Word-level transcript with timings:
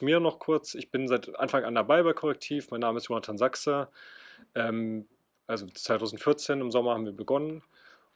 zu 0.00 0.06
mir 0.06 0.18
noch 0.18 0.38
kurz. 0.38 0.74
Ich 0.74 0.90
bin 0.90 1.08
seit 1.08 1.38
Anfang 1.38 1.64
an 1.64 1.74
dabei 1.74 2.02
bei 2.02 2.14
Korrektiv. 2.14 2.70
Mein 2.70 2.80
Name 2.80 2.96
ist 2.96 3.08
Jonathan 3.08 3.36
Sachse. 3.36 3.88
Ähm, 4.54 5.06
also 5.46 5.66
2014 5.66 6.58
im 6.58 6.70
Sommer 6.70 6.94
haben 6.94 7.04
wir 7.04 7.12
begonnen 7.12 7.62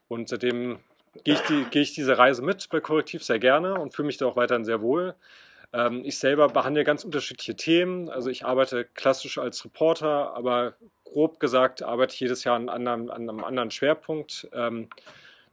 und 0.09 0.31
seitdem 0.31 0.79
gehe 1.25 1.35
ich, 1.35 1.41
die, 1.43 1.65
gehe 1.71 1.83
ich 1.83 1.93
diese 1.93 2.17
Reise 2.17 2.41
mit 2.41 2.71
bei 2.71 2.81
Korrektiv 2.81 3.23
sehr 3.23 3.39
gerne 3.39 3.75
und 3.79 3.95
fühle 3.95 4.07
mich 4.07 4.17
da 4.17 4.25
auch 4.25 4.37
weiterhin 4.37 4.65
sehr 4.65 4.81
wohl. 4.81 5.15
Ähm, 5.75 6.03
ich 6.07 6.19
selber 6.19 6.49
behandle 6.49 6.85
ganz 6.85 7.05
unterschiedliche 7.05 7.55
Themen. 7.55 8.09
Also 8.09 8.31
ich 8.31 8.47
arbeite 8.47 8.87
klassisch 8.87 9.37
als 9.37 9.63
Reporter, 9.63 10.35
aber 10.35 10.77
grob 11.05 11.39
gesagt 11.39 11.83
arbeite 11.83 12.15
ich 12.15 12.21
jedes 12.21 12.45
Jahr 12.45 12.57
an, 12.57 12.71
anderen, 12.71 13.11
an 13.11 13.29
einem 13.29 13.45
anderen 13.45 13.71
Schwerpunkt. 13.71 14.49
Ähm, 14.55 14.89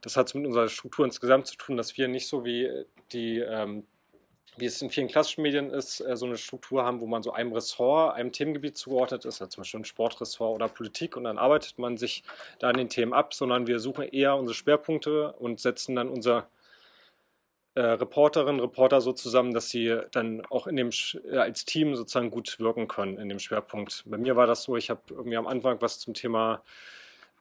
das 0.00 0.16
hat 0.16 0.34
mit 0.34 0.46
unserer 0.46 0.68
Struktur 0.68 1.04
insgesamt 1.04 1.46
zu 1.46 1.56
tun, 1.56 1.76
dass 1.76 1.98
wir 1.98 2.08
nicht 2.08 2.26
so 2.26 2.46
wie 2.46 2.86
die 3.12 3.40
ähm, 3.40 3.84
wie 4.56 4.66
es 4.66 4.82
in 4.82 4.90
vielen 4.90 5.08
klassischen 5.08 5.42
Medien 5.42 5.70
ist, 5.70 6.00
äh, 6.00 6.16
so 6.16 6.26
eine 6.26 6.36
Struktur 6.36 6.84
haben, 6.84 7.00
wo 7.00 7.06
man 7.06 7.22
so 7.22 7.32
einem 7.32 7.52
Ressort, 7.52 8.14
einem 8.14 8.32
Themengebiet 8.32 8.76
zugeordnet 8.76 9.24
ist, 9.24 9.40
also 9.40 9.50
zum 9.50 9.62
Beispiel 9.62 9.80
ein 9.80 9.84
Sportressort 9.84 10.54
oder 10.54 10.68
Politik 10.68 11.16
und 11.16 11.24
dann 11.24 11.38
arbeitet 11.38 11.78
man 11.78 11.96
sich 11.96 12.22
da 12.58 12.68
an 12.68 12.76
den 12.76 12.88
Themen 12.88 13.12
ab, 13.12 13.34
sondern 13.34 13.66
wir 13.66 13.78
suchen 13.78 14.04
eher 14.04 14.36
unsere 14.36 14.54
Schwerpunkte 14.54 15.32
und 15.32 15.60
setzen 15.60 15.96
dann 15.96 16.08
unser 16.08 16.48
äh, 17.74 17.80
Reporterinnen, 17.80 18.60
Reporter 18.60 19.00
so 19.00 19.12
zusammen, 19.12 19.54
dass 19.54 19.70
sie 19.70 19.98
dann 20.10 20.44
auch 20.46 20.66
in 20.66 20.76
dem 20.76 20.90
äh, 21.30 21.38
als 21.38 21.64
Team 21.64 21.96
sozusagen 21.96 22.30
gut 22.30 22.58
wirken 22.60 22.86
können 22.86 23.18
in 23.18 23.30
dem 23.30 23.38
Schwerpunkt. 23.38 24.04
Bei 24.06 24.18
mir 24.18 24.36
war 24.36 24.46
das 24.46 24.64
so, 24.64 24.76
ich 24.76 24.90
habe 24.90 25.00
irgendwie 25.08 25.38
am 25.38 25.46
Anfang 25.46 25.80
was 25.80 25.98
zum 25.98 26.12
Thema 26.12 26.62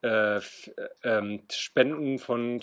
äh, 0.04 0.38
äh, 0.38 1.40
Spenden 1.52 2.18
von 2.18 2.62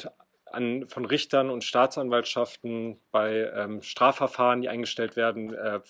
an, 0.52 0.88
von 0.88 1.04
Richtern 1.04 1.50
und 1.50 1.64
Staatsanwaltschaften 1.64 3.00
bei 3.10 3.50
ähm, 3.54 3.82
Strafverfahren, 3.82 4.62
die 4.62 4.68
eingestellt 4.68 5.16
werden, 5.16 5.54
äh, 5.54 5.80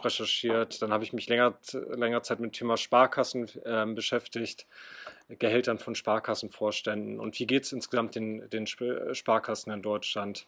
recherchiert. 0.00 0.80
Dann 0.82 0.92
habe 0.92 1.04
ich 1.04 1.12
mich 1.12 1.28
länger, 1.28 1.58
länger 1.72 2.22
Zeit 2.22 2.40
mit 2.40 2.52
dem 2.52 2.58
Thema 2.58 2.76
Sparkassen 2.76 3.48
äh, 3.64 3.86
beschäftigt, 3.86 4.66
Gehältern 5.28 5.78
von 5.78 5.94
Sparkassenvorständen 5.94 7.18
und 7.18 7.38
wie 7.38 7.46
geht 7.46 7.64
es 7.64 7.72
insgesamt 7.72 8.14
den, 8.14 8.48
den 8.50 8.66
Sparkassen 8.66 9.72
in 9.72 9.82
Deutschland. 9.82 10.46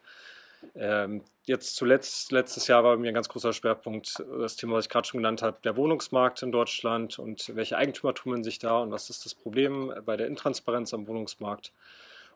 Ähm, 0.75 1.23
jetzt 1.45 1.77
zuletzt, 1.77 2.33
letztes 2.33 2.67
Jahr 2.67 2.85
war 2.85 2.97
bei 2.97 3.01
mir 3.01 3.09
ein 3.09 3.15
ganz 3.15 3.29
großer 3.29 3.53
Schwerpunkt 3.53 4.23
das 4.41 4.57
Thema, 4.57 4.75
was 4.75 4.87
ich 4.87 4.91
gerade 4.91 5.07
schon 5.07 5.19
genannt 5.19 5.43
habe, 5.43 5.59
der 5.63 5.77
Wohnungsmarkt 5.77 6.43
in 6.43 6.53
Deutschland 6.53 7.19
und 7.19 7.55
welche 7.55 7.77
Eigentümer 7.77 8.15
tummeln 8.15 8.45
sich 8.45 8.59
da 8.59 8.79
und 8.79 8.91
was 8.91 9.11
ist 9.11 9.25
das 9.25 9.35
Problem 9.35 9.93
bei 10.05 10.17
der 10.17 10.27
Intransparenz 10.27 10.95
am 10.95 11.07
Wohnungsmarkt. 11.07 11.73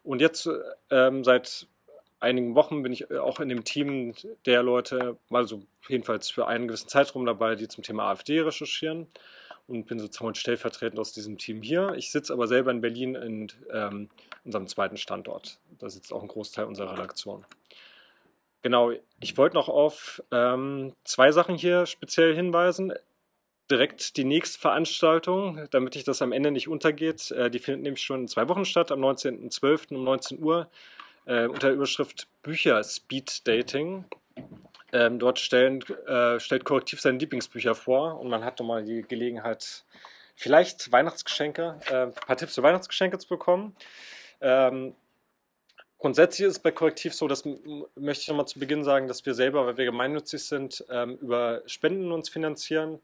Und 0.02 0.20
jetzt 0.20 0.48
ähm, 0.90 1.24
seit 1.24 1.66
einigen 2.20 2.54
Wochen 2.54 2.82
bin 2.82 2.92
ich 2.92 3.10
äh, 3.10 3.18
auch 3.18 3.40
in 3.40 3.48
dem 3.48 3.64
Team 3.64 4.14
der 4.46 4.62
Leute, 4.62 5.16
mal 5.28 5.46
so 5.46 5.62
jedenfalls 5.88 6.30
für 6.30 6.46
einen 6.46 6.68
gewissen 6.68 6.88
Zeitraum 6.88 7.26
dabei, 7.26 7.54
die 7.54 7.68
zum 7.68 7.82
Thema 7.82 8.10
AfD 8.10 8.40
recherchieren 8.40 9.08
und 9.66 9.86
bin 9.86 9.98
sozusagen 9.98 10.34
stellvertretend 10.34 10.98
aus 10.98 11.12
diesem 11.12 11.38
Team 11.38 11.62
hier. 11.62 11.94
Ich 11.96 12.10
sitze 12.10 12.32
aber 12.32 12.46
selber 12.46 12.70
in 12.70 12.80
Berlin 12.80 13.14
in 13.14 13.48
ähm, 13.70 14.08
unserem 14.44 14.66
zweiten 14.66 14.96
Standort. 14.96 15.58
Da 15.78 15.88
sitzt 15.88 16.12
auch 16.12 16.22
ein 16.22 16.28
Großteil 16.28 16.64
unserer 16.64 16.92
Redaktion. 16.92 17.44
Genau, 18.62 18.92
ich 19.20 19.36
wollte 19.36 19.56
noch 19.56 19.68
auf 19.68 20.22
ähm, 20.30 20.94
zwei 21.04 21.32
Sachen 21.32 21.56
hier 21.56 21.86
speziell 21.86 22.34
hinweisen 22.34 22.92
direkt 23.70 24.16
die 24.16 24.24
nächste 24.24 24.58
Veranstaltung, 24.58 25.66
damit 25.70 25.96
ich 25.96 26.04
das 26.04 26.22
am 26.22 26.32
Ende 26.32 26.50
nicht 26.50 26.68
untergeht. 26.68 27.30
Äh, 27.30 27.50
die 27.50 27.58
findet 27.58 27.82
nämlich 27.82 28.02
schon 28.02 28.22
in 28.22 28.28
zwei 28.28 28.48
Wochen 28.48 28.64
statt, 28.64 28.92
am 28.92 29.00
19.12. 29.00 29.94
um 29.94 30.04
19 30.04 30.42
Uhr, 30.42 30.68
äh, 31.26 31.46
unter 31.46 31.68
der 31.68 31.72
Überschrift 31.72 32.28
Bücher 32.42 32.82
Speed 32.84 33.46
Dating. 33.46 34.04
Ähm, 34.92 35.18
dort 35.18 35.38
stellen, 35.38 35.82
äh, 36.06 36.38
stellt 36.38 36.64
Korrektiv 36.64 37.00
seine 37.00 37.18
Lieblingsbücher 37.18 37.74
vor 37.74 38.20
und 38.20 38.28
man 38.28 38.44
hat 38.44 38.58
nochmal 38.58 38.84
die 38.84 39.02
Gelegenheit, 39.02 39.84
vielleicht 40.34 40.92
Weihnachtsgeschenke, 40.92 41.78
ein 41.90 42.12
paar 42.12 42.36
Tipps 42.36 42.54
für 42.54 42.62
Weihnachtsgeschenke 42.62 43.18
zu 43.18 43.28
bekommen. 43.28 43.74
Ähm, 44.40 44.94
Grundsätzlich 46.02 46.48
ist 46.48 46.54
es 46.54 46.58
bei 46.58 46.72
Korrektiv 46.72 47.14
so, 47.14 47.28
das 47.28 47.44
möchte 47.44 48.22
ich 48.22 48.26
nochmal 48.28 48.48
zu 48.48 48.58
Beginn 48.58 48.82
sagen, 48.82 49.06
dass 49.06 49.24
wir 49.24 49.34
selber, 49.34 49.66
weil 49.66 49.76
wir 49.76 49.84
gemeinnützig 49.84 50.42
sind, 50.42 50.84
ähm, 50.90 51.16
über 51.18 51.62
Spenden 51.66 52.10
uns 52.10 52.28
finanzieren. 52.28 52.98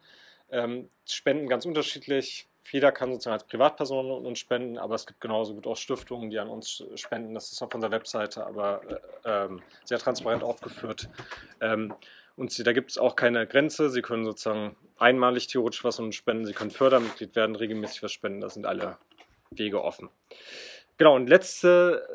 Ähm, 0.51 0.89
Spenden 1.07 1.49
ganz 1.49 1.67
unterschiedlich. 1.67 2.47
Jeder 2.71 2.93
kann 2.93 3.13
sozusagen 3.13 3.35
als 3.35 3.45
Privatperson 3.45 4.11
uns 4.11 4.39
spenden, 4.39 4.77
aber 4.77 4.95
es 4.95 5.07
gibt 5.07 5.21
genauso 5.21 5.55
gut 5.55 5.67
auch 5.67 5.77
Stiftungen, 5.77 6.29
die 6.29 6.39
an 6.39 6.51
uns 6.51 6.85
spenden. 6.97 7.35
Das 7.35 7.51
ist 7.51 7.63
auf 7.63 7.75
unserer 7.75 7.93
Webseite 7.93 8.45
aber 8.45 8.83
äh, 9.25 9.45
ähm, 9.47 9.63
sehr 9.85 9.99
transparent 9.99 10.43
aufgeführt. 10.43 11.09
Ähm, 11.61 11.95
und 12.37 12.53
sie, 12.53 12.63
da 12.63 12.73
gibt 12.73 12.91
es 12.91 12.99
auch 12.99 13.17
keine 13.17 13.47
Grenze. 13.47 13.91
Sie 13.91 14.03
können 14.03 14.25
sozusagen 14.25 14.77
einmalig 14.99 15.47
theoretisch 15.47 15.83
was 15.83 15.99
uns 15.99 16.15
spenden. 16.15 16.45
Sie 16.45 16.53
können 16.53 16.71
Fördermitglied 16.71 17.35
werden, 17.35 17.57
regelmäßig 17.57 18.03
was 18.03 18.13
spenden. 18.13 18.43
Da 18.43 18.51
sind 18.51 18.67
alle 18.67 18.99
Wege 19.51 19.83
offen. 19.83 20.11
Genau, 20.99 21.15
und 21.15 21.29
letzte 21.29 22.07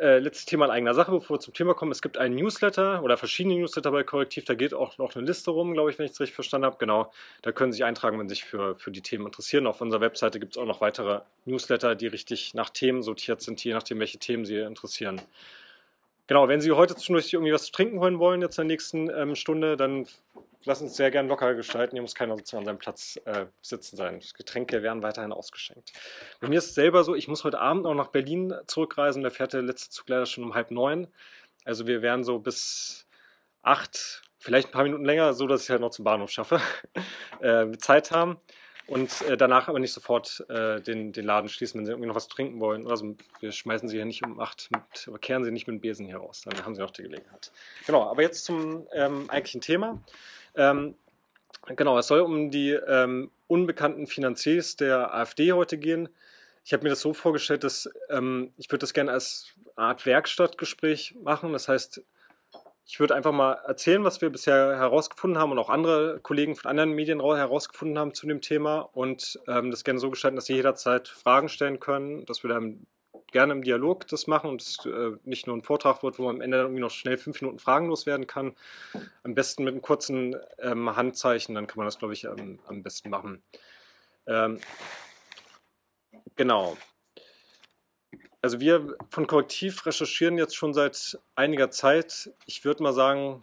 äh, 0.00 0.18
letztes 0.18 0.46
Thema 0.46 0.66
in 0.66 0.70
eigener 0.70 0.94
Sache, 0.94 1.10
bevor 1.10 1.36
wir 1.36 1.40
zum 1.40 1.54
Thema 1.54 1.74
kommen. 1.74 1.92
Es 1.92 2.02
gibt 2.02 2.18
einen 2.18 2.36
Newsletter 2.36 3.02
oder 3.02 3.16
verschiedene 3.16 3.56
Newsletter 3.56 3.90
bei 3.90 4.02
Korrektiv. 4.02 4.44
Da 4.44 4.54
geht 4.54 4.74
auch 4.74 4.98
noch 4.98 5.14
eine 5.14 5.24
Liste 5.24 5.50
rum, 5.50 5.72
glaube 5.72 5.90
ich, 5.90 5.98
wenn 5.98 6.06
ich 6.06 6.12
es 6.12 6.20
richtig 6.20 6.34
verstanden 6.34 6.66
habe. 6.66 6.76
Genau, 6.78 7.12
da 7.42 7.52
können 7.52 7.72
Sie 7.72 7.76
sich 7.76 7.84
eintragen, 7.84 8.18
wenn 8.18 8.28
Sie 8.28 8.36
sich 8.36 8.44
für, 8.44 8.76
für 8.76 8.90
die 8.90 9.02
Themen 9.02 9.26
interessieren. 9.26 9.66
Auf 9.66 9.80
unserer 9.80 10.00
Webseite 10.00 10.38
gibt 10.40 10.54
es 10.54 10.58
auch 10.58 10.66
noch 10.66 10.80
weitere 10.80 11.20
Newsletter, 11.44 11.94
die 11.94 12.06
richtig 12.06 12.54
nach 12.54 12.70
Themen 12.70 13.02
sortiert 13.02 13.40
sind, 13.40 13.62
je 13.64 13.72
nachdem, 13.72 13.98
welche 13.98 14.18
Themen 14.18 14.44
Sie 14.44 14.56
interessieren. 14.58 15.20
Genau, 16.28 16.46
wenn 16.46 16.60
Sie 16.60 16.70
heute 16.72 16.94
zwischendurch 16.94 17.32
irgendwie 17.32 17.52
was 17.52 17.64
zu 17.64 17.72
trinken 17.72 18.00
holen 18.00 18.18
wollen, 18.18 18.42
jetzt 18.42 18.58
in 18.58 18.68
der 18.68 18.74
nächsten 18.74 19.10
ähm, 19.10 19.34
Stunde, 19.34 19.76
dann 19.76 20.06
lassen 20.64 20.86
Sie 20.86 20.90
es 20.90 20.96
sehr 20.96 21.10
gerne 21.10 21.28
locker 21.28 21.54
gestalten. 21.54 21.96
Hier 21.96 22.02
muss 22.02 22.14
keiner 22.14 22.36
sozusagen 22.36 22.62
an 22.62 22.66
seinem 22.66 22.78
Platz 22.78 23.18
äh, 23.24 23.46
sitzen 23.62 23.96
sein. 23.96 24.20
Getränke 24.36 24.82
werden 24.82 25.02
weiterhin 25.02 25.32
ausgeschenkt. 25.32 25.92
Bei 26.40 26.48
mir 26.48 26.58
ist 26.58 26.66
es 26.66 26.74
selber 26.74 27.04
so, 27.04 27.14
ich 27.14 27.28
muss 27.28 27.44
heute 27.44 27.60
Abend 27.60 27.84
noch 27.84 27.94
nach 27.94 28.08
Berlin 28.08 28.54
zurückreisen. 28.66 29.22
Da 29.22 29.30
fährt 29.30 29.52
der 29.52 29.62
letzte 29.62 29.90
Zug 29.90 30.08
leider 30.08 30.26
schon 30.26 30.44
um 30.44 30.54
halb 30.54 30.70
neun. 30.70 31.08
Also 31.64 31.86
wir 31.86 32.02
werden 32.02 32.24
so 32.24 32.38
bis 32.38 33.06
acht, 33.62 34.22
vielleicht 34.38 34.68
ein 34.68 34.72
paar 34.72 34.84
Minuten 34.84 35.04
länger, 35.04 35.34
so 35.34 35.46
dass 35.46 35.64
ich 35.64 35.70
halt 35.70 35.80
noch 35.80 35.90
zum 35.90 36.04
Bahnhof 36.04 36.30
schaffe, 36.30 36.60
äh, 37.40 37.70
Zeit 37.78 38.10
haben 38.10 38.40
und 38.88 39.20
äh, 39.22 39.36
danach 39.36 39.68
aber 39.68 39.78
nicht 39.78 39.92
sofort 39.92 40.44
äh, 40.48 40.80
den, 40.80 41.12
den 41.12 41.24
Laden 41.24 41.50
schließen, 41.50 41.78
wenn 41.78 41.84
sie 41.84 41.92
irgendwie 41.92 42.08
noch 42.08 42.14
was 42.14 42.28
trinken 42.28 42.58
wollen. 42.58 42.88
Also 42.88 43.16
wir 43.40 43.52
schmeißen 43.52 43.86
sie 43.88 43.98
ja 43.98 44.06
nicht 44.06 44.24
um 44.24 44.40
acht, 44.40 44.70
mit, 44.70 45.06
aber 45.06 45.18
kehren 45.18 45.44
sie 45.44 45.50
nicht 45.50 45.66
mit 45.66 45.74
dem 45.74 45.80
Besen 45.80 46.06
hier 46.06 46.16
raus. 46.16 46.42
Dann 46.44 46.64
haben 46.64 46.74
sie 46.74 46.80
noch 46.80 46.90
die 46.90 47.02
Gelegenheit. 47.02 47.52
Genau, 47.86 48.04
aber 48.04 48.22
jetzt 48.22 48.46
zum 48.46 48.86
ähm, 48.94 49.28
eigentlichen 49.28 49.60
Thema. 49.60 50.02
Ähm, 50.58 50.96
genau, 51.76 51.96
es 51.98 52.08
soll 52.08 52.20
um 52.20 52.50
die 52.50 52.72
ähm, 52.72 53.30
unbekannten 53.46 54.06
Finanziers 54.06 54.76
der 54.76 55.14
AfD 55.14 55.52
heute 55.52 55.78
gehen. 55.78 56.08
Ich 56.64 56.74
habe 56.74 56.82
mir 56.82 56.90
das 56.90 57.00
so 57.00 57.14
vorgestellt, 57.14 57.64
dass 57.64 57.88
ähm, 58.10 58.52
ich 58.58 58.68
würde 58.68 58.80
das 58.80 58.92
gerne 58.92 59.12
als 59.12 59.54
Art 59.76 60.04
Werkstattgespräch 60.04 61.14
machen. 61.22 61.52
Das 61.52 61.68
heißt, 61.68 62.02
ich 62.84 63.00
würde 63.00 63.14
einfach 63.14 63.32
mal 63.32 63.52
erzählen, 63.66 64.02
was 64.02 64.20
wir 64.20 64.30
bisher 64.30 64.76
herausgefunden 64.76 65.38
haben 65.38 65.52
und 65.52 65.58
auch 65.58 65.70
andere 65.70 66.20
Kollegen 66.20 66.56
von 66.56 66.70
anderen 66.70 66.92
Medien 66.92 67.20
herausgefunden 67.20 67.98
haben 67.98 68.14
zu 68.14 68.26
dem 68.26 68.40
Thema 68.40 68.80
und 68.80 69.38
ähm, 69.46 69.70
das 69.70 69.84
gerne 69.84 70.00
so 70.00 70.10
gestalten, 70.10 70.36
dass 70.36 70.46
Sie 70.46 70.54
jederzeit 70.54 71.06
Fragen 71.06 71.48
stellen 71.48 71.80
können, 71.80 72.26
dass 72.26 72.42
wir 72.42 72.50
dann 72.50 72.86
gerne 73.32 73.52
im 73.52 73.62
Dialog 73.62 74.06
das 74.08 74.26
machen 74.26 74.50
und 74.50 74.62
es 74.62 74.84
äh, 74.86 75.12
nicht 75.24 75.46
nur 75.46 75.56
ein 75.56 75.62
Vortrag 75.62 76.02
wird, 76.02 76.18
wo 76.18 76.24
man 76.24 76.36
am 76.36 76.40
Ende 76.40 76.58
irgendwie 76.58 76.80
noch 76.80 76.90
schnell 76.90 77.18
fünf 77.18 77.40
Minuten 77.40 77.58
Fragen 77.58 77.88
loswerden 77.88 78.26
kann. 78.26 78.54
Am 79.22 79.34
besten 79.34 79.64
mit 79.64 79.72
einem 79.72 79.82
kurzen 79.82 80.36
ähm, 80.58 80.94
Handzeichen, 80.96 81.54
dann 81.54 81.66
kann 81.66 81.78
man 81.78 81.86
das, 81.86 81.98
glaube 81.98 82.14
ich, 82.14 82.24
ähm, 82.24 82.58
am 82.66 82.82
besten 82.82 83.10
machen. 83.10 83.42
Ähm, 84.26 84.60
genau. 86.36 86.76
Also 88.40 88.60
wir 88.60 88.96
von 89.10 89.26
Korrektiv 89.26 89.84
recherchieren 89.84 90.38
jetzt 90.38 90.56
schon 90.56 90.72
seit 90.72 91.18
einiger 91.34 91.70
Zeit. 91.70 92.30
Ich 92.46 92.64
würde 92.64 92.82
mal 92.82 92.92
sagen, 92.92 93.42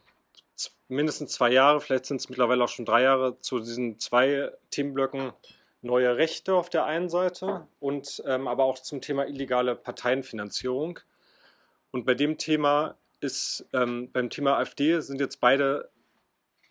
mindestens 0.87 1.33
zwei 1.33 1.51
Jahre, 1.51 1.81
vielleicht 1.81 2.05
sind 2.05 2.21
es 2.21 2.29
mittlerweile 2.29 2.63
auch 2.63 2.69
schon 2.69 2.85
drei 2.85 3.01
Jahre, 3.01 3.39
zu 3.41 3.59
diesen 3.59 3.99
zwei 3.99 4.51
Themenblöcken 4.71 5.33
neue 5.85 6.17
Rechte 6.17 6.53
auf 6.55 6.69
der 6.69 6.85
einen 6.85 7.09
Seite 7.09 7.67
und 7.79 8.23
ähm, 8.25 8.47
aber 8.47 8.63
auch 8.63 8.79
zum 8.79 9.01
Thema 9.01 9.25
illegale 9.25 9.75
Parteienfinanzierung. 9.75 10.99
Und 11.91 12.05
bei 12.05 12.15
dem 12.15 12.37
Thema 12.37 12.95
ist, 13.21 13.65
ähm, 13.73 14.11
beim 14.11 14.29
Thema 14.29 14.57
AfD 14.57 14.99
sind 14.99 15.21
jetzt 15.21 15.39
beide 15.39 15.89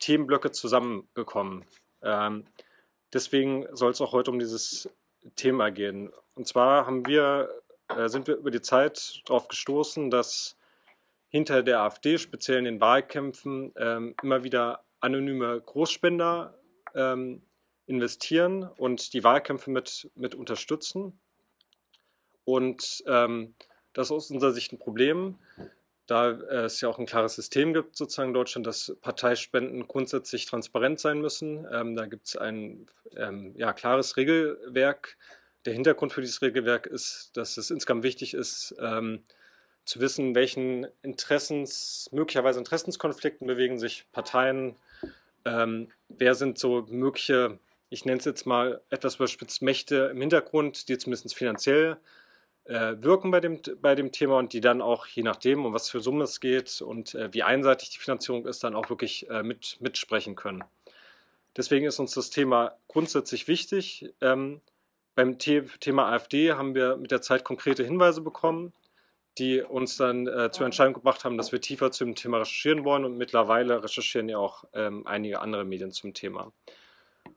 Themenblöcke 0.01 0.51
zusammengekommen. 0.51 1.65
Ähm, 2.03 2.45
deswegen 3.13 3.67
soll 3.73 3.93
es 3.93 4.01
auch 4.01 4.13
heute 4.13 4.31
um 4.31 4.39
dieses 4.39 4.91
Thema 5.37 5.71
gehen. 5.71 6.13
Und 6.35 6.47
zwar 6.47 6.87
haben 6.87 7.07
wir 7.07 7.49
äh, 7.89 8.09
sind 8.09 8.27
wir 8.27 8.37
über 8.37 8.51
die 8.51 8.63
Zeit 8.63 9.23
darauf 9.27 9.49
gestoßen, 9.49 10.11
dass 10.11 10.57
hinter 11.29 11.63
der 11.63 11.81
AfD, 11.81 12.19
speziell 12.19 12.59
in 12.59 12.65
den 12.65 12.81
Wahlkämpfen, 12.81 13.73
ähm, 13.77 14.15
immer 14.23 14.45
wieder 14.45 14.85
anonyme 15.01 15.61
Großspender 15.61 16.55
ähm, 16.95 17.43
investieren 17.87 18.65
und 18.65 19.13
die 19.13 19.25
Wahlkämpfe 19.25 19.71
mit, 19.71 20.11
mit 20.15 20.35
unterstützen. 20.35 21.19
Und 22.45 23.03
ähm, 23.07 23.55
das 23.93 24.09
ist 24.09 24.13
aus 24.13 24.31
unserer 24.31 24.53
Sicht 24.53 24.73
ein 24.73 24.79
Problem. 24.79 25.39
da 26.07 26.31
äh, 26.31 26.65
es 26.65 26.81
ja 26.81 26.89
auch 26.89 26.99
ein 26.99 27.07
klares 27.07 27.35
System 27.35 27.73
gibt, 27.73 27.97
sozusagen 27.97 28.31
in 28.31 28.35
Deutschland, 28.35 28.67
dass 28.67 28.95
Parteispenden 29.01 29.87
grundsätzlich 29.89 30.47
transparent 30.47 31.01
sein 31.01 31.21
müssen. 31.21 31.67
Ähm, 31.73 31.97
da 31.97 32.07
gibt 32.07 32.27
es 32.27 32.37
ein 32.37 32.87
ähm, 33.17 33.55
ja, 33.57 33.73
klares 33.73 34.17
Regelwerk. 34.17 35.17
Der 35.65 35.73
Hintergrund 35.73 36.13
für 36.13 36.21
dieses 36.21 36.43
Regelwerk 36.43 36.87
ist, 36.87 37.31
dass 37.35 37.57
es 37.57 37.71
insgesamt 37.71 38.03
wichtig 38.03 38.35
ist, 38.35 38.75
ähm, 38.81 39.25
zu 39.85 40.01
wissen, 40.01 40.35
welchen 40.35 40.87
Interessens, 41.03 42.09
möglicherweise 42.13 42.59
Interessenskonflikten 42.59 43.47
bewegen 43.47 43.79
sich 43.79 44.07
Parteien, 44.13 44.77
ähm, 45.45 45.89
wer 46.09 46.35
sind 46.35 46.59
so 46.59 46.87
mögliche, 46.89 47.59
ich 47.91 48.05
nenne 48.05 48.19
es 48.19 48.25
jetzt 48.25 48.47
mal 48.47 48.81
etwas 48.91 49.17
überspitzt, 49.17 49.63
Mächte 49.63 50.11
im 50.13 50.21
Hintergrund, 50.21 50.89
die 50.89 50.99
zumindest 50.99 51.35
finanziell 51.35 51.99
äh, 52.65 52.97
wirken 52.99 53.31
bei 53.31 53.41
dem, 53.41 53.61
bei 53.81 53.95
dem 53.95 54.11
Thema 54.11 54.39
und 54.39 54.53
die 54.53 54.61
dann 54.61 54.81
auch, 54.81 55.07
je 55.07 55.23
nachdem, 55.23 55.65
um 55.65 55.73
was 55.73 55.91
für 55.91 56.01
Summe 56.01 56.25
es 56.25 56.41
geht 56.41 56.81
und 56.81 57.15
äh, 57.15 57.33
wie 57.33 57.43
einseitig 57.43 57.91
die 57.91 57.99
Finanzierung 57.99 58.47
ist, 58.47 58.65
dann 58.65 58.75
auch 58.75 58.89
wirklich 58.89 59.29
äh, 59.29 59.43
mit, 59.43 59.77
mitsprechen 59.81 60.35
können. 60.35 60.65
Deswegen 61.57 61.87
ist 61.87 61.99
uns 61.99 62.15
das 62.15 62.31
Thema 62.31 62.77
grundsätzlich 62.89 63.47
wichtig. 63.49 64.13
Ähm, 64.21 64.61
beim 65.15 65.39
The 65.39 65.63
Thema 65.79 66.11
AfD 66.11 66.53
haben 66.53 66.75
wir 66.75 66.97
mit 66.97 67.11
der 67.11 67.23
Zeit 67.23 67.45
konkrete 67.45 67.85
Hinweise 67.85 68.21
bekommen, 68.21 68.73
die 69.39 69.61
uns 69.61 69.97
dann 69.97 70.27
äh, 70.27 70.51
zur 70.51 70.65
Entscheidung 70.65 70.95
gebracht 70.95 71.25
haben, 71.25 71.37
dass 71.37 71.53
wir 71.53 71.61
tiefer 71.61 71.93
zum 71.93 72.15
Thema 72.15 72.39
recherchieren 72.39 72.85
wollen 72.85 73.05
und 73.05 73.17
mittlerweile 73.17 73.83
recherchieren 73.83 74.29
ja 74.29 74.39
auch 74.39 74.65
ähm, 74.73 75.07
einige 75.07 75.41
andere 75.41 75.65
Medien 75.65 75.93
zum 75.93 76.15
Thema. 76.15 76.53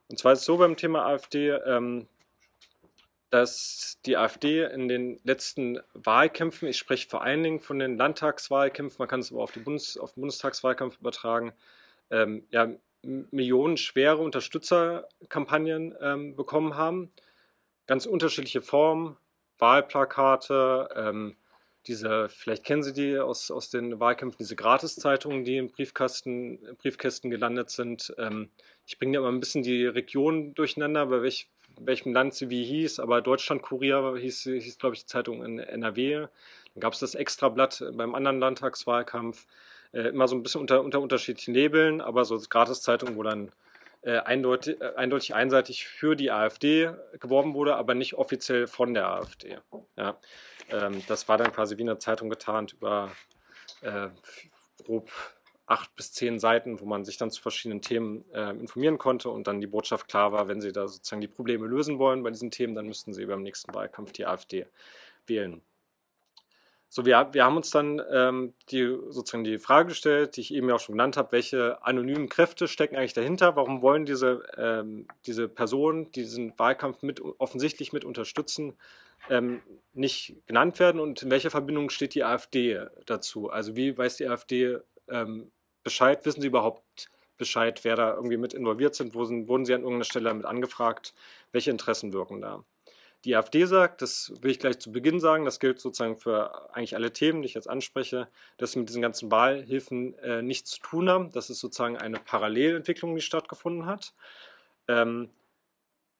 Und 0.10 0.18
zwar 0.20 0.34
ist 0.34 0.40
es 0.40 0.46
so 0.46 0.58
beim 0.58 0.78
Thema 0.78 1.06
AfD, 1.06 1.50
ähm, 1.50 2.08
dass 3.30 4.00
die 4.06 4.16
AfD 4.16 4.64
in 4.64 4.88
den 4.88 5.20
letzten 5.24 5.80
Wahlkämpfen, 5.94 6.68
ich 6.70 6.78
spreche 6.78 7.10
vor 7.10 7.24
allen 7.24 7.44
Dingen 7.44 7.60
von 7.60 7.80
den 7.80 7.98
Landtagswahlkämpfen, 7.98 8.98
man 9.00 9.10
kann 9.10 9.20
es 9.20 9.32
aber 9.32 9.44
auf, 9.44 9.52
die 9.52 9.60
Bundes-, 9.60 9.98
auf 9.98 10.14
den 10.14 10.22
Bundestagswahlkampf 10.22 11.00
übertragen, 11.00 11.52
ähm, 12.10 12.46
ja, 12.52 12.70
millionenschwere 13.04 14.18
Unterstützerkampagnen 14.18 15.96
ähm, 16.02 16.36
bekommen 16.36 16.76
haben. 16.76 17.12
Ganz 17.86 18.06
unterschiedliche 18.06 18.62
Formen, 18.62 19.18
Wahlplakate, 19.60 20.90
ähm, 20.96 21.36
diese, 21.88 22.28
vielleicht 22.28 22.66
kennen 22.66 22.84
Sie 22.84 22.92
die 22.92 23.18
aus, 23.18 23.50
aus 23.50 23.70
den 23.70 24.00
Wahlkämpfen, 24.00 24.38
diese 24.40 24.58
Gratiszeitungen, 24.58 25.46
die 25.46 25.58
im 25.58 25.72
Briefkasten, 25.72 26.76
Briefkästen 26.78 27.32
gelandet 27.32 27.70
sind. 27.70 28.14
Ähm, 28.18 28.52
ich 28.88 28.98
bringe 28.98 29.16
ja 29.16 29.20
immer 29.20 29.32
ein 29.32 29.42
bisschen 29.42 29.64
die 29.64 29.86
Region 29.86 30.54
durcheinander, 30.56 31.06
bei 31.08 31.22
welch, 31.22 31.50
welchem 31.80 32.14
Land 32.14 32.34
sie 32.34 32.50
wie 32.50 32.64
hieß, 32.64 33.00
aber 33.00 33.22
Deutschland-Kurier 33.22 34.16
hieß, 34.18 34.44
hieß 34.44 34.80
glaube 34.80 34.96
ich, 34.96 35.02
die 35.02 35.08
Zeitung 35.08 35.44
in 35.44 35.60
NRW. 35.60 36.28
Dann 36.74 36.80
gab 36.80 36.94
es 36.94 37.00
das 37.00 37.14
Extrablatt 37.14 37.84
beim 37.94 38.16
anderen 38.16 38.40
Landtagswahlkampf. 38.40 39.46
Äh, 39.92 40.10
immer 40.10 40.28
so 40.28 40.36
ein 40.36 40.44
bisschen 40.44 40.62
unter, 40.62 40.82
unter 40.82 41.02
unterschiedlichen 41.02 41.54
Labeln, 41.54 42.02
aber 42.02 42.24
so 42.24 42.40
Gratiszeitung, 42.50 43.18
wo 43.18 43.24
dann 43.24 43.52
äh, 44.04 44.20
eindeutig, 44.20 44.80
äh, 44.80 44.94
eindeutig 44.96 45.36
einseitig 45.36 45.88
für 45.88 46.16
die 46.16 46.32
AfD 46.32 46.92
geworben 47.20 47.54
wurde, 47.54 47.76
aber 47.76 47.94
nicht 47.94 48.14
offiziell 48.14 48.68
von 48.68 48.94
der 48.94 49.08
AfD. 49.08 49.58
Ja. 49.98 50.18
Ähm, 50.70 51.04
das 51.08 51.28
war 51.28 51.38
dann 51.38 51.52
quasi 51.52 51.78
wie 51.78 51.84
eine 51.84 52.00
Zeitung 52.00 52.30
getarnt 52.30 52.74
über 52.74 53.12
äh, 53.82 54.08
grob 54.86 55.12
acht 55.68 55.94
bis 55.96 56.14
zehn 56.14 56.40
Seiten, 56.40 56.80
wo 56.80 56.86
man 56.86 57.04
sich 57.06 57.18
dann 57.18 57.30
zu 57.30 57.42
verschiedenen 57.42 57.82
Themen 57.82 58.24
äh, 58.32 58.52
informieren 58.52 58.98
konnte 58.98 59.30
und 59.30 59.48
dann 59.48 59.62
die 59.62 59.68
Botschaft 59.68 60.08
klar 60.08 60.32
war, 60.32 60.48
wenn 60.48 60.62
Sie 60.62 60.72
da 60.72 60.88
sozusagen 60.88 61.22
die 61.22 61.28
Probleme 61.28 61.68
lösen 61.68 62.00
wollen 62.00 62.24
bei 62.24 62.32
diesen 62.32 62.52
Themen, 62.52 62.74
dann 62.74 62.88
müssten 62.88 63.14
Sie 63.14 63.26
beim 63.26 63.44
nächsten 63.44 63.74
Wahlkampf 63.76 64.14
die 64.14 64.26
AfD 64.26 64.66
wählen. 65.28 65.62
So, 66.90 67.06
wir, 67.06 67.28
wir 67.34 67.44
haben 67.44 67.58
uns 67.58 67.70
dann 67.70 68.02
ähm, 68.10 68.54
die, 68.72 68.98
sozusagen 69.10 69.44
die 69.44 69.60
Frage 69.60 69.90
gestellt, 69.90 70.38
die 70.38 70.42
ich 70.42 70.54
eben 70.54 70.70
ja 70.70 70.76
auch 70.76 70.80
schon 70.80 70.94
genannt 70.94 71.18
habe, 71.18 71.34
welche 71.34 71.84
anonymen 71.84 72.30
Kräfte 72.30 72.70
stecken 72.70 72.96
eigentlich 72.96 73.14
dahinter? 73.14 73.58
Warum 73.58 73.82
wollen 73.82 74.06
diese, 74.06 74.44
ähm, 74.58 75.06
diese 75.26 75.50
Personen, 75.50 76.06
die 76.14 76.22
diesen 76.22 76.58
Wahlkampf 76.58 77.02
mit, 77.02 77.20
offensichtlich 77.40 77.92
mit 77.92 78.06
unterstützen, 78.06 78.78
ähm, 79.30 79.62
nicht 79.94 80.38
genannt 80.48 80.80
werden? 80.80 81.02
Und 81.02 81.24
in 81.24 81.30
welcher 81.30 81.52
Verbindung 81.52 81.90
steht 81.90 82.16
die 82.16 82.24
AfD 82.24 82.80
dazu? 83.06 83.50
Also 83.50 83.76
wie 83.76 83.98
weiß 83.98 84.16
die 84.16 84.28
AfD 84.30 84.78
ähm, 85.10 85.52
Bescheid? 85.88 86.26
Wissen 86.26 86.42
Sie 86.42 86.48
überhaupt 86.48 87.10
Bescheid, 87.38 87.86
wer 87.86 87.96
da 87.96 88.14
irgendwie 88.14 88.36
mit 88.36 88.54
involviert 88.54 88.94
sind? 88.94 89.16
Wurden 89.16 89.64
Sie 89.66 89.74
an 89.74 89.84
irgendeiner 89.84 90.04
Stelle 90.04 90.28
damit 90.28 90.46
angefragt? 90.46 91.14
Welche 91.54 91.72
Interessen 91.72 92.12
wirken 92.12 92.42
da? 92.42 92.66
Die 93.24 93.38
AfD 93.38 93.64
sagt, 93.64 94.02
das 94.02 94.34
will 94.42 94.52
ich 94.52 94.60
gleich 94.60 94.80
zu 94.80 94.92
Beginn 94.92 95.22
sagen, 95.22 95.46
das 95.46 95.62
gilt 95.62 95.80
sozusagen 95.80 96.18
für 96.18 96.76
eigentlich 96.76 96.96
alle 96.96 97.14
Themen, 97.14 97.42
die 97.42 97.46
ich 97.46 97.54
jetzt 97.54 97.70
anspreche, 97.70 98.28
dass 98.58 98.74
sie 98.74 98.80
mit 98.80 98.90
diesen 98.90 99.02
ganzen 99.02 99.32
Wahlhilfen 99.32 100.20
äh, 100.20 100.42
nichts 100.42 100.72
zu 100.72 100.82
tun 100.82 101.10
haben. 101.10 101.32
Das 101.32 101.50
ist 101.50 101.62
sozusagen 101.62 101.98
eine 101.98 102.20
Parallelentwicklung, 102.20 103.16
die 103.16 103.22
stattgefunden 103.22 103.86
hat. 103.86 104.14
Ähm, 104.90 105.30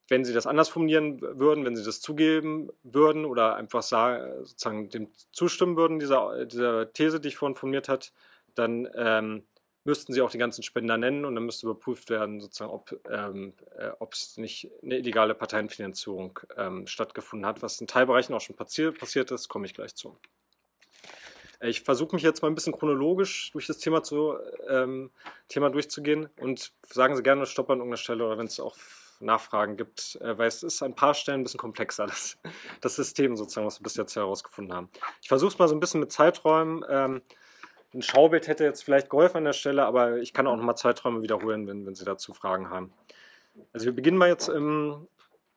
wenn 0.08 0.24
sie 0.24 0.32
das 0.32 0.46
anders 0.46 0.70
formulieren 0.70 1.20
würden, 1.20 1.66
wenn 1.66 1.76
sie 1.76 1.84
das 1.84 2.00
zugeben 2.00 2.70
würden 2.84 3.26
oder 3.26 3.56
einfach 3.56 3.82
sagen, 3.82 4.46
sozusagen 4.46 4.88
dem 4.88 5.08
zustimmen 5.30 5.76
würden, 5.76 5.98
dieser, 5.98 6.46
dieser 6.46 6.90
These, 6.90 7.20
die 7.20 7.28
ich 7.28 7.36
vorhin 7.36 7.54
formuliert 7.56 7.90
habe, 7.90 8.06
dann 8.54 8.88
ähm, 8.94 9.44
müssten 9.88 10.12
sie 10.12 10.20
auch 10.20 10.30
die 10.30 10.38
ganzen 10.38 10.62
Spender 10.62 10.98
nennen 10.98 11.24
und 11.24 11.34
dann 11.34 11.44
müsste 11.44 11.66
überprüft 11.66 12.10
werden, 12.10 12.40
sozusagen, 12.40 12.70
ob 12.70 13.00
ähm, 13.10 13.54
äh, 13.78 13.90
es 14.12 14.36
nicht 14.36 14.70
eine 14.82 14.98
illegale 14.98 15.34
Parteienfinanzierung 15.34 16.38
ähm, 16.58 16.86
stattgefunden 16.86 17.46
hat, 17.46 17.62
was 17.62 17.80
in 17.80 17.86
Teilbereichen 17.86 18.34
auch 18.34 18.40
schon 18.42 18.54
passi 18.54 18.90
passiert 18.92 19.30
ist, 19.30 19.48
komme 19.48 19.64
ich 19.64 19.72
gleich 19.72 19.94
zu. 19.94 20.14
Äh, 21.60 21.70
ich 21.70 21.80
versuche 21.80 22.14
mich 22.14 22.22
jetzt 22.22 22.42
mal 22.42 22.48
ein 22.48 22.54
bisschen 22.54 22.74
chronologisch 22.74 23.50
durch 23.52 23.66
das 23.66 23.78
Thema, 23.78 24.02
zu, 24.02 24.36
ähm, 24.68 25.10
Thema 25.48 25.70
durchzugehen 25.70 26.28
und 26.38 26.70
sagen 26.86 27.16
Sie 27.16 27.22
gerne 27.22 27.46
Stopp 27.46 27.70
an 27.70 27.78
irgendeiner 27.78 27.96
Stelle 27.96 28.26
oder 28.26 28.36
wenn 28.36 28.46
es 28.46 28.60
auch 28.60 28.76
Nachfragen 29.20 29.78
gibt, 29.78 30.18
äh, 30.20 30.36
weil 30.36 30.48
es 30.48 30.62
ist 30.62 30.82
an 30.82 30.92
ein 30.92 30.96
paar 30.96 31.14
Stellen 31.14 31.40
ein 31.40 31.44
bisschen 31.44 31.60
komplexer, 31.60 32.06
das, 32.08 32.36
das 32.82 32.94
System 32.94 33.36
sozusagen, 33.36 33.66
was 33.66 33.80
wir 33.80 33.84
bis 33.84 33.96
jetzt 33.96 34.16
herausgefunden 34.16 34.76
haben. 34.76 34.90
Ich 35.22 35.28
versuche 35.28 35.52
es 35.52 35.58
mal 35.58 35.66
so 35.66 35.74
ein 35.74 35.80
bisschen 35.80 36.00
mit 36.00 36.12
Zeiträumen. 36.12 36.84
Ähm, 36.90 37.22
ein 37.98 38.02
Schaubild 38.02 38.46
hätte 38.46 38.64
jetzt 38.64 38.84
vielleicht 38.84 39.10
geholfen 39.10 39.38
an 39.38 39.44
der 39.44 39.52
Stelle, 39.52 39.84
aber 39.84 40.18
ich 40.18 40.32
kann 40.32 40.46
auch 40.46 40.56
nochmal 40.56 40.76
Zeiträume 40.76 41.22
wiederholen, 41.22 41.66
wenn, 41.66 41.84
wenn 41.84 41.94
Sie 41.94 42.04
dazu 42.04 42.32
Fragen 42.32 42.70
haben. 42.70 42.92
Also 43.72 43.86
wir 43.86 43.92
beginnen 43.92 44.16
mal 44.16 44.28
jetzt 44.28 44.48
im, 44.48 45.08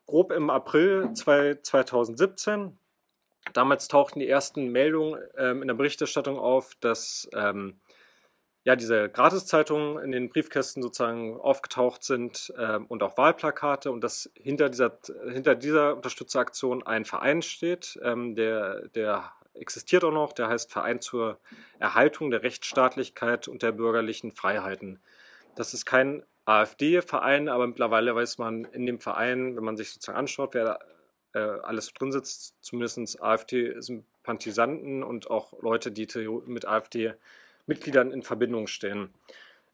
grob 0.08 0.32
im 0.32 0.50
April 0.50 1.14
2017. 1.14 2.78
Damals 3.54 3.88
tauchten 3.88 4.20
die 4.20 4.28
ersten 4.28 4.72
Meldungen 4.72 5.22
ähm, 5.38 5.62
in 5.62 5.68
der 5.68 5.76
Berichterstattung 5.76 6.40
auf, 6.40 6.76
dass 6.80 7.30
ähm, 7.34 7.80
ja, 8.64 8.76
diese 8.76 9.10
Gratiszeitungen 9.10 10.04
in 10.04 10.12
den 10.12 10.30
Briefkästen 10.30 10.82
sozusagen 10.82 11.40
aufgetaucht 11.40 12.04
sind 12.04 12.54
ähm, 12.58 12.86
und 12.88 13.04
auch 13.04 13.18
Wahlplakate 13.18 13.92
und 13.92 14.02
dass 14.04 14.32
hinter 14.36 14.70
dieser, 14.70 15.00
hinter 15.32 15.56
dieser 15.56 15.96
Unterstützeraktion 15.96 16.86
ein 16.86 17.06
Verein 17.06 17.42
steht, 17.42 18.00
ähm, 18.04 18.36
der, 18.36 18.88
der 18.90 19.32
existiert 19.54 20.04
auch 20.04 20.12
noch, 20.12 20.34
der 20.34 20.48
heißt 20.48 20.72
Verein 20.72 21.02
zur 21.02 21.40
Erhaltung 21.80 22.32
der 22.32 22.44
Rechtsstaatlichkeit 22.44 23.48
und 23.48 23.64
der 23.64 23.72
bürgerlichen 23.72 24.32
Freiheiten. 24.32 25.00
Das 25.56 25.74
ist 25.74 25.86
kein 25.86 26.24
AfD-Verein, 26.46 27.50
aber 27.50 27.68
mittlerweile 27.68 28.16
weiß 28.16 28.38
man 28.38 28.66
in 28.66 28.86
dem 28.86 29.00
Verein, 29.00 29.56
wenn 29.56 29.64
man 29.64 29.78
sich 29.78 29.92
sozusagen 29.92 30.18
anschaut, 30.18 30.54
wer 30.54 30.80
äh, 31.34 31.40
alles 31.40 31.94
drin 31.94 32.12
sitzt, 32.12 32.56
zumindest 32.62 33.22
AfD-Sympathisanten 33.22 35.04
und 35.04 35.30
auch 35.30 35.62
Leute, 35.62 35.92
die 35.92 36.08
mit 36.46 36.68
AfD-Mitgliedern 36.68 38.12
in 38.12 38.24
Verbindung 38.24 38.68
stehen. 38.68 39.14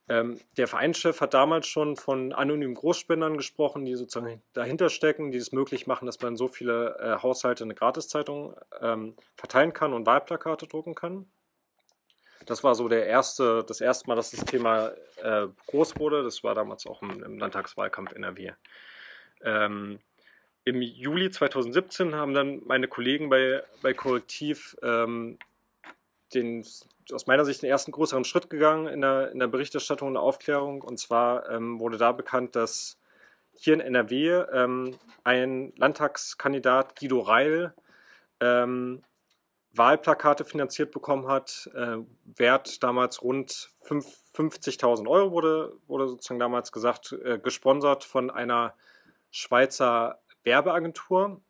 Ähm, 0.10 0.40
der 0.56 0.68
Vereinschef 0.68 1.20
hat 1.20 1.34
damals 1.34 1.68
schon 1.68 1.98
von 1.98 2.32
anonymen 2.32 2.76
Großspendern 2.76 3.36
gesprochen, 3.36 3.84
die 3.84 3.96
sozusagen 3.96 4.42
dahinter 4.54 4.90
stecken, 4.90 5.32
die 5.32 5.38
es 5.38 5.52
möglich 5.52 5.86
machen, 5.86 6.06
dass 6.06 6.22
man 6.22 6.38
so 6.38 6.48
viele 6.48 6.98
äh, 7.00 7.22
Haushalte 7.22 7.66
eine 7.66 7.76
Gratiszeitung 7.76 8.56
ähm, 8.82 9.16
verteilen 9.36 9.74
kann 9.74 9.94
und 9.94 10.06
Wahlplakate 10.06 10.68
drucken 10.68 10.96
kann. 10.96 11.26
Das 12.46 12.64
war 12.64 12.76
so 12.76 12.88
der 12.88 13.06
erste, 13.06 13.66
das 13.68 13.82
erste 13.82 14.08
Mal, 14.08 14.16
dass 14.16 14.32
das 14.32 14.46
Thema 14.46 14.94
äh, 15.22 15.48
groß 15.68 16.00
wurde. 16.00 16.24
Das 16.24 16.44
war 16.44 16.56
damals 16.56 16.88
auch 16.88 17.02
im, 17.02 17.22
im 17.22 17.38
Landtagswahlkampf 17.38 18.14
NRW. 18.14 18.54
Ähm, 19.42 20.00
Im 20.64 20.82
Juli 20.82 21.30
2017 21.30 22.16
haben 22.16 22.34
dann 22.34 22.62
meine 22.66 22.88
Kollegen 22.88 23.30
bei, 23.30 23.62
bei 23.82 23.94
Korrektiv 23.94 24.78
ähm, 24.82 25.38
den 26.34 26.66
aus 27.12 27.26
meiner 27.28 27.46
Sicht 27.46 27.62
den 27.62 27.70
ersten 27.70 27.92
größeren 27.92 28.26
Schritt 28.26 28.50
gegangen 28.50 28.88
in 28.88 29.02
der, 29.02 29.32
in 29.32 29.40
der 29.40 29.48
Berichterstattung 29.48 30.10
und 30.10 30.18
Aufklärung. 30.18 30.82
Und 30.82 31.00
zwar 31.00 31.50
ähm, 31.50 31.80
wurde 31.80 31.98
da 31.98 32.12
bekannt, 32.12 32.56
dass 32.56 32.98
hier 33.54 33.74
in 33.74 33.80
NRW 33.80 34.44
ähm, 34.52 34.98
ein 35.24 35.74
Landtagskandidat 35.78 37.00
Guido 37.00 37.20
Reil 37.22 37.74
ähm, 38.40 39.04
Wahlplakate 39.74 40.46
finanziert 40.46 40.92
bekommen 40.92 41.28
hat. 41.28 41.70
Äh, 41.74 41.98
Wert 42.26 42.84
damals 42.84 43.22
rund 43.22 43.72
50.000 43.84 45.08
Euro 45.08 45.32
wurde, 45.32 45.78
wurde 45.88 46.08
sozusagen 46.08 46.40
damals 46.40 46.72
gesagt, 46.72 47.14
äh, 47.24 47.40
gesponsert 47.40 48.04
von 48.04 48.30
einer 48.30 48.74
Schweizer 49.32 50.20
Werbeagentur. 50.44 51.42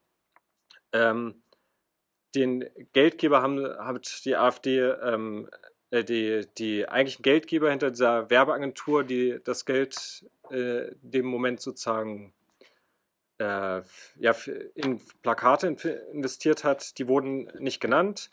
Ähm, 0.94 1.42
den 2.40 2.66
Geldgeber 2.94 3.42
haben, 3.42 3.64
hat 3.80 4.26
die 4.26 4.36
AfD 4.36 4.80
ähm, 4.80 5.50
äh, 5.92 6.04
die, 6.04 6.46
die 6.58 6.88
eigentlichen 6.88 7.24
Geldgeber 7.24 7.70
hinter 7.70 7.92
dieser 7.92 8.30
Werbeagentur, 8.30 9.04
die 9.04 9.40
das 9.44 9.66
Geld 9.66 10.26
äh, 10.50 10.92
dem 11.02 11.26
Moment 11.26 11.62
sozusagen 11.62 12.34
äh, 13.40 13.82
ja, 14.20 14.36
in 14.76 15.00
Plakate 15.22 15.68
investiert 16.12 16.64
hat, 16.64 16.98
die 16.98 17.08
wurden 17.08 17.52
nicht 17.60 17.80
genannt. 17.80 18.30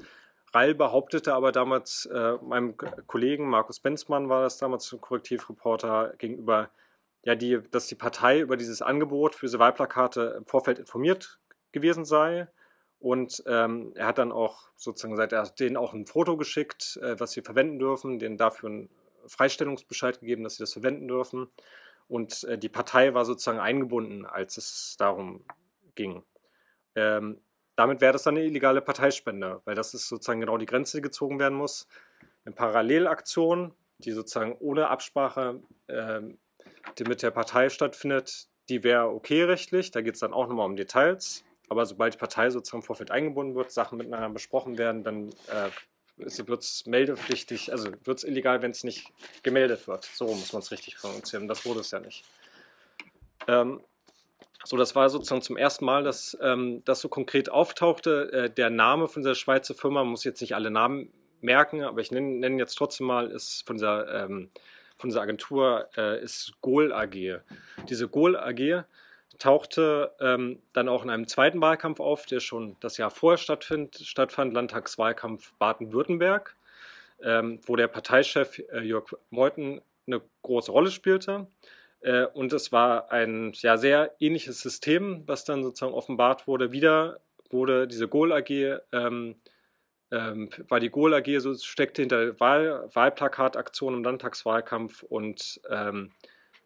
Rall 0.52 0.75
behauptete 0.75 1.34
aber 1.34 1.52
damals 1.52 2.06
äh, 2.06 2.34
meinem 2.42 2.76
Kollegen 2.76 3.49
Markus 3.49 3.80
Benzmann 3.80 4.28
war 4.28 4.42
das 4.42 4.58
damals 4.58 4.92
ein 4.92 5.00
Korrektivreporter 5.00 6.14
gegenüber, 6.18 6.70
ja, 7.25 7.34
die, 7.34 7.61
dass 7.70 7.88
die 7.88 7.96
Partei 7.96 8.40
über 8.40 8.56
dieses 8.56 8.80
Angebot 8.80 9.34
für 9.34 9.46
diese 9.46 9.58
Wahlplakate 9.58 10.34
im 10.38 10.46
Vorfeld 10.46 10.78
informiert 10.78 11.40
gewesen 11.73 12.04
sei. 12.04 12.46
Und 13.04 13.44
ähm, 13.46 13.92
er 13.96 14.06
hat 14.06 14.16
dann 14.16 14.32
auch 14.32 14.70
sozusagen 14.76 15.12
gesagt, 15.12 15.34
er 15.34 15.42
hat 15.42 15.61
denen 15.61 15.76
auch 15.76 15.92
ein 15.92 16.06
Foto 16.06 16.38
geschickt, 16.38 16.99
äh, 17.02 17.20
was 17.20 17.32
sie 17.32 17.42
verwenden 17.42 17.78
dürfen, 17.78 18.18
denen 18.18 18.38
dafür 18.38 18.70
einen 18.70 18.88
Freistellungsbescheid 19.26 20.20
gegeben, 20.20 20.42
dass 20.42 20.54
sie 20.54 20.62
das 20.62 20.73
verwenden 20.73 21.06
dürfen. 21.06 21.49
Und 22.08 22.44
äh, 22.44 22.56
die 22.56 22.70
Partei 22.70 23.12
war 23.12 23.26
sozusagen 23.26 23.58
eingebunden, 23.58 24.25
als 24.25 24.56
es 24.56 24.96
darum 24.99 25.44
ging. 25.94 26.23
Ähm, 26.94 27.42
damit 27.76 28.00
wäre 28.00 28.14
das 28.14 28.23
dann 28.23 28.38
eine 28.38 28.46
illegale 28.46 28.80
Parteispende, 28.80 29.61
weil 29.66 29.75
das 29.75 29.92
ist 29.92 30.08
sozusagen 30.08 30.40
genau 30.40 30.56
die 30.56 30.64
Grenze, 30.64 30.96
die 30.96 31.02
gezogen 31.02 31.38
werden 31.38 31.58
muss. 31.58 31.87
Eine 32.46 32.54
Parallelaktion, 32.54 33.75
die 33.99 34.12
sozusagen 34.12 34.56
ohne 34.61 34.88
Absprache 34.88 35.61
äh, 35.88 36.23
mit 37.06 37.23
der 37.23 37.32
Partei 37.32 37.68
stattfindet, 37.68 38.49
die 38.70 38.82
wäre 38.82 39.11
okay 39.11 39.42
rechtlich. 39.42 39.90
Da 39.90 40.00
geht 40.00 40.14
es 40.14 40.20
dann 40.20 40.32
auch 40.32 40.49
nochmal 40.49 40.64
um 40.64 40.76
Details. 40.76 41.44
Aber 41.68 41.87
sobald 41.87 42.14
die 42.14 42.18
Partei 42.18 42.50
sozusagen 42.50 42.83
im 42.83 42.87
Vorfeld 42.87 43.11
eingebunden 43.11 43.54
wird, 43.54 43.71
Sachen 43.71 43.99
miteinander 43.99 44.28
besprochen 44.30 44.78
werden, 44.78 45.02
dann 45.02 45.30
äh, 45.49 45.71
wird 46.16 46.62
es 46.62 46.87
meldepflichtig, 46.87 47.73
also 47.73 47.90
wird 48.04 48.18
es 48.18 48.25
illegal, 48.25 48.62
wenn 48.62 48.71
es 48.71 48.85
nicht 48.85 49.11
gemeldet 49.42 49.88
wird. 49.88 50.04
So 50.04 50.26
muss 50.26 50.52
man 50.52 50.62
es 50.62 50.71
richtig 50.71 50.97
pronuncieren. 50.97 51.49
Das 51.49 51.64
wurde 51.64 51.80
es 51.80 51.90
ja 51.90 52.00
nicht. 52.00 52.25
Ähm, 53.49 53.80
so, 54.64 54.76
das 54.76 54.94
war 54.94 55.11
sozusagen 55.11 55.42
zum 55.42 55.56
ersten 55.56 55.85
Mal, 55.85 56.04
dass 56.04 56.37
ähm, 56.40 56.83
das 56.85 57.00
so 57.00 57.09
konkret 57.09 57.50
auftauchte. 57.50 58.33
Äh, 58.33 58.50
der 58.50 58.71
Name 58.71 59.09
von 59.09 59.23
dieser 59.23 59.35
Schweizer 59.35 59.75
Firma, 59.75 60.00
man 60.00 60.12
muss 60.12 60.25
jetzt 60.25 60.40
nicht 60.40 60.54
alle 60.54 60.71
Namen 60.71 61.12
merken, 61.42 61.83
aber 61.83 62.00
ich 62.00 62.11
nenne, 62.11 62.38
nenne 62.38 62.59
jetzt 62.59 62.75
trotzdem 62.76 63.06
mal, 63.06 63.30
ist 63.30 63.66
von 63.66 63.76
dieser, 63.76 64.25
ähm, 64.25 64.50
von 64.97 65.11
dieser 65.11 65.21
Agentur 65.21 65.88
äh, 65.97 66.23
ist 66.23 66.52
Goal 66.62 66.92
AG. 66.92 67.40
Diese 67.88 68.09
Goal 68.09 68.37
AG 68.37 68.85
tauchte 69.38 70.12
ähm, 70.20 70.62
dann 70.72 70.88
auch 70.88 71.02
in 71.04 71.10
einem 71.10 71.26
zweiten 71.26 71.60
Wahlkampf 71.60 72.00
auf, 72.00 72.26
der 72.26 72.40
schon 72.40 72.76
das 72.80 72.96
Jahr 72.96 73.10
vorher 73.10 73.38
stattfand, 73.38 73.96
stattfand 73.96 74.54
Landtagswahlkampf 74.54 75.52
Baden-Württemberg, 75.58 76.56
ähm, 77.22 77.60
wo 77.66 77.76
der 77.76 77.88
Parteichef 77.88 78.60
äh, 78.72 78.80
Jörg 78.80 79.14
Meuthen 79.30 79.80
eine 80.06 80.20
große 80.42 80.70
Rolle 80.70 80.90
spielte. 80.90 81.46
Äh, 82.00 82.26
und 82.26 82.52
es 82.52 82.72
war 82.72 83.10
ein 83.10 83.52
ja, 83.54 83.76
sehr 83.76 84.14
ähnliches 84.20 84.60
System, 84.60 85.22
was 85.26 85.44
dann 85.44 85.62
sozusagen 85.62 85.94
offenbart 85.94 86.46
wurde. 86.46 86.72
Wieder 86.72 87.20
wurde 87.50 87.86
diese 87.88 88.08
Goal 88.08 88.32
AG, 88.32 88.50
ähm, 88.92 89.36
ähm, 90.10 90.50
war 90.68 90.80
die 90.80 90.90
Goal 90.90 91.14
AG 91.14 91.38
so 91.38 91.54
steckte 91.54 92.02
hinter 92.02 92.38
Wahl, 92.40 92.88
Wahlplakataktionen 92.92 94.00
im 94.00 94.04
Landtagswahlkampf 94.04 95.02
und 95.02 95.60
ähm, 95.70 96.12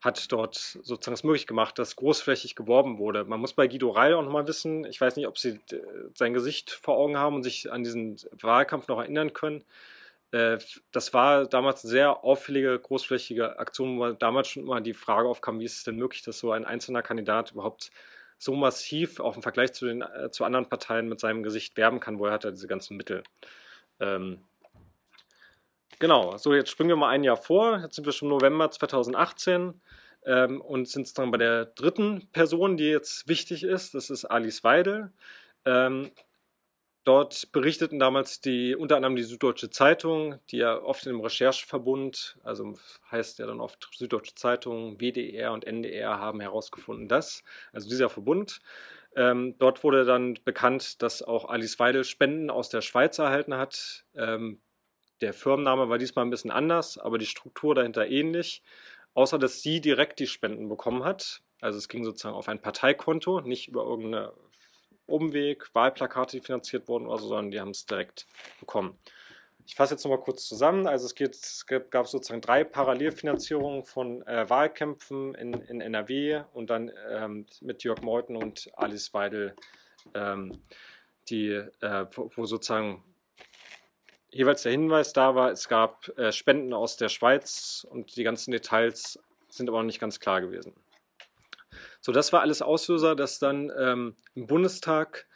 hat 0.00 0.30
dort 0.30 0.54
sozusagen 0.54 1.14
es 1.14 1.24
möglich 1.24 1.46
gemacht, 1.46 1.78
dass 1.78 1.96
großflächig 1.96 2.54
geworben 2.54 2.98
wurde. 2.98 3.24
Man 3.24 3.40
muss 3.40 3.52
bei 3.52 3.66
Guido 3.66 3.90
Reil 3.90 4.14
auch 4.14 4.22
nochmal 4.22 4.46
wissen, 4.46 4.84
ich 4.84 5.00
weiß 5.00 5.16
nicht, 5.16 5.26
ob 5.26 5.38
Sie 5.38 5.60
äh, 5.72 5.82
sein 6.14 6.34
Gesicht 6.34 6.70
vor 6.70 6.96
Augen 6.96 7.18
haben 7.18 7.36
und 7.36 7.42
sich 7.42 7.70
an 7.72 7.82
diesen 7.82 8.16
Wahlkampf 8.40 8.88
noch 8.88 9.00
erinnern 9.00 9.32
können. 9.32 9.64
Äh, 10.30 10.58
das 10.92 11.14
war 11.14 11.46
damals 11.46 11.84
eine 11.84 11.90
sehr 11.90 12.24
auffällige, 12.24 12.78
großflächige 12.78 13.58
Aktion, 13.58 13.98
wo 13.98 14.12
damals 14.12 14.48
schon 14.48 14.64
immer 14.64 14.80
die 14.80 14.94
Frage 14.94 15.28
aufkam, 15.28 15.58
wie 15.60 15.64
ist 15.64 15.78
es 15.78 15.84
denn 15.84 15.96
möglich, 15.96 16.22
dass 16.22 16.38
so 16.38 16.52
ein 16.52 16.64
einzelner 16.64 17.02
Kandidat 17.02 17.52
überhaupt 17.52 17.90
so 18.38 18.54
massiv 18.54 19.20
auch 19.20 19.36
im 19.36 19.42
Vergleich 19.42 19.72
zu, 19.72 19.86
den, 19.86 20.02
äh, 20.02 20.30
zu 20.30 20.44
anderen 20.44 20.68
Parteien 20.68 21.08
mit 21.08 21.20
seinem 21.20 21.42
Gesicht 21.42 21.76
werben 21.76 22.00
kann, 22.00 22.18
woher 22.18 22.32
hat 22.34 22.44
er 22.44 22.52
diese 22.52 22.68
ganzen 22.68 22.96
Mittel. 22.96 23.24
Ähm, 24.00 24.47
genau, 25.98 26.36
so 26.36 26.54
jetzt 26.54 26.70
springen 26.70 26.90
wir 26.90 26.96
mal 26.96 27.10
ein 27.10 27.24
Jahr 27.24 27.36
vor, 27.36 27.80
jetzt 27.80 27.96
sind 27.96 28.04
wir 28.06 28.12
schon 28.12 28.28
November 28.28 28.70
2018 28.70 29.80
ähm, 30.26 30.60
und 30.60 30.88
sind 30.88 31.16
dann 31.18 31.30
bei 31.30 31.38
der 31.38 31.66
dritten 31.66 32.28
Person, 32.32 32.76
die 32.76 32.88
jetzt 32.88 33.28
wichtig 33.28 33.64
ist, 33.64 33.94
das 33.94 34.10
ist 34.10 34.24
Alice 34.24 34.64
Weidel. 34.64 35.12
Ähm, 35.64 36.10
Dort 37.08 37.52
berichteten 37.52 37.98
damals 37.98 38.42
die, 38.42 38.76
unter 38.76 38.96
anderem 38.96 39.16
die 39.16 39.22
Süddeutsche 39.22 39.70
Zeitung, 39.70 40.40
die 40.50 40.58
ja 40.58 40.78
oft 40.78 41.06
im 41.06 41.22
Rechercheverbund, 41.22 42.36
also 42.44 42.74
heißt 43.10 43.38
ja 43.38 43.46
dann 43.46 43.60
oft 43.60 43.88
Süddeutsche 43.94 44.34
Zeitung, 44.34 45.00
WDR 45.00 45.54
und 45.54 45.64
NDR 45.64 46.18
haben 46.18 46.38
herausgefunden, 46.40 47.08
dass, 47.08 47.44
also 47.72 47.88
dieser 47.88 48.10
Verbund, 48.10 48.60
ähm, 49.16 49.54
dort 49.58 49.84
wurde 49.84 50.04
dann 50.04 50.34
bekannt, 50.44 51.00
dass 51.00 51.22
auch 51.22 51.48
Alice 51.48 51.78
Weidel 51.78 52.04
Spenden 52.04 52.50
aus 52.50 52.68
der 52.68 52.82
Schweiz 52.82 53.16
erhalten 53.18 53.54
hat. 53.54 54.04
Ähm, 54.14 54.60
der 55.20 55.32
Firmenname 55.32 55.88
war 55.88 55.98
diesmal 55.98 56.24
ein 56.24 56.30
bisschen 56.30 56.50
anders, 56.50 56.98
aber 56.98 57.18
die 57.18 57.26
Struktur 57.26 57.74
dahinter 57.74 58.08
ähnlich, 58.08 58.62
außer 59.14 59.38
dass 59.38 59.62
sie 59.62 59.80
direkt 59.80 60.20
die 60.20 60.26
Spenden 60.26 60.68
bekommen 60.68 61.04
hat. 61.04 61.42
Also 61.60 61.78
es 61.78 61.88
ging 61.88 62.04
sozusagen 62.04 62.36
auf 62.36 62.48
ein 62.48 62.62
Parteikonto, 62.62 63.40
nicht 63.40 63.68
über 63.68 63.82
irgendeine 63.82 64.32
Umweg, 65.06 65.74
Wahlplakate, 65.74 66.38
die 66.38 66.44
finanziert 66.44 66.86
wurden 66.86 67.06
oder 67.06 67.18
so, 67.18 67.28
sondern 67.28 67.50
die 67.50 67.60
haben 67.60 67.70
es 67.70 67.86
direkt 67.86 68.26
bekommen. 68.60 68.96
Ich 69.66 69.74
fasse 69.74 69.94
jetzt 69.94 70.04
nochmal 70.04 70.20
kurz 70.20 70.46
zusammen. 70.46 70.86
Also 70.86 71.04
es, 71.04 71.14
geht, 71.14 71.34
es 71.34 71.66
gab 71.66 72.06
sozusagen 72.06 72.40
drei 72.40 72.64
Parallelfinanzierungen 72.64 73.84
von 73.84 74.26
äh, 74.26 74.48
Wahlkämpfen 74.48 75.34
in, 75.34 75.52
in, 75.52 75.80
NRW 75.82 76.42
und 76.54 76.70
dann 76.70 76.90
ähm, 77.10 77.44
mit 77.60 77.82
Jörg 77.84 78.00
Meuthen 78.00 78.36
und 78.36 78.70
Alice 78.74 79.12
Weidel, 79.12 79.54
ähm, 80.14 80.62
die, 81.28 81.50
äh, 81.50 82.06
wo, 82.12 82.30
wo, 82.34 82.46
sozusagen 82.46 83.04
jeweils 84.30 84.62
der 84.62 84.72
Hinweis 84.72 85.12
da 85.12 85.34
war, 85.34 85.50
es 85.50 85.68
gab 85.68 86.08
äh, 86.18 86.32
Spenden 86.32 86.72
aus 86.72 86.96
der 86.96 87.08
Schweiz 87.08 87.86
und 87.90 88.16
die 88.16 88.24
ganzen 88.24 88.50
Details 88.50 89.18
sind 89.48 89.68
aber 89.68 89.78
noch 89.78 89.86
nicht 89.86 90.00
ganz 90.00 90.20
klar 90.20 90.40
gewesen. 90.40 90.74
So, 92.00 92.12
das 92.12 92.32
war 92.32 92.40
alles 92.42 92.62
Auslöser, 92.62 93.16
dass 93.16 93.38
dann 93.38 93.72
ähm, 93.76 94.16
im 94.34 94.46
Bundestag 94.46 95.26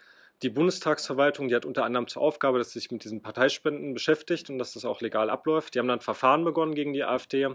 die 0.42 0.50
Bundestagsverwaltung, 0.50 1.48
die 1.48 1.54
hat 1.54 1.64
unter 1.64 1.84
anderem 1.84 2.08
zur 2.08 2.22
Aufgabe, 2.22 2.58
dass 2.58 2.72
sie 2.72 2.80
sich 2.80 2.90
mit 2.90 3.04
diesen 3.04 3.22
Parteispenden 3.22 3.94
beschäftigt 3.94 4.50
und 4.50 4.58
dass 4.58 4.72
das 4.72 4.84
auch 4.84 5.00
legal 5.00 5.30
abläuft. 5.30 5.74
Die 5.74 5.78
haben 5.78 5.88
dann 5.88 6.00
Verfahren 6.00 6.44
begonnen 6.44 6.74
gegen 6.74 6.92
die 6.92 7.04
AfD 7.04 7.48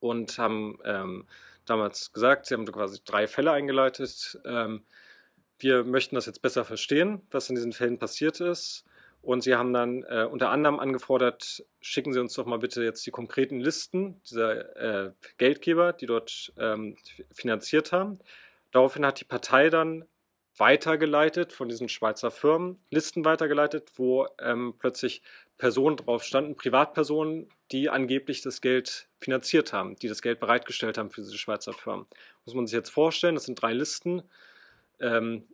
und 0.00 0.38
haben 0.38 0.78
ähm, 0.84 1.26
damals 1.66 2.12
gesagt, 2.12 2.46
sie 2.46 2.54
haben 2.54 2.66
quasi 2.66 3.00
drei 3.04 3.26
Fälle 3.26 3.52
eingeleitet. 3.52 4.40
Ähm, 4.44 4.84
wir 5.58 5.84
möchten 5.84 6.14
das 6.14 6.26
jetzt 6.26 6.42
besser 6.42 6.64
verstehen, 6.64 7.22
was 7.30 7.48
in 7.48 7.56
diesen 7.56 7.72
Fällen 7.72 7.98
passiert 7.98 8.40
ist. 8.40 8.84
Und 9.22 9.42
sie 9.42 9.54
haben 9.54 9.72
dann 9.72 10.02
äh, 10.02 10.26
unter 10.28 10.50
anderem 10.50 10.80
angefordert, 10.80 11.64
schicken 11.80 12.12
Sie 12.12 12.18
uns 12.18 12.34
doch 12.34 12.44
mal 12.44 12.58
bitte 12.58 12.82
jetzt 12.82 13.06
die 13.06 13.12
konkreten 13.12 13.60
Listen 13.60 14.20
dieser 14.28 15.06
äh, 15.06 15.12
Geldgeber, 15.38 15.92
die 15.92 16.06
dort 16.06 16.52
ähm, 16.58 16.96
finanziert 17.32 17.92
haben. 17.92 18.18
Daraufhin 18.72 19.06
hat 19.06 19.20
die 19.20 19.24
Partei 19.24 19.70
dann 19.70 20.04
weitergeleitet 20.56 21.52
von 21.52 21.68
diesen 21.68 21.88
Schweizer 21.88 22.30
Firmen, 22.30 22.78
Listen 22.90 23.24
weitergeleitet, 23.24 23.92
wo 23.96 24.26
ähm, 24.40 24.74
plötzlich 24.78 25.22
Personen 25.56 25.96
drauf 25.96 26.24
standen, 26.24 26.56
Privatpersonen, 26.56 27.48
die 27.70 27.88
angeblich 27.88 28.42
das 28.42 28.60
Geld 28.60 29.08
finanziert 29.20 29.72
haben, 29.72 29.96
die 29.96 30.08
das 30.08 30.20
Geld 30.20 30.40
bereitgestellt 30.40 30.98
haben 30.98 31.10
für 31.10 31.22
diese 31.22 31.38
Schweizer 31.38 31.72
Firmen. 31.72 32.06
Muss 32.44 32.54
man 32.54 32.66
sich 32.66 32.74
jetzt 32.74 32.90
vorstellen, 32.90 33.36
das 33.36 33.44
sind 33.44 33.62
drei 33.62 33.72
Listen, 33.72 34.22
ähm, 35.00 35.46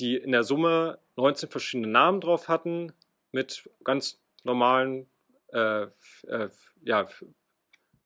die 0.00 0.16
in 0.16 0.32
der 0.32 0.42
Summe 0.42 0.98
19 1.16 1.48
verschiedene 1.48 1.86
Namen 1.86 2.20
drauf 2.20 2.48
hatten, 2.48 2.92
mit 3.34 3.68
ganz 3.82 4.20
normalen 4.44 5.08
äh, 5.52 5.82
äh, 6.28 6.48
ja, 6.82 7.08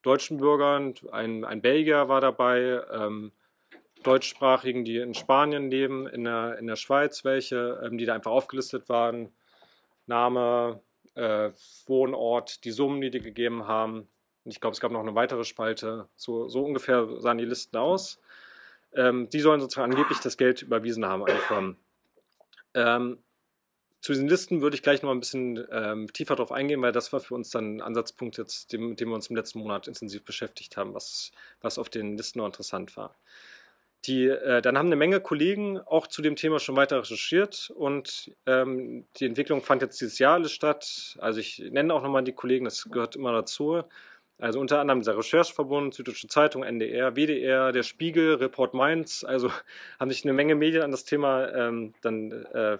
deutschen 0.03 0.39
Bürgern. 0.39 0.95
Ein, 1.13 1.45
ein 1.45 1.61
Belgier 1.61 2.09
war 2.09 2.21
dabei, 2.21 2.83
ähm, 2.91 3.33
deutschsprachigen, 4.03 4.85
die 4.85 4.97
in 4.97 5.15
Spanien 5.15 5.71
leben, 5.71 6.07
in 6.07 6.25
der, 6.25 6.59
in 6.59 6.67
der 6.67 6.77
Schweiz 6.77 7.25
welche, 7.25 7.81
ähm, 7.85 7.99
die 7.99 8.07
da 8.07 8.15
einfach 8.15 8.31
aufgelistet 8.31 8.89
waren. 8.89 9.31
Name, 10.07 10.81
äh, 11.15 11.51
Wohnort, 11.87 12.65
die 12.65 12.71
Summen, 12.71 13.03
die 13.03 13.11
die 13.11 13.21
gegeben 13.21 13.67
haben. 13.67 14.09
Und 14.45 14.53
ich 14.53 14.61
glaube, 14.61 14.73
es 14.73 14.81
gab 14.81 14.93
noch 14.93 15.01
eine 15.01 15.15
weitere 15.15 15.45
Spalte. 15.45 16.09
So, 16.17 16.49
so 16.49 16.65
ungefähr 16.65 17.07
sahen 17.21 17.37
die 17.37 17.45
Listen 17.45 17.77
aus. 17.77 18.19
Ähm, 18.95 19.29
die 19.29 19.41
sollen 19.41 19.61
sozusagen 19.61 19.93
angeblich 19.93 20.21
das 20.21 20.39
Geld 20.39 20.63
überwiesen 20.63 21.05
haben. 21.05 21.27
Ähm, 22.73 23.19
zu 24.01 24.13
diesen 24.13 24.29
Listen 24.29 24.61
würde 24.61 24.77
ich 24.77 24.83
gleich 24.83 25.03
noch 25.03 25.11
ein 25.11 25.21
bisschen 25.21 25.67
ähm, 25.73 26.13
tiefer 26.13 26.37
drauf 26.37 26.53
eingehen, 26.53 26.81
weil 26.83 26.93
das 26.93 27.13
war 27.13 27.21
für 27.21 27.35
uns 27.35 27.51
dann 27.51 27.77
ein 27.77 27.81
Ansatzpunkt, 27.83 28.39
jetzt, 28.39 28.73
dem, 28.73 28.91
mit 28.91 29.01
dem 29.01 29.09
wir 29.09 29.17
uns 29.17 29.29
im 29.29 29.37
letzten 29.37 29.59
Monat 29.59 29.89
intensiv 29.89 30.25
beschäftigt 30.25 30.77
haben, 30.77 30.95
was, 30.95 31.33
was 31.61 31.79
auf 31.79 31.89
den 31.89 32.17
Listen 32.17 32.39
noch 32.39 32.47
interessant 32.47 32.97
war. 32.97 33.17
die, 34.07 34.27
äh, 34.27 34.63
dann 34.63 34.79
haben 34.79 34.87
eine 34.87 34.97
Menge 34.97 35.21
Kollegen 35.21 35.81
auch 35.81 36.07
zu 36.07 36.23
dem 36.23 36.37
Thema 36.37 36.61
schon 36.61 36.77
weiter 36.77 37.01
recherchiert 37.01 37.71
und 37.75 38.33
ähm, 38.47 39.05
die 39.17 39.27
Entwicklung 39.27 39.63
fand 39.63 39.83
jetzt 39.83 40.01
dieses 40.01 40.19
Jahr 40.19 40.35
alles 40.35 40.53
statt. 40.53 41.17
Also 41.21 41.41
ich 41.41 41.59
nenne 41.59 41.93
auch 41.93 42.03
nochmal 42.03 42.23
die 42.25 42.33
Kollegen, 42.33 42.65
das 42.65 42.89
gehört 42.91 43.17
immer 43.17 43.33
dazu. 43.33 43.83
Also 44.41 44.61
unter 44.61 44.79
anderem 44.81 45.01
dieser 45.01 45.19
Rechercheverbund, 45.19 45.95
Süddeutsche 45.95 46.29
Zeitung, 46.29 46.63
NDR, 46.63 47.17
WDR, 47.17 47.73
der 47.73 47.83
Spiegel, 47.83 48.37
Report 48.37 48.73
Mainz. 48.73 49.25
Also 49.25 49.51
haben 49.99 50.11
sich 50.11 50.25
eine 50.25 50.33
Menge 50.33 50.55
Medien 50.55 50.85
an 50.85 50.93
das 50.93 51.05
Thema 51.05 51.53
ähm, 51.53 51.93
dann 52.03 52.31
äh, 52.31 52.79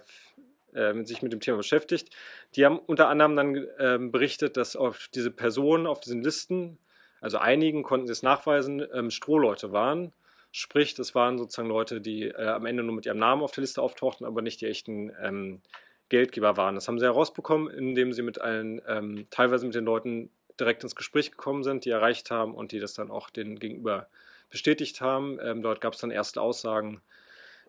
äh, 0.73 0.93
sich 1.05 1.21
mit 1.21 1.33
dem 1.33 1.39
Thema 1.39 1.57
beschäftigt. 1.57 2.15
Die 2.55 2.65
haben 2.65 2.79
unter 2.79 3.07
anderem 3.09 3.35
dann 3.35 3.55
äh, 3.55 3.97
berichtet, 3.99 4.57
dass 4.57 4.75
auf 4.75 5.09
diese 5.13 5.31
Personen 5.31 5.87
auf 5.87 5.99
diesen 5.99 6.21
Listen, 6.21 6.77
also 7.21 7.37
einigen 7.37 7.83
konnten 7.83 8.07
sie 8.07 8.13
es 8.13 8.23
nachweisen, 8.23 8.85
ähm, 8.93 9.11
Strohleute 9.11 9.71
waren. 9.71 10.13
Sprich, 10.51 10.95
das 10.95 11.13
waren 11.13 11.37
sozusagen 11.37 11.67
Leute, 11.67 12.01
die 12.01 12.23
äh, 12.23 12.47
am 12.47 12.65
Ende 12.65 12.83
nur 12.83 12.95
mit 12.95 13.05
ihrem 13.05 13.19
Namen 13.19 13.43
auf 13.43 13.51
der 13.51 13.61
Liste 13.61 13.81
auftauchten, 13.81 14.25
aber 14.25 14.41
nicht 14.41 14.61
die 14.61 14.65
echten 14.65 15.11
ähm, 15.21 15.61
Geldgeber 16.09 16.57
waren. 16.57 16.75
Das 16.75 16.87
haben 16.87 16.99
sie 16.99 17.05
herausbekommen, 17.05 17.69
indem 17.69 18.13
sie 18.13 18.23
mit 18.23 18.41
allen, 18.41 18.81
ähm, 18.87 19.27
teilweise 19.29 19.65
mit 19.65 19.75
den 19.75 19.85
Leuten 19.85 20.31
direkt 20.59 20.83
ins 20.83 20.95
Gespräch 20.95 21.31
gekommen 21.31 21.63
sind, 21.63 21.85
die 21.85 21.91
erreicht 21.91 22.31
haben 22.31 22.55
und 22.55 22.71
die 22.71 22.79
das 22.79 22.93
dann 22.93 23.11
auch 23.11 23.29
den 23.29 23.59
Gegenüber 23.59 24.07
bestätigt 24.49 25.01
haben. 25.01 25.39
Ähm, 25.41 25.61
dort 25.61 25.81
gab 25.81 25.93
es 25.93 25.99
dann 25.99 26.11
erste 26.11 26.41
Aussagen 26.41 27.01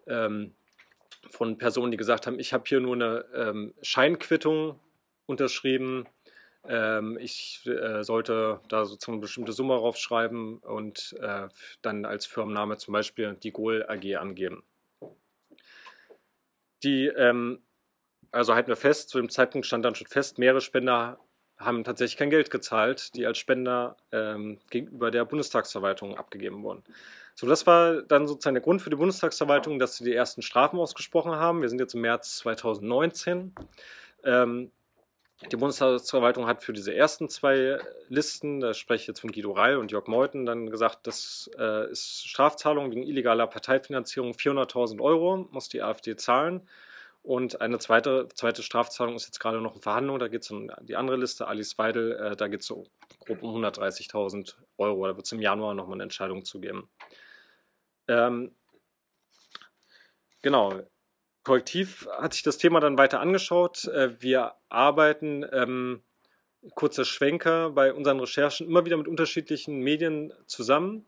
ähm, 0.06 0.54
von 1.30 1.58
Personen, 1.58 1.90
die 1.90 1.96
gesagt 1.96 2.26
haben, 2.26 2.38
ich 2.38 2.52
habe 2.52 2.64
hier 2.66 2.80
nur 2.80 2.94
eine 2.94 3.24
ähm, 3.34 3.74
Scheinquittung 3.82 4.78
unterschrieben. 5.26 6.06
Ähm, 6.64 7.18
ich 7.20 7.66
äh, 7.66 8.02
sollte 8.02 8.60
da 8.68 8.84
sozusagen 8.84 9.14
eine 9.14 9.22
bestimmte 9.22 9.52
Summe 9.52 9.74
raufschreiben 9.74 10.58
und 10.58 11.16
äh, 11.20 11.48
dann 11.82 12.04
als 12.04 12.26
Firmenname 12.26 12.76
zum 12.76 12.92
Beispiel 12.92 13.36
die 13.42 13.52
Goal 13.52 13.86
AG 13.88 14.16
angeben. 14.16 14.62
Die, 16.82 17.06
ähm, 17.06 17.62
also 18.30 18.54
halten 18.54 18.68
wir 18.68 18.76
fest, 18.76 19.10
zu 19.10 19.18
dem 19.18 19.28
Zeitpunkt 19.28 19.66
stand 19.66 19.84
dann 19.84 19.94
schon 19.94 20.06
fest, 20.06 20.38
mehrere 20.38 20.60
Spender 20.60 21.18
haben 21.60 21.84
tatsächlich 21.84 22.16
kein 22.16 22.30
Geld 22.30 22.50
gezahlt, 22.50 23.14
die 23.14 23.26
als 23.26 23.38
Spender 23.38 23.96
ähm, 24.12 24.58
gegenüber 24.70 25.10
der 25.10 25.24
Bundestagsverwaltung 25.24 26.16
abgegeben 26.16 26.62
wurden. 26.62 26.82
So, 27.34 27.46
das 27.46 27.66
war 27.66 28.02
dann 28.02 28.26
sozusagen 28.26 28.54
der 28.54 28.62
Grund 28.62 28.82
für 28.82 28.90
die 28.90 28.96
Bundestagsverwaltung, 28.96 29.78
dass 29.78 29.96
sie 29.96 30.04
die 30.04 30.14
ersten 30.14 30.42
Strafen 30.42 30.78
ausgesprochen 30.78 31.32
haben. 31.32 31.62
Wir 31.62 31.68
sind 31.68 31.78
jetzt 31.78 31.94
im 31.94 32.00
März 32.00 32.38
2019. 32.38 33.54
Ähm, 34.24 34.70
die 35.50 35.56
Bundestagsverwaltung 35.56 36.46
hat 36.46 36.62
für 36.62 36.72
diese 36.72 36.94
ersten 36.94 37.28
zwei 37.28 37.78
Listen, 38.08 38.60
da 38.60 38.74
spreche 38.74 39.02
ich 39.02 39.08
jetzt 39.08 39.20
von 39.20 39.32
Guido 39.32 39.52
Reil 39.52 39.76
und 39.76 39.90
Jörg 39.90 40.06
Meuthen, 40.06 40.44
dann 40.44 40.68
gesagt, 40.68 41.06
das 41.06 41.50
äh, 41.58 41.90
ist 41.90 42.28
Strafzahlung 42.28 42.90
wegen 42.90 43.02
illegaler 43.02 43.46
Parteifinanzierung 43.46 44.32
400.000 44.32 45.00
Euro, 45.00 45.48
muss 45.50 45.70
die 45.70 45.82
AfD 45.82 46.16
zahlen. 46.16 46.68
Und 47.30 47.60
eine 47.60 47.78
zweite, 47.78 48.26
zweite 48.34 48.64
Strafzahlung 48.64 49.14
ist 49.14 49.26
jetzt 49.26 49.38
gerade 49.38 49.60
noch 49.60 49.76
in 49.76 49.82
Verhandlung. 49.82 50.18
Da 50.18 50.26
geht 50.26 50.42
es 50.42 50.50
um 50.50 50.68
die 50.80 50.96
andere 50.96 51.16
Liste, 51.16 51.46
Alice 51.46 51.78
Weidel. 51.78 52.16
Äh, 52.16 52.34
da 52.34 52.48
geht 52.48 52.62
es 52.62 52.66
so 52.66 52.88
grob 53.20 53.44
um 53.44 53.54
130.000 53.64 54.56
Euro. 54.78 55.06
Da 55.06 55.14
wird 55.14 55.26
es 55.26 55.30
im 55.30 55.40
Januar 55.40 55.74
nochmal 55.74 55.94
eine 55.94 56.02
Entscheidung 56.02 56.44
zu 56.44 56.60
geben. 56.60 56.90
Ähm, 58.08 58.52
genau. 60.42 60.82
Korrektiv 61.44 62.08
hat 62.18 62.32
sich 62.32 62.42
das 62.42 62.58
Thema 62.58 62.80
dann 62.80 62.98
weiter 62.98 63.20
angeschaut. 63.20 63.84
Äh, 63.84 64.20
wir 64.20 64.56
arbeiten, 64.68 65.46
ähm, 65.52 66.02
kurzer 66.74 67.04
Schwenker, 67.04 67.70
bei 67.70 67.94
unseren 67.94 68.18
Recherchen 68.18 68.66
immer 68.66 68.84
wieder 68.84 68.96
mit 68.96 69.06
unterschiedlichen 69.06 69.78
Medien 69.78 70.32
zusammen. 70.46 71.06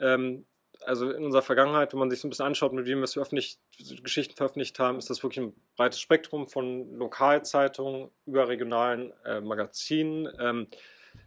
Ähm, 0.00 0.46
also 0.88 1.10
in 1.10 1.24
unserer 1.24 1.42
Vergangenheit, 1.42 1.92
wenn 1.92 2.00
man 2.00 2.10
sich 2.10 2.20
so 2.20 2.26
ein 2.26 2.30
bisschen 2.30 2.46
anschaut, 2.46 2.72
mit 2.72 2.86
wem 2.86 3.00
wir 3.00 3.22
öffentlich, 3.22 3.58
Geschichten 4.02 4.34
veröffentlicht 4.34 4.78
haben, 4.78 4.98
ist 4.98 5.10
das 5.10 5.22
wirklich 5.22 5.44
ein 5.44 5.54
breites 5.76 6.00
Spektrum 6.00 6.48
von 6.48 6.94
Lokalzeitungen, 6.94 8.10
überregionalen 8.26 9.12
äh, 9.24 9.40
Magazinen, 9.40 10.28
ähm, 10.40 10.66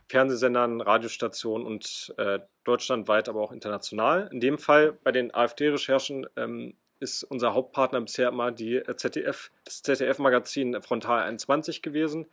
Fernsehsendern, 0.07 0.81
Radiostationen 0.81 1.65
und 1.65 2.13
äh, 2.17 2.39
deutschlandweit, 2.63 3.29
aber 3.29 3.41
auch 3.41 3.51
international. 3.51 4.29
In 4.31 4.39
dem 4.39 4.57
Fall 4.57 4.93
bei 5.03 5.11
den 5.11 5.33
AfD-Recherchen 5.33 6.27
ähm, 6.35 6.75
ist 6.99 7.23
unser 7.23 7.53
Hauptpartner 7.53 8.01
bisher 8.01 8.29
immer 8.29 8.51
die 8.51 8.75
äh, 8.75 8.95
ZDF, 8.95 9.51
das 9.63 9.83
ZDF-Magazin 9.83 10.81
Frontal 10.81 11.23
21 11.23 11.81
gewesen. 11.81 12.25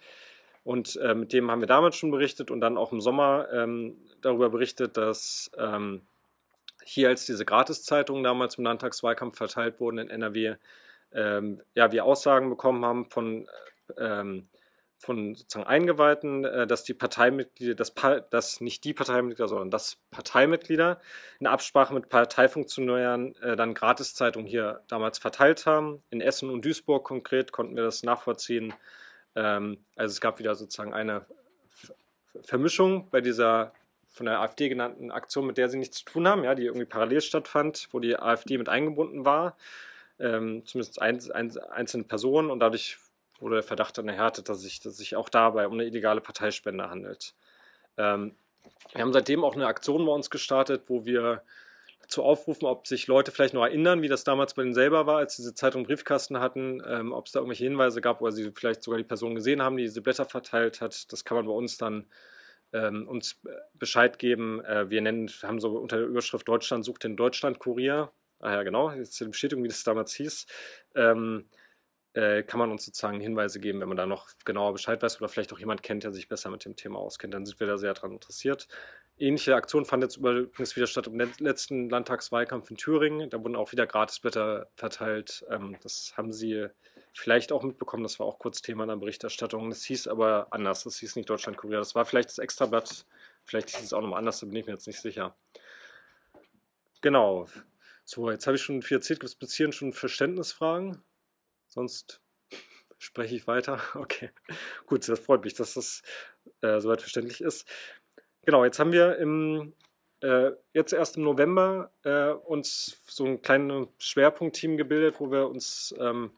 Und 0.64 0.97
äh, 0.97 1.14
mit 1.14 1.33
dem 1.33 1.51
haben 1.51 1.61
wir 1.61 1.67
damals 1.67 1.97
schon 1.97 2.11
berichtet 2.11 2.51
und 2.51 2.61
dann 2.61 2.77
auch 2.77 2.93
im 2.93 3.01
Sommer 3.01 3.49
ähm, 3.53 3.97
darüber 4.21 4.51
berichtet, 4.51 4.97
dass 4.97 5.51
ähm, 5.57 6.03
hier 6.88 7.09
als 7.09 7.27
diese 7.27 7.44
Gratiszeitungen 7.44 8.24
damals 8.24 8.57
im 8.57 8.64
Landtagswahlkampf 8.64 9.37
verteilt 9.37 9.79
wurden 9.79 9.98
in 9.98 10.11
NRW, 10.11 10.57
ähm, 11.12 11.61
ja, 11.74 11.92
wir 11.92 12.05
Aussagen 12.05 12.48
bekommen 12.48 12.85
haben 12.85 13.11
von, 13.11 13.46
ähm, 13.98 14.48
von 14.98 15.35
sozusagen 15.35 15.66
Eingeweihten, 15.66 16.44
äh, 16.44 16.66
dass 16.66 16.85
die 16.85 16.94
Parteimitglieder, 16.94 17.74
dass, 17.74 17.92
dass 18.31 18.61
nicht 18.61 18.85
die 18.85 18.94
Parteimitglieder, 18.94 19.48
sondern 19.48 19.70
dass 19.70 19.98
Parteimitglieder 20.11 21.01
in 21.40 21.46
Absprache 21.46 21.92
mit 21.92 22.09
Parteifunktionären 22.09 23.37
äh, 23.37 23.55
dann 23.55 23.74
Gratiszeitungen 23.74 24.48
hier 24.48 24.83
damals 24.88 25.18
verteilt 25.18 25.66
haben. 25.66 26.03
In 26.11 26.22
Essen 26.22 26.48
und 26.51 26.64
Duisburg 26.64 27.05
konkret 27.05 27.53
konnten 27.53 27.77
wir 27.77 27.85
das 27.85 28.03
nachvollziehen. 28.03 28.72
Ähm, 29.35 29.85
also 29.94 30.12
es 30.12 30.20
gab 30.20 30.38
wieder 30.38 30.55
sozusagen 30.55 30.94
eine 30.94 31.27
Vermischung 32.42 33.09
bei 33.11 33.20
dieser 33.20 33.72
von 34.18 34.26
der 34.26 34.40
AfD 34.40 34.68
genannten 34.68 35.11
Aktion, 35.11 35.46
mit 35.46 35.57
der 35.57 35.68
sie 35.68 35.78
nichts 35.78 35.98
zu 35.98 36.04
tun 36.04 36.28
haben, 36.28 36.44
ja, 36.44 36.54
die 36.54 36.66
irgendwie 36.66 36.85
parallel 36.85 37.22
stattfand, 37.22 37.88
wo 37.92 38.00
die 38.00 38.18
AfD 38.18 38.59
mit 38.59 38.68
eingebunden 38.68 39.24
war, 39.24 39.57
ähm, 40.18 40.66
zumindest 40.66 41.00
ein, 41.00 41.18
ein, 41.33 41.57
einzelne 41.70 42.04
Personen 42.04 42.50
und 42.50 42.61
dadurch 42.61 42.98
wurde 43.40 43.57
der 43.57 43.62
Verdacht 43.62 43.96
dann 43.96 44.09
erhärtet, 44.09 44.48
dass 44.48 44.61
sich, 44.61 44.81
dass 44.81 44.96
sich 44.96 45.16
auch 45.16 45.28
dabei 45.28 45.66
um 45.66 45.74
eine 45.74 45.85
illegale 45.85 46.20
Parteispende 46.20 46.90
handelt. 46.90 47.35
Ähm, 47.96 48.35
wir 48.92 49.02
haben 49.02 49.12
seitdem 49.12 49.44
auch 49.44 49.54
eine 49.54 49.66
Aktion 49.66 50.04
bei 50.04 50.12
uns 50.12 50.31
gestartet, 50.31 50.83
wo 50.88 51.07
wir 51.07 51.42
dazu 52.02 52.24
aufrufen, 52.24 52.66
ob 52.66 52.88
sich 52.88 53.07
Leute 53.07 53.31
vielleicht 53.31 53.54
noch 53.54 53.64
erinnern, 53.64 54.02
wie 54.02 54.09
das 54.09 54.24
damals 54.24 54.54
bei 54.54 54.62
denen 54.62 54.74
selber 54.74 55.07
war, 55.07 55.18
als 55.18 55.37
diese 55.37 55.54
Zeitung 55.54 55.85
Briefkasten 55.85 56.40
hatten, 56.40 56.83
ähm, 56.87 57.12
ob 57.12 57.26
es 57.26 57.33
da 57.33 57.38
irgendwelche 57.38 57.64
Hinweise 57.64 58.00
gab, 58.00 58.20
oder 58.20 58.33
sie 58.33 58.50
vielleicht 58.50 58.83
sogar 58.83 58.98
die 58.98 59.04
Person 59.04 59.37
gesehen 59.37 59.62
haben, 59.62 59.76
die 59.76 59.85
diese 59.85 60.02
Blätter 60.02 60.24
verteilt 60.24 60.81
hat. 60.81 61.12
Das 61.12 61.24
kann 61.24 61.37
man 61.37 61.46
bei 61.46 61.52
uns 61.52 61.78
dann 61.78 62.07
ähm, 62.72 63.09
uns 63.09 63.40
Bescheid 63.74 64.18
geben. 64.18 64.64
Äh, 64.64 64.90
wir 64.90 65.00
nennen, 65.00 65.28
haben 65.42 65.61
so 65.61 65.78
unter 65.78 65.98
der 65.98 66.07
Überschrift 66.07 66.46
Deutschland 66.46 66.85
sucht 66.85 67.04
den 67.04 67.16
Deutschland-Kurier. 67.16 68.11
Ah 68.40 68.52
ja, 68.52 68.62
genau, 68.62 68.90
jetzt 68.90 69.18
die 69.18 69.24
Bestätigung, 69.24 69.64
wie 69.64 69.68
das 69.68 69.83
damals 69.83 70.14
hieß. 70.14 70.46
Ähm, 70.94 71.48
äh, 72.14 72.42
kann 72.42 72.59
man 72.59 72.70
uns 72.70 72.85
sozusagen 72.85 73.20
Hinweise 73.20 73.61
geben, 73.61 73.81
wenn 73.81 73.88
man 73.88 73.96
da 73.96 74.07
noch 74.07 74.28
genauer 74.44 74.72
Bescheid 74.72 75.02
weiß 75.02 75.20
oder 75.20 75.28
vielleicht 75.28 75.52
auch 75.52 75.59
jemand 75.59 75.83
kennt, 75.83 76.04
der 76.04 76.12
sich 76.12 76.28
besser 76.28 76.50
mit 76.50 76.64
dem 76.64 76.76
Thema 76.76 76.98
auskennt. 76.98 77.35
Dann 77.35 77.46
sind 77.46 77.61
wir 77.61 77.66
da 77.66 77.78
sehr 77.78 77.94
daran 77.94 78.12
interessiert. 78.12 78.66
Ähnliche 79.18 79.57
Aktion 79.57 79.85
fand 79.85 80.02
jetzt 80.02 80.16
übrigens 80.16 80.76
wieder 80.76 80.87
statt 80.87 81.09
im 81.09 81.18
letzten 81.38 81.90
Landtagswahlkampf 81.90 82.70
in 82.70 82.76
Thüringen. 82.76 83.31
Da 83.31 83.42
wurden 83.42 83.57
auch 83.57 83.72
wieder 83.72 83.87
Gratisblätter 83.87 84.68
verteilt. 84.76 85.44
Ähm, 85.50 85.76
das 85.83 86.14
haben 86.16 86.33
Sie 86.33 86.68
vielleicht 87.18 87.50
auch 87.50 87.64
mitbekommen, 87.64 88.04
das 88.04 88.20
war 88.20 88.26
auch 88.26 88.38
kurz 88.38 88.62
Thema 88.62 88.85
in 88.85 88.90
der 88.90 88.96
Berichterstattung. 88.96 89.68
Das 89.70 89.83
hieß 89.83 90.07
aber 90.07 90.46
anders, 90.50 90.85
das 90.85 90.98
hieß 90.98 91.16
nicht 91.16 91.28
Deutschland-Kurier. 91.28 91.78
Das 91.78 91.96
war 91.96 92.04
vielleicht 92.04 92.28
das 92.28 92.38
Extrablatt, 92.38 93.07
vielleicht 93.44 93.70
hieß 93.70 93.83
es 93.83 93.92
auch 93.92 94.00
nochmal 94.00 94.20
anders, 94.20 94.38
da 94.38 94.46
bin 94.46 94.54
ich 94.54 94.66
mir 94.66 94.72
jetzt 94.72 94.87
nicht 94.87 95.00
sicher. 95.00 95.37
Genau. 97.00 97.48
So, 98.04 98.31
jetzt 98.31 98.46
habe 98.46 98.57
ich 98.57 98.62
schon 98.62 98.83
viel 98.83 98.98
erzählt. 98.98 99.18
Gibt 99.20 99.31
es 99.31 99.35
bis 99.35 99.54
hierhin 99.54 99.72
schon 99.72 99.92
Verständnisfragen? 99.92 101.02
Sonst 101.66 102.20
spreche 102.98 103.35
ich 103.35 103.46
weiter. 103.46 103.81
Okay, 103.94 104.31
gut, 104.87 105.09
das 105.09 105.18
freut 105.18 105.44
mich, 105.44 105.54
dass 105.54 105.74
das 105.74 106.02
äh, 106.61 106.78
soweit 106.81 107.00
verständlich 107.00 107.40
ist. 107.40 107.68
Genau, 108.44 108.64
jetzt 108.64 108.78
haben 108.78 108.92
wir 108.92 109.18
im, 109.18 109.74
äh, 110.20 110.52
jetzt 110.72 110.92
erst 110.92 111.16
im 111.16 111.24
November 111.24 111.90
äh, 112.04 112.31
uns 112.31 113.00
so 113.07 113.24
ein 113.24 113.42
kleines 113.42 113.88
Schwerpunktteam 113.98 114.76
gebildet, 114.76 115.16
wo 115.18 115.33
wir 115.33 115.48
uns 115.48 115.92
ähm, 115.98 116.31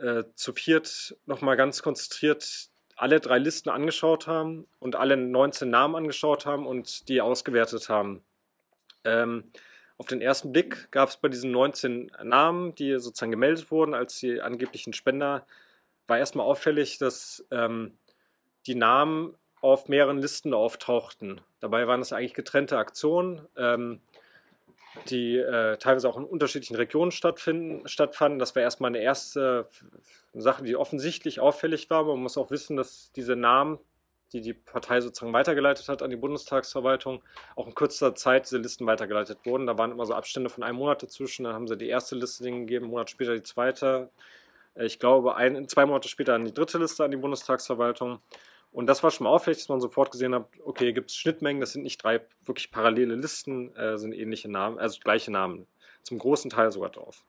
äh, 0.00 0.24
zu 0.34 0.52
viert 0.52 1.16
nochmal 1.26 1.56
ganz 1.56 1.82
konzentriert 1.82 2.70
alle 2.96 3.20
drei 3.20 3.38
Listen 3.38 3.70
angeschaut 3.70 4.26
haben 4.26 4.66
und 4.78 4.94
alle 4.94 5.16
19 5.16 5.70
Namen 5.70 5.96
angeschaut 5.96 6.44
haben 6.44 6.66
und 6.66 7.08
die 7.08 7.22
ausgewertet 7.22 7.88
haben. 7.88 8.22
Ähm, 9.04 9.44
auf 9.96 10.06
den 10.06 10.20
ersten 10.20 10.52
Blick 10.52 10.90
gab 10.90 11.08
es 11.08 11.16
bei 11.16 11.28
diesen 11.28 11.50
19 11.50 12.12
Namen, 12.22 12.74
die 12.74 12.98
sozusagen 12.98 13.30
gemeldet 13.30 13.70
wurden 13.70 13.94
als 13.94 14.18
die 14.18 14.40
angeblichen 14.40 14.92
Spender, 14.92 15.46
war 16.06 16.18
erstmal 16.18 16.46
auffällig, 16.46 16.98
dass 16.98 17.46
ähm, 17.50 17.96
die 18.66 18.74
Namen 18.74 19.34
auf 19.60 19.88
mehreren 19.88 20.18
Listen 20.18 20.54
auftauchten. 20.54 21.40
Dabei 21.60 21.86
waren 21.86 22.00
es 22.00 22.12
eigentlich 22.12 22.34
getrennte 22.34 22.78
Aktionen. 22.78 23.46
Ähm, 23.56 24.00
die 25.08 25.36
äh, 25.36 25.76
teilweise 25.76 26.08
auch 26.08 26.16
in 26.16 26.24
unterschiedlichen 26.24 26.76
Regionen 26.76 27.12
stattfinden, 27.12 27.86
stattfanden. 27.86 28.38
Das 28.38 28.54
war 28.54 28.62
erstmal 28.62 28.88
eine 28.88 29.00
erste 29.00 29.68
Sache, 30.32 30.64
die 30.64 30.76
offensichtlich 30.76 31.40
auffällig 31.40 31.90
war. 31.90 32.04
Man 32.04 32.20
muss 32.20 32.36
auch 32.36 32.50
wissen, 32.50 32.76
dass 32.76 33.12
diese 33.12 33.36
Namen 33.36 33.78
die 34.32 34.40
die 34.40 34.54
Partei 34.54 35.00
sozusagen 35.00 35.32
weitergeleitet 35.32 35.88
hat 35.88 36.02
an 36.02 36.10
die 36.10 36.16
Bundestagsverwaltung, 36.16 37.22
auch 37.56 37.66
in 37.66 37.74
kürzester 37.74 38.14
Zeit 38.14 38.46
diese 38.46 38.58
Listen 38.58 38.86
weitergeleitet 38.86 39.38
wurden. 39.44 39.66
Da 39.66 39.76
waren 39.76 39.90
immer 39.90 40.06
so 40.06 40.14
Abstände 40.14 40.50
von 40.50 40.62
einem 40.62 40.78
Monat 40.78 41.02
dazwischen. 41.02 41.44
Dann 41.44 41.54
haben 41.54 41.66
sie 41.66 41.76
die 41.76 41.88
erste 41.88 42.14
Liste 42.16 42.44
gegeben, 42.44 42.84
einen 42.84 42.92
Monat 42.92 43.10
später 43.10 43.34
die 43.34 43.42
zweite. 43.42 44.10
Äh, 44.74 44.86
ich 44.86 44.98
glaube, 44.98 45.34
ein, 45.36 45.68
zwei 45.68 45.86
Monate 45.86 46.08
später 46.08 46.34
an 46.34 46.44
die 46.44 46.54
dritte 46.54 46.78
Liste 46.78 47.04
an 47.04 47.10
die 47.10 47.16
Bundestagsverwaltung. 47.16 48.20
Und 48.72 48.86
das 48.86 49.02
war 49.02 49.10
schon 49.10 49.24
mal 49.24 49.30
auffällig, 49.30 49.58
dass 49.58 49.68
man 49.68 49.80
sofort 49.80 50.12
gesehen 50.12 50.34
hat, 50.34 50.46
okay, 50.64 50.92
gibt 50.92 51.10
es 51.10 51.16
Schnittmengen, 51.16 51.60
das 51.60 51.72
sind 51.72 51.82
nicht 51.82 52.02
drei 52.02 52.20
wirklich 52.44 52.70
parallele 52.70 53.16
Listen, 53.16 53.74
äh, 53.74 53.98
sind 53.98 54.12
ähnliche 54.12 54.48
Namen, 54.48 54.78
also 54.78 55.00
gleiche 55.00 55.32
Namen, 55.32 55.66
zum 56.02 56.18
großen 56.18 56.50
Teil 56.50 56.70
sogar 56.70 56.90
drauf. 56.90 57.24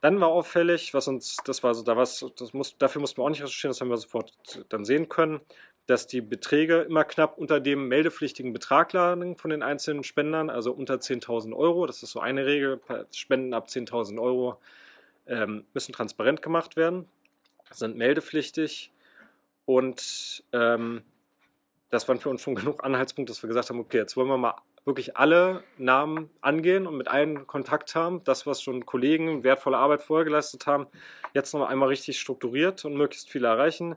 Dann 0.00 0.20
war 0.20 0.28
auffällig, 0.28 0.92
was 0.92 1.08
uns, 1.08 1.36
das 1.44 1.62
war 1.62 1.74
so, 1.74 1.82
da 1.82 1.96
was, 1.96 2.24
das 2.36 2.52
muss, 2.52 2.76
dafür 2.78 3.00
mussten 3.00 3.18
wir 3.18 3.24
auch 3.24 3.30
nicht 3.30 3.42
recherchieren, 3.42 3.70
das 3.70 3.80
haben 3.80 3.88
wir 3.88 3.96
sofort 3.96 4.32
dann 4.68 4.84
sehen 4.84 5.08
können, 5.08 5.40
dass 5.86 6.06
die 6.06 6.20
Beträge 6.20 6.82
immer 6.82 7.04
knapp 7.04 7.38
unter 7.38 7.60
dem 7.60 7.88
meldepflichtigen 7.88 8.52
Betrag 8.52 8.92
lagen 8.92 9.36
von 9.36 9.50
den 9.50 9.62
einzelnen 9.62 10.02
Spendern, 10.02 10.50
also 10.50 10.72
unter 10.72 10.94
10.000 10.96 11.54
Euro. 11.54 11.86
Das 11.86 12.02
ist 12.02 12.10
so 12.10 12.20
eine 12.20 12.44
Regel. 12.44 12.80
Spenden 13.12 13.54
ab 13.54 13.68
10.000 13.68 14.20
Euro 14.20 14.58
ähm, 15.26 15.64
müssen 15.74 15.92
transparent 15.92 16.42
gemacht 16.42 16.76
werden, 16.76 17.08
sind 17.70 17.96
meldepflichtig. 17.96 18.92
Und 19.66 20.44
ähm, 20.52 21.02
das 21.90 22.08
waren 22.08 22.18
für 22.18 22.30
uns 22.30 22.40
schon 22.40 22.54
genug 22.56 22.82
Anhaltspunkte, 22.82 23.32
dass 23.32 23.42
wir 23.42 23.48
gesagt 23.48 23.68
haben, 23.68 23.80
okay, 23.80 23.98
jetzt 23.98 24.16
wollen 24.16 24.28
wir 24.28 24.38
mal 24.38 24.54
wirklich 24.86 25.16
alle 25.16 25.64
Namen 25.78 26.30
angehen 26.40 26.86
und 26.86 26.96
mit 26.96 27.08
allen 27.08 27.46
Kontakt 27.46 27.94
haben. 27.94 28.22
Das, 28.24 28.46
was 28.46 28.62
schon 28.62 28.86
Kollegen 28.86 29.42
wertvolle 29.42 29.76
Arbeit 29.76 30.00
vorher 30.00 30.24
geleistet 30.24 30.66
haben, 30.66 30.86
jetzt 31.34 31.52
noch 31.52 31.66
einmal 31.66 31.88
richtig 31.88 32.20
strukturiert 32.20 32.84
und 32.84 32.96
möglichst 32.96 33.28
viele 33.28 33.48
erreichen. 33.48 33.96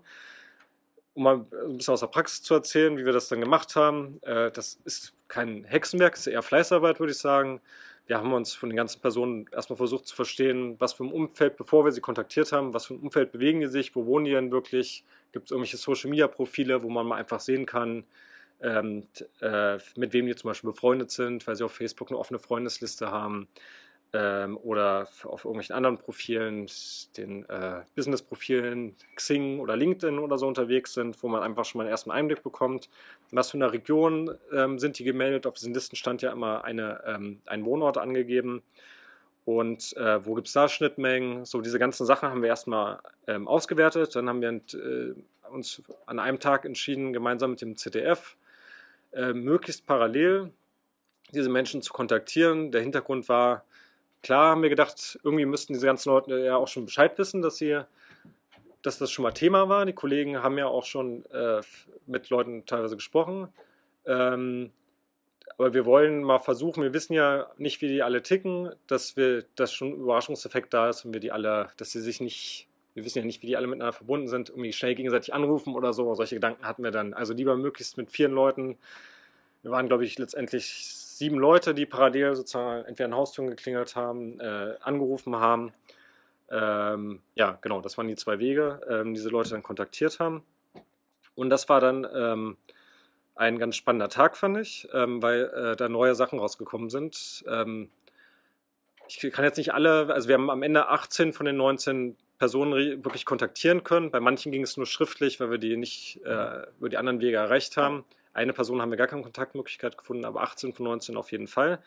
Um 1.14 1.24
mal 1.24 1.46
ein 1.68 1.78
bisschen 1.78 1.94
aus 1.94 2.00
der 2.00 2.08
Praxis 2.08 2.42
zu 2.42 2.56
erzählen, 2.56 2.98
wie 2.98 3.06
wir 3.06 3.14
das 3.14 3.28
dann 3.30 3.40
gemacht 3.40 3.76
haben. 3.76 4.20
Äh, 4.24 4.52
das 4.52 4.80
ist 4.84 5.14
kein 5.28 5.64
Hexenwerk, 5.64 6.16
ist 6.16 6.26
eher 6.26 6.42
Fleißarbeit, 6.42 7.00
würde 7.00 7.12
ich 7.12 7.20
sagen. 7.20 7.62
Wir 8.10 8.18
haben 8.18 8.34
uns 8.34 8.56
von 8.56 8.70
den 8.70 8.76
ganzen 8.76 9.02
Personen 9.02 9.46
erstmal 9.52 9.78
versucht 9.78 10.08
zu 10.08 10.16
verstehen, 10.16 10.78
was 10.80 10.94
für 10.94 11.04
ein 11.04 11.12
Umfeld, 11.12 11.58
bevor 11.58 11.86
wir 11.86 11.92
sie 11.92 12.02
kontaktiert 12.02 12.52
haben, 12.52 12.74
was 12.74 12.88
für 12.88 12.96
ein 12.96 13.02
Umfeld 13.02 13.32
bewegen 13.32 13.60
die 13.60 13.68
sich, 13.68 13.96
wo 13.96 14.08
wohnen 14.08 14.26
die 14.26 14.32
denn 14.32 14.50
wirklich, 14.50 15.04
gibt 15.32 15.46
es 15.46 15.52
irgendwelche 15.52 15.78
Social-Media-Profile, 15.78 16.82
wo 16.82 16.90
man 16.90 17.06
mal 17.06 17.18
einfach 17.18 17.40
sehen 17.40 17.68
kann, 17.68 18.06
ähm, 18.62 19.06
äh, 19.42 19.78
mit 19.96 20.14
wem 20.14 20.26
die 20.26 20.36
zum 20.36 20.50
Beispiel 20.50 20.72
befreundet 20.72 21.12
sind, 21.12 21.46
weil 21.46 21.56
sie 21.56 21.64
auf 21.64 21.74
Facebook 21.74 22.10
eine 22.10 22.18
offene 22.18 22.40
Freundesliste 22.40 23.12
haben 23.12 23.48
ähm, 24.14 24.58
oder 24.58 25.08
auf 25.24 25.46
irgendwelchen 25.46 25.76
anderen 25.76 25.98
Profilen, 25.98 26.68
den 27.18 27.48
äh, 27.48 27.82
Business-Profilen, 27.96 28.96
Xing 29.16 29.60
oder 29.60 29.76
LinkedIn 29.76 30.18
oder 30.18 30.38
so 30.38 30.48
unterwegs 30.48 30.94
sind, 30.94 31.22
wo 31.22 31.28
man 31.28 31.44
einfach 31.44 31.66
schon 31.66 31.80
mal 31.80 31.84
einen 31.84 31.92
ersten 31.92 32.12
Einblick 32.12 32.42
bekommt. 32.42 32.90
Was 33.32 33.52
für 33.52 33.58
eine 33.58 33.72
Region 33.72 34.36
ähm, 34.52 34.80
sind 34.80 34.98
die 34.98 35.04
gemeldet? 35.04 35.46
Auf 35.46 35.56
diesen 35.56 35.74
Listen 35.74 35.96
stand 35.96 36.22
ja 36.22 36.32
immer 36.32 36.64
eine, 36.64 37.04
ähm, 37.06 37.42
ein 37.46 37.66
Wohnort 37.66 37.98
angegeben. 37.98 38.64
Und 39.46 39.96
äh, 39.98 40.26
wo 40.26 40.34
gibt 40.36 40.48
es 40.48 40.54
da 40.54 40.68
Schnittmengen? 40.68 41.46
So, 41.46 41.62
diese 41.62 41.80
ganzen 41.80 42.06
Sachen 42.06 42.30
haben 42.30 42.42
wir 42.42 42.50
erstmal 42.50 43.00
ähm, 43.28 43.48
ausgewertet. 43.48 44.16
Dann 44.16 44.28
haben 44.30 44.42
wir 44.42 44.50
äh, 44.50 45.14
uns 45.50 45.82
an 46.06 46.20
einem 46.20 46.40
Tag 46.40 46.66
entschieden, 46.66 47.14
gemeinsam 47.14 47.52
mit 47.52 47.62
dem 47.62 47.76
ZDF, 47.76 48.38
äh, 49.12 49.34
möglichst 49.34 49.86
parallel 49.86 50.52
diese 51.32 51.50
Menschen 51.50 51.82
zu 51.82 51.94
kontaktieren. 51.94 52.72
Der 52.72 52.82
Hintergrund 52.82 53.30
war, 53.30 53.66
klar 54.24 54.52
haben 54.52 54.62
wir 54.62 54.70
gedacht, 54.70 55.20
irgendwie 55.24 55.46
müssten 55.46 55.74
diese 55.74 55.86
ganzen 55.86 56.10
Leute 56.10 56.40
ja 56.40 56.58
auch 56.58 56.68
schon 56.68 56.86
Bescheid 56.86 57.18
wissen, 57.18 57.42
dass 57.42 57.58
sie 57.58 57.82
dass 58.82 58.98
das 58.98 59.12
schon 59.12 59.24
mal 59.24 59.32
Thema 59.32 59.70
war. 59.70 59.86
Die 59.86 59.94
Kollegen 59.94 60.42
haben 60.42 60.58
ja 60.58 60.68
auch 60.68 60.86
schon 60.86 61.26
äh, 61.32 61.62
mit 62.08 62.30
Leuten 62.30 62.66
teilweise 62.66 62.96
gesprochen. 62.96 63.50
Ähm, 64.06 64.72
aber 65.58 65.74
wir 65.74 65.86
wollen 65.86 66.24
mal 66.24 66.40
versuchen, 66.40 66.84
wir 66.84 66.94
wissen 66.94 67.14
ja 67.14 67.48
nicht, 67.58 67.82
wie 67.82 67.90
die 67.90 68.02
alle 68.02 68.24
ticken, 68.24 68.72
dass 68.88 69.18
wir, 69.18 69.44
dass 69.56 69.74
schon 69.74 69.90
ein 69.90 70.00
Überraschungseffekt 70.00 70.74
da 70.74 70.90
ist 70.90 71.04
und 71.04 71.14
wir 71.14 71.20
die 71.20 71.32
alle, 71.32 71.70
dass 71.76 71.92
sie 71.92 72.00
sich 72.00 72.22
nicht, 72.22 72.68
wir 72.94 73.04
wissen 73.04 73.20
ja 73.20 73.26
nicht, 73.26 73.42
wie 73.42 73.48
die 73.48 73.58
alle 73.58 73.68
miteinander 73.68 73.94
verbunden 73.94 74.30
sind, 74.30 74.50
irgendwie 74.50 74.72
schnell 74.72 74.96
gegenseitig 74.96 75.34
anrufen 75.34 75.76
oder 75.76 75.92
so. 75.92 76.14
Solche 76.16 76.36
Gedanken 76.36 76.66
hatten 76.66 76.84
wir 76.84 76.92
dann. 76.92 77.14
Also 77.14 77.34
lieber 77.34 77.58
möglichst 77.58 77.98
mit 77.98 78.12
vielen 78.12 78.32
Leuten. 78.32 78.78
Wir 79.62 79.72
waren, 79.72 79.88
glaube 79.88 80.06
ich, 80.06 80.18
letztendlich 80.18 80.86
sieben 81.20 81.38
Leute, 81.38 81.74
die 81.74 81.86
parallel 81.86 82.34
sozusagen 82.34 82.86
entweder 82.86 83.08
an 83.08 83.16
Haustüren 83.16 83.50
geklingelt 83.50 83.98
haben, 83.98 84.40
äh, 84.40 84.76
angerufen 84.80 85.36
haben. 85.36 85.74
Ähm, 86.50 87.22
ja, 87.36 87.60
genau, 87.62 87.82
das 87.82 87.98
waren 87.98 88.08
die 88.08 88.16
zwei 88.16 88.40
Wege, 88.40 88.80
ähm, 88.90 89.14
diese 89.14 89.28
Leute 89.28 89.50
dann 89.50 89.62
kontaktiert 89.62 90.20
haben. 90.22 90.44
Und 91.36 91.50
das 91.50 91.68
war 91.68 91.82
dann 91.82 92.08
ähm, 92.16 92.58
ein 93.36 93.60
ganz 93.60 93.76
spannender 93.76 94.08
Tag, 94.08 94.38
fand 94.38 94.60
ich, 94.60 94.88
ähm, 94.94 95.22
weil 95.22 95.52
äh, 95.54 95.76
da 95.76 95.90
neue 95.90 96.16
Sachen 96.16 96.40
rausgekommen 96.40 96.90
sind. 96.90 97.44
Ähm, 97.50 97.90
ich 99.10 99.20
kann 99.34 99.44
jetzt 99.44 99.58
nicht 99.58 99.74
alle, 99.74 100.14
also 100.14 100.30
wir 100.30 100.36
haben 100.36 100.50
am 100.50 100.64
Ende 100.64 100.88
18 100.88 101.34
von 101.34 101.46
den 101.46 101.58
19 101.58 102.16
Personen 102.38 103.04
wirklich 103.04 103.26
kontaktieren 103.26 103.84
können. 103.84 104.10
Bei 104.10 104.22
manchen 104.22 104.54
ging 104.54 104.64
es 104.64 104.78
nur 104.78 104.86
schriftlich, 104.86 105.42
weil 105.42 105.52
wir 105.52 105.58
die 105.58 105.76
nicht 105.76 106.22
äh, 106.24 106.66
über 106.78 106.88
die 106.88 106.96
anderen 106.96 107.20
Wege 107.20 107.36
erreicht 107.36 107.76
haben. 107.76 108.06
Eine 108.40 108.54
Person 108.54 108.82
haben 108.82 108.90
wir 108.90 108.98
gar 108.98 109.08
keine 109.08 109.22
Kontaktmöglichkeit 109.22 109.98
gefunden, 109.98 110.24
aber 110.24 110.42
18 110.44 110.72
von 110.74 110.86
19 110.86 111.18
auf 111.18 111.34
jeden 111.34 111.48
Fall. 111.48 111.80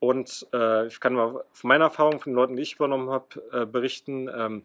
Und 0.00 0.44
äh, 0.52 0.88
ich 0.88 0.98
kann 0.98 1.14
mal 1.14 1.44
von 1.52 1.68
meiner 1.68 1.84
Erfahrung, 1.84 2.18
von 2.18 2.32
den 2.32 2.36
Leuten, 2.36 2.56
die 2.56 2.64
ich 2.64 2.74
übernommen 2.74 3.10
habe, 3.10 3.26
äh, 3.52 3.64
berichten. 3.64 4.28
Ähm, 4.28 4.64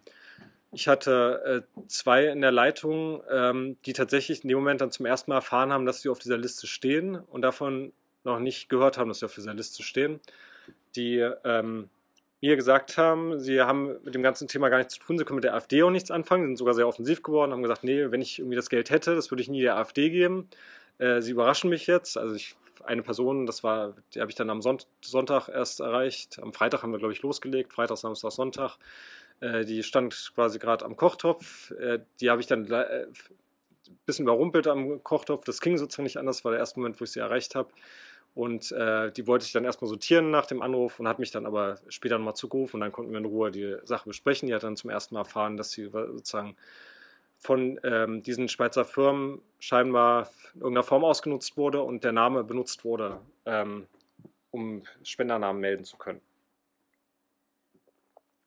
ich 0.71 0.87
hatte 0.87 1.65
äh, 1.77 1.81
zwei 1.87 2.25
in 2.25 2.41
der 2.41 2.51
Leitung, 2.51 3.21
ähm, 3.29 3.77
die 3.85 3.93
tatsächlich 3.93 4.41
in 4.41 4.47
dem 4.47 4.57
Moment 4.57 4.81
dann 4.81 4.89
zum 4.89 5.05
ersten 5.05 5.29
Mal 5.29 5.37
erfahren 5.37 5.71
haben, 5.71 5.85
dass 5.85 6.01
sie 6.01 6.09
auf 6.09 6.17
dieser 6.17 6.37
Liste 6.37 6.65
stehen 6.65 7.15
und 7.15 7.43
davon 7.43 7.93
noch 8.23 8.39
nicht 8.39 8.67
gehört 8.67 8.97
haben, 8.97 9.09
dass 9.09 9.19
sie 9.19 9.25
auf 9.25 9.35
dieser 9.35 9.53
Liste 9.53 9.83
stehen. 9.83 10.19
Die 10.95 11.19
ähm, 11.43 11.89
mir 12.41 12.55
gesagt 12.55 12.97
haben, 12.97 13.39
sie 13.39 13.61
haben 13.61 13.97
mit 14.03 14.15
dem 14.15 14.23
ganzen 14.23 14.47
Thema 14.47 14.69
gar 14.69 14.79
nichts 14.79 14.95
zu 14.95 14.99
tun, 14.99 15.19
sie 15.19 15.25
können 15.25 15.35
mit 15.35 15.43
der 15.43 15.53
AfD 15.53 15.83
auch 15.83 15.91
nichts 15.91 16.09
anfangen, 16.09 16.47
sind 16.47 16.57
sogar 16.57 16.73
sehr 16.73 16.87
offensiv 16.87 17.21
geworden, 17.21 17.51
haben 17.51 17.61
gesagt, 17.61 17.83
nee, 17.83 18.09
wenn 18.09 18.21
ich 18.21 18.39
irgendwie 18.39 18.55
das 18.55 18.69
Geld 18.69 18.89
hätte, 18.89 19.13
das 19.13 19.29
würde 19.29 19.43
ich 19.43 19.49
nie 19.49 19.61
der 19.61 19.77
AfD 19.77 20.09
geben. 20.09 20.49
Äh, 20.97 21.21
sie 21.21 21.31
überraschen 21.31 21.69
mich 21.69 21.87
jetzt. 21.87 22.17
Also 22.17 22.35
ich, 22.35 22.55
eine 22.83 23.03
Person, 23.03 23.45
das 23.45 23.63
war, 23.63 23.95
die 24.13 24.21
habe 24.21 24.31
ich 24.31 24.35
dann 24.35 24.49
am 24.49 24.61
Sonntag 24.61 25.49
erst 25.49 25.79
erreicht. 25.79 26.39
Am 26.41 26.53
Freitag 26.53 26.83
haben 26.83 26.91
wir, 26.91 26.99
glaube 26.99 27.13
ich, 27.13 27.21
losgelegt. 27.21 27.73
Freitag, 27.73 27.97
Samstag, 27.97 28.31
Sonntag. 28.31 28.77
Äh, 29.39 29.65
die 29.65 29.83
stand 29.83 30.31
quasi 30.35 30.59
gerade 30.59 30.85
am 30.85 30.95
Kochtopf. 30.95 31.71
Äh, 31.71 31.99
die 32.19 32.29
habe 32.29 32.41
ich 32.41 32.47
dann 32.47 32.71
ein 32.71 33.13
bisschen 34.05 34.23
überrumpelt 34.23 34.67
am 34.67 35.03
Kochtopf. 35.03 35.45
Das 35.45 35.61
ging 35.61 35.77
sozusagen 35.77 36.03
nicht 36.03 36.17
anders, 36.17 36.43
war 36.43 36.51
der 36.51 36.59
erste 36.59 36.79
Moment, 36.79 36.99
wo 36.99 37.03
ich 37.03 37.11
sie 37.11 37.19
erreicht 37.19 37.55
habe. 37.55 37.69
Und 38.35 38.71
die 38.71 39.27
wollte 39.27 39.45
ich 39.45 39.51
dann 39.51 39.63
erstmal 39.63 39.89
sortieren 39.89 40.31
nach 40.31 40.47
dem 40.47 40.63
Anruf 40.63 40.99
und 40.99 41.07
hat 41.07 41.19
mich 41.19 41.29
dann 41.29 41.45
aber 41.45 41.75
später 41.89 42.17
nochmal 42.17 42.35
zugerufen 42.35 42.77
und 42.77 42.81
dann 42.81 42.91
konnten 42.91 43.11
wir 43.11 43.19
in 43.19 43.25
Ruhe 43.25 43.51
die 43.51 43.75
Sache 43.83 44.09
besprechen. 44.09 44.47
Die 44.47 44.55
hat 44.55 44.63
dann 44.63 44.75
zum 44.75 44.89
ersten 44.89 45.13
Mal 45.13 45.21
erfahren, 45.21 45.55
dass 45.55 45.69
sie 45.69 45.91
sozusagen 45.91 46.57
von 47.43 47.79
ähm, 47.83 48.23
diesen 48.23 48.47
Schweizer 48.47 48.85
Firmen 48.85 49.41
scheinbar 49.59 50.29
in 50.53 50.61
irgendeiner 50.61 50.83
Form 50.83 51.03
ausgenutzt 51.03 51.57
wurde 51.57 51.83
und 51.83 52.03
der 52.03 52.13
Name 52.13 52.43
benutzt 52.43 52.85
wurde, 52.85 53.19
ähm, 53.45 53.85
um 54.51 54.83
Spendernamen 55.03 55.59
melden 55.59 55.83
zu 55.83 55.97
können. 55.97 56.21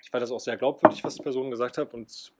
Ich 0.03 0.11
fand 0.11 0.23
das 0.23 0.31
auch 0.31 0.41
sehr 0.41 0.57
glaubwürdig, 0.57 1.05
was 1.05 1.17
die 1.17 1.23
Person 1.23 1.51
gesagt 1.51 1.79
hat 1.79 1.93
und 1.93 2.33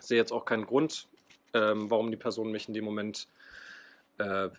sehe 0.00 0.18
jetzt 0.18 0.32
auch 0.32 0.44
keinen 0.44 0.66
Grund, 0.66 1.08
ähm, 1.54 1.90
warum 1.90 2.10
die 2.10 2.16
Person 2.16 2.50
mich 2.50 2.68
in 2.68 2.74
dem 2.74 2.84
Moment 2.84 3.28
äh, 4.18 4.50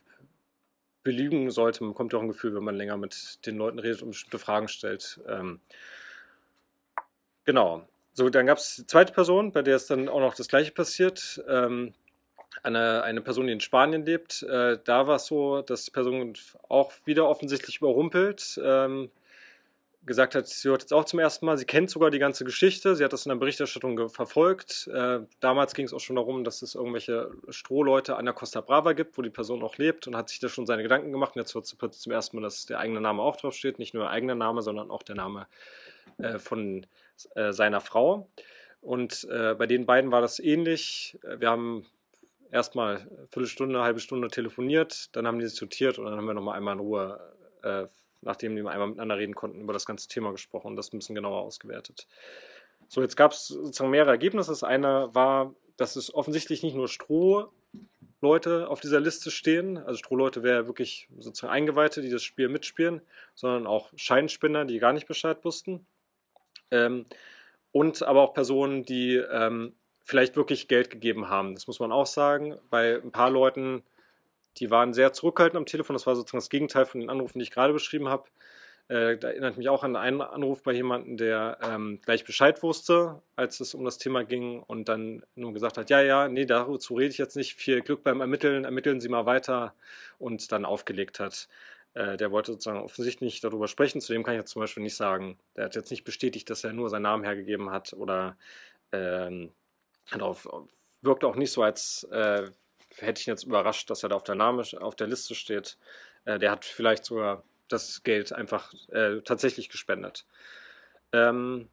belügen 1.04 1.52
sollte. 1.52 1.84
Man 1.84 1.94
bekommt 1.94 2.14
ja 2.14 2.20
auch 2.20 2.24
ein 2.24 2.30
Gefühl, 2.30 2.56
wenn 2.56 2.64
man 2.64 2.76
länger 2.76 2.98
mit 2.98 3.46
den 3.46 3.58
Leuten 3.58 3.80
redet 3.80 4.02
und 4.02 4.10
bestimmte 4.10 4.40
Fragen 4.40 4.68
stellt. 4.68 5.20
Ähm, 5.28 5.60
genau. 7.46 7.88
So, 8.18 8.30
dann 8.30 8.48
gab 8.48 8.58
es 8.58 8.78
die 8.78 8.88
zweite 8.88 9.14
Person, 9.14 9.52
bei 9.52 9.62
der 9.62 9.76
ist 9.76 9.92
dann 9.92 10.10
auch 10.10 10.20
noch 10.20 10.34
das 10.34 10.48
Gleiche 10.48 10.72
passiert. 10.72 11.40
Ähm, 11.48 11.94
eine, 12.64 13.04
eine 13.04 13.22
Person, 13.22 13.46
die 13.46 13.54
in 13.54 13.60
Spanien 13.60 14.06
lebt. 14.06 14.42
Äh, 14.42 14.80
da 14.84 15.06
war 15.06 15.18
es 15.18 15.28
so, 15.28 15.62
dass 15.62 15.86
die 15.86 15.92
Person 15.92 16.34
auch 16.68 16.92
wieder 17.06 17.30
offensichtlich 17.30 17.78
überrumpelt 17.78 18.60
ähm, 18.64 19.12
gesagt 20.04 20.34
hat, 20.34 20.48
sie 20.48 20.70
hört 20.70 20.82
jetzt 20.82 20.94
auch 20.94 21.06
zum 21.06 21.20
ersten 21.20 21.46
Mal. 21.46 21.60
Sie 21.60 21.66
kennt 21.66 21.92
sogar 21.92 22.10
die 22.10 22.18
ganze 22.18 22.44
Geschichte. 22.44 22.96
Sie 22.96 23.04
hat 23.04 23.14
das 23.14 23.28
in 23.28 23.30
der 23.30 23.36
Berichterstattung 23.36 24.10
verfolgt. 24.10 24.90
Äh, 24.92 25.20
damals 25.40 25.76
ging 25.76 25.86
es 25.86 25.94
auch 25.94 26.00
schon 26.00 26.16
darum, 26.16 26.44
dass 26.44 26.64
es 26.64 26.74
irgendwelche 26.74 27.30
Strohleute 27.50 28.16
an 28.16 28.26
der 28.26 28.34
Costa 28.34 28.62
Brava 28.62 28.94
gibt, 28.94 29.16
wo 29.20 29.22
die 29.22 29.30
Person 29.30 29.62
auch 29.62 29.78
lebt 29.78 30.08
und 30.08 30.16
hat 30.16 30.30
sich 30.30 30.40
da 30.40 30.50
schon 30.50 30.66
seine 30.66 30.82
Gedanken 30.82 31.12
gemacht. 31.12 31.36
Und 31.36 31.42
jetzt 31.42 31.54
hört 31.54 31.68
sie 31.68 31.76
plötzlich 31.76 32.02
zum 32.02 32.14
ersten 32.14 32.38
Mal, 32.38 32.42
dass 32.42 32.66
der 32.66 32.80
eigene 32.80 33.00
Name 33.00 33.22
auch 33.22 33.36
draufsteht. 33.36 33.78
Nicht 33.78 33.94
nur 33.94 34.04
der 34.04 34.12
eigene 34.12 34.36
Name, 34.36 34.64
sondern 34.64 34.90
auch 34.90 35.04
der 35.04 35.16
Name 35.16 35.46
äh, 36.18 36.40
von 36.40 36.88
äh, 37.36 37.52
seiner 37.52 37.82
Frau. 37.82 38.30
Und 38.82 39.28
äh, 39.30 39.56
bei 39.56 39.66
den 39.66 39.86
beiden 39.86 40.12
war 40.12 40.22
das 40.22 40.40
ähnlich. 40.40 41.18
Wir 41.24 41.50
haben 41.50 41.86
erstmal 42.52 42.98
eine 42.98 43.28
Viertelstunde, 43.32 43.76
eine 43.76 43.84
halbe 43.84 44.00
Stunde 44.00 44.30
telefoniert, 44.30 45.16
dann 45.16 45.28
haben 45.28 45.40
die 45.40 45.46
diskutiert 45.46 46.00
und 46.00 46.06
dann 46.06 46.16
haben 46.16 46.26
wir 46.26 46.34
nochmal 46.34 46.58
einmal 46.58 46.76
in 46.76 46.80
Ruhe, 46.80 47.34
äh, 47.64 47.88
nachdem 48.22 48.56
die 48.56 48.62
einmal 48.62 48.88
miteinander 48.88 49.18
reden 49.18 49.36
konnten, 49.36 49.62
über 49.62 49.74
das 49.74 49.86
ganze 49.86 50.08
Thema 50.08 50.32
gesprochen 50.32 50.68
und 50.68 50.76
das 50.76 50.94
ein 50.94 51.00
bisschen 51.00 51.16
genauer 51.16 51.42
ausgewertet. 51.42 52.08
So, 52.88 53.02
jetzt 53.02 53.18
gab 53.18 53.32
es 53.32 53.48
sozusagen 53.48 53.90
mehrere 53.90 54.12
Ergebnisse. 54.12 54.52
Das 54.52 54.64
eine 54.64 55.10
war, 55.14 55.54
dass 55.76 55.98
es 55.98 56.14
offensichtlich 56.14 56.64
nicht 56.64 56.76
nur 56.76 56.88
Stroh 56.88 57.52
Strohleute 58.18 58.68
auf 58.68 58.80
dieser 58.80 59.00
Liste 59.00 59.30
stehen. 59.30 59.78
Also 59.78 59.98
Strohleute 60.00 60.42
wäre 60.42 60.66
wirklich 60.66 61.08
sozusagen 61.20 61.54
Eingeweihte, 61.54 62.02
die 62.02 62.10
das 62.10 62.24
Spiel 62.24 62.50
mitspielen, 62.50 63.02
sondern 63.36 63.68
auch 63.68 63.92
Scheinspinner, 63.96 64.66
die 64.66 64.80
gar 64.80 64.94
nicht 64.94 65.08
Bescheid 65.08 65.44
wussten. 65.46 65.86
Ähm, 66.72 67.06
und 67.72 68.04
aber 68.04 68.22
auch 68.22 68.34
Personen, 68.34 68.84
die 68.84 69.16
ähm, 69.16 69.74
vielleicht 70.04 70.36
wirklich 70.36 70.68
Geld 70.68 70.90
gegeben 70.90 71.30
haben. 71.30 71.54
Das 71.54 71.68
muss 71.68 71.80
man 71.80 71.92
auch 71.92 72.06
sagen. 72.06 72.58
Bei 72.70 72.96
ein 72.96 73.12
paar 73.12 73.30
Leuten, 73.30 73.84
die 74.58 74.72
waren 74.72 74.94
sehr 74.94 75.14
zurückhaltend 75.14 75.58
am 75.58 75.66
Telefon. 75.66 75.94
Das 75.96 76.08
war 76.08 76.16
sozusagen 76.16 76.40
das 76.40 76.50
Gegenteil 76.50 76.86
von 76.86 77.02
den 77.02 77.10
Anrufen, 77.10 77.40
die 77.40 77.44
ich 77.44 77.52
gerade 77.52 77.74
beschrieben 77.74 78.08
habe. 78.08 78.24
Äh, 78.90 79.18
da 79.18 79.30
erinnert 79.30 79.58
mich 79.58 79.68
auch 79.68 79.84
an 79.84 79.98
einen 79.98 80.22
Anruf 80.22 80.64
bei 80.64 80.72
jemandem, 80.72 81.18
der 81.18 81.58
ähm, 81.62 82.00
gleich 82.06 82.24
Bescheid 82.24 82.64
wusste, 82.64 83.22
als 83.36 83.60
es 83.60 83.74
um 83.74 83.84
das 83.84 83.98
Thema 83.98 84.24
ging 84.24 84.64
und 84.64 84.88
dann 84.88 85.24
nur 85.36 85.54
gesagt 85.54 85.78
hat, 85.78 85.90
ja, 85.90 86.02
ja, 86.02 86.30
nee, 86.30 86.46
dazu 86.46 86.96
rede 86.96 87.10
ich 87.10 87.18
jetzt 87.18 87.36
nicht, 87.36 87.56
viel 87.56 87.82
Glück 87.82 88.04
beim 88.04 88.22
Ermitteln, 88.22 88.64
ermitteln 88.64 89.02
Sie 89.02 89.10
mal 89.10 89.26
weiter 89.26 89.74
und 90.20 90.54
dann 90.54 90.64
aufgelegt 90.64 91.20
hat. 91.20 91.50
Äh, 91.98 92.16
der 92.16 92.30
wollte 92.30 92.52
sozusagen 92.52 92.80
offensichtlich 92.80 93.34
nicht 93.34 93.44
darüber 93.44 93.68
sprechen, 93.68 94.02
zu 94.02 94.14
dem 94.14 94.24
kann 94.24 94.36
ich 94.36 94.42
jetzt 94.42 94.52
zum 94.52 94.60
Beispiel 94.60 94.84
nicht 94.84 94.96
sagen. 94.96 95.40
Der 95.56 95.66
hat 95.66 95.76
jetzt 95.76 95.90
nicht 95.90 96.04
bestätigt, 96.04 96.48
dass 96.48 96.64
er 96.64 96.72
nur 96.72 96.92
seinen 96.92 97.02
Namen 97.02 97.24
hergegeben 97.24 97.72
hat 97.72 97.94
oder 97.94 98.38
ähm, 98.92 99.52
auf, 100.20 100.48
wirkt 101.02 101.24
auch 101.24 101.36
nicht 101.36 101.52
so, 101.52 101.64
als 101.64 102.04
äh, 102.12 102.52
hätte 102.98 103.20
ich 103.20 103.28
ihn 103.28 103.32
jetzt 103.32 103.46
überrascht, 103.46 103.90
dass 103.90 104.04
er 104.04 104.10
da 104.10 104.16
auf 104.16 104.24
der, 104.24 104.36
Name, 104.36 104.62
auf 104.80 104.96
der 104.96 105.08
Liste 105.08 105.34
steht. 105.34 105.80
Äh, 106.26 106.38
der 106.38 106.52
hat 106.52 106.66
vielleicht 106.66 107.04
sogar 107.04 107.44
das 107.68 108.04
Geld 108.04 108.32
einfach 108.32 108.72
äh, 108.90 109.22
tatsächlich 109.22 109.68
gespendet. 109.68 110.28
Ähm, 111.14 111.68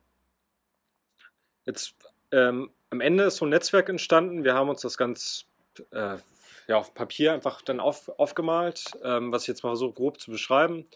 jetzt 1.67 1.97
ähm, 2.33 2.71
am 2.89 3.03
Ende 3.03 3.25
ist 3.25 3.37
so 3.37 3.45
ein 3.45 3.51
Netzwerk 3.51 3.91
entstanden. 3.91 4.43
Wir 4.43 4.55
haben 4.55 4.71
uns 4.71 4.81
das 4.81 4.97
ganz 4.97 5.45
äh, 5.91 6.17
ja, 6.67 6.77
auf 6.77 6.95
Papier 6.95 7.33
einfach 7.33 7.63
dann 7.63 7.81
auf, 7.81 8.09
aufgemalt, 8.19 8.93
ähm, 9.03 9.33
was 9.33 9.43
ich 9.43 9.49
jetzt 9.49 9.65
mal 9.65 9.77
so 9.77 9.93
grob 9.93 10.21
zu 10.21 10.31
beschreiben. 10.31 10.87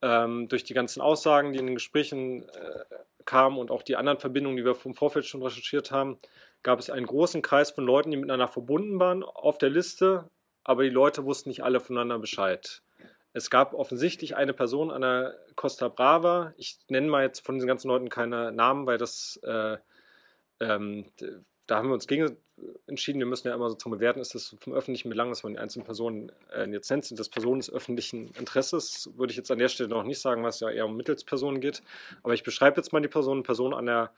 Ähm, 0.00 0.48
durch 0.48 0.64
die 0.64 0.74
ganzen 0.74 1.00
Aussagen, 1.00 1.52
die 1.52 1.58
in 1.58 1.66
den 1.66 1.76
Gesprächen 1.76 2.48
äh, 2.48 2.84
kamen 3.24 3.58
und 3.58 3.70
auch 3.70 3.82
die 3.82 3.96
anderen 3.96 4.18
Verbindungen, 4.18 4.56
die 4.56 4.64
wir 4.64 4.74
vom 4.74 4.94
Vorfeld 4.94 5.26
schon 5.26 5.42
recherchiert 5.42 5.90
haben, 5.90 6.18
gab 6.62 6.78
es 6.78 6.90
einen 6.90 7.06
großen 7.06 7.42
Kreis 7.42 7.70
von 7.70 7.84
Leuten, 7.84 8.10
die 8.10 8.16
miteinander 8.16 8.48
verbunden 8.48 8.98
waren 8.98 9.22
auf 9.22 9.58
der 9.58 9.70
Liste, 9.70 10.28
aber 10.64 10.82
die 10.82 10.90
Leute 10.90 11.24
wussten 11.24 11.48
nicht 11.48 11.64
alle 11.64 11.80
voneinander 11.80 12.18
Bescheid. 12.18 12.82
Es 13.32 13.48
gab 13.48 13.74
offensichtlich 13.74 14.36
eine 14.36 14.52
Person 14.52 14.90
an 14.90 15.00
der 15.00 15.38
Costa 15.56 15.88
Brava. 15.88 16.52
Ich 16.56 16.78
nenne 16.88 17.08
mal 17.08 17.22
jetzt 17.22 17.44
von 17.44 17.54
diesen 17.54 17.66
ganzen 17.66 17.88
Leuten 17.88 18.10
keine 18.10 18.52
Namen, 18.52 18.86
weil 18.86 18.98
das, 18.98 19.40
äh, 19.42 19.78
ähm, 20.60 21.06
da 21.72 21.78
haben 21.78 21.88
wir 21.88 21.94
uns 21.94 22.06
gegen 22.06 22.36
entschieden. 22.86 23.18
Wir 23.18 23.26
müssen 23.26 23.48
ja 23.48 23.54
immer 23.54 23.70
sozusagen 23.70 23.96
bewerten, 23.96 24.20
ist 24.20 24.34
das 24.34 24.54
vom 24.60 24.74
öffentlichen 24.74 25.08
Belang, 25.08 25.30
dass 25.30 25.42
man 25.42 25.54
die 25.54 25.58
einzelnen 25.58 25.86
Personen 25.86 26.30
jetzt 26.70 26.90
nennt, 26.90 27.06
sind 27.06 27.18
das 27.18 27.30
Personen 27.30 27.60
des 27.60 27.72
öffentlichen 27.72 28.28
Interesses. 28.38 29.08
Würde 29.16 29.30
ich 29.30 29.38
jetzt 29.38 29.50
an 29.50 29.58
der 29.58 29.68
Stelle 29.68 29.88
noch 29.88 30.04
nicht 30.04 30.20
sagen, 30.20 30.44
was 30.44 30.60
ja 30.60 30.68
eher 30.68 30.84
um 30.84 30.98
Mittelspersonen 30.98 31.62
geht. 31.62 31.82
Aber 32.22 32.34
ich 32.34 32.42
beschreibe 32.42 32.76
jetzt 32.76 32.92
mal 32.92 33.00
die 33.00 33.08
Person, 33.08 33.42
Person 33.42 33.72
an 33.72 33.86
der 33.86 34.12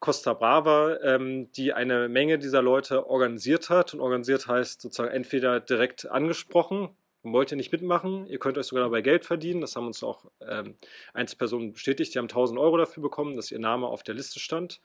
Costa 0.00 0.32
Brava, 0.32 0.96
ähm, 1.02 1.52
die 1.52 1.74
eine 1.74 2.08
Menge 2.08 2.38
dieser 2.38 2.62
Leute 2.62 3.06
organisiert 3.06 3.68
hat. 3.68 3.92
Und 3.92 4.00
organisiert 4.00 4.46
heißt 4.46 4.80
sozusagen 4.80 5.12
entweder 5.12 5.60
direkt 5.60 6.10
angesprochen, 6.10 6.88
wollt 7.22 7.52
ihr 7.52 7.56
nicht 7.58 7.70
mitmachen, 7.70 8.26
ihr 8.28 8.38
könnt 8.38 8.56
euch 8.56 8.66
sogar 8.66 8.84
dabei 8.84 9.02
Geld 9.02 9.26
verdienen. 9.26 9.60
Das 9.60 9.76
haben 9.76 9.88
uns 9.88 10.02
auch 10.02 10.24
ähm, 10.40 10.76
Einzelpersonen 11.12 11.74
bestätigt. 11.74 12.14
Die 12.14 12.18
haben 12.18 12.28
1000 12.30 12.58
Euro 12.58 12.78
dafür 12.78 13.02
bekommen, 13.02 13.36
dass 13.36 13.50
ihr 13.50 13.58
Name 13.58 13.88
auf 13.88 14.02
der 14.02 14.14
Liste 14.14 14.40
stand. 14.40 14.80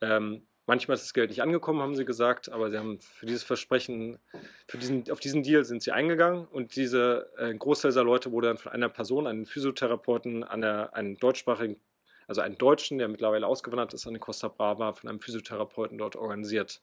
Ähm, 0.00 0.42
manchmal 0.68 0.96
ist 0.96 1.04
das 1.04 1.14
Geld 1.14 1.30
nicht 1.30 1.42
angekommen, 1.42 1.80
haben 1.80 1.96
sie 1.96 2.04
gesagt, 2.04 2.52
aber 2.52 2.70
sie 2.70 2.78
haben 2.78 3.00
für 3.00 3.26
dieses 3.26 3.42
Versprechen, 3.42 4.18
für 4.68 4.78
diesen, 4.78 5.10
auf 5.10 5.18
diesen 5.18 5.42
Deal 5.42 5.64
sind 5.64 5.82
sie 5.82 5.90
eingegangen 5.90 6.46
und 6.46 6.76
diese 6.76 7.32
äh, 7.38 7.54
Großteil 7.54 7.90
dieser 7.90 8.04
Leute 8.04 8.30
wurde 8.30 8.48
dann 8.48 8.58
von 8.58 8.70
einer 8.70 8.90
Person, 8.90 9.26
einem 9.26 9.46
Physiotherapeuten, 9.46 10.44
einer, 10.44 10.94
einem 10.94 11.16
deutschsprachigen, 11.16 11.80
also 12.28 12.42
einen 12.42 12.58
Deutschen, 12.58 12.98
der 12.98 13.08
mittlerweile 13.08 13.46
ausgewandert 13.46 13.94
ist 13.94 14.06
an 14.06 14.20
Costa 14.20 14.48
Brava, 14.48 14.92
von 14.92 15.08
einem 15.08 15.20
Physiotherapeuten 15.20 15.96
dort 15.96 16.16
organisiert. 16.16 16.82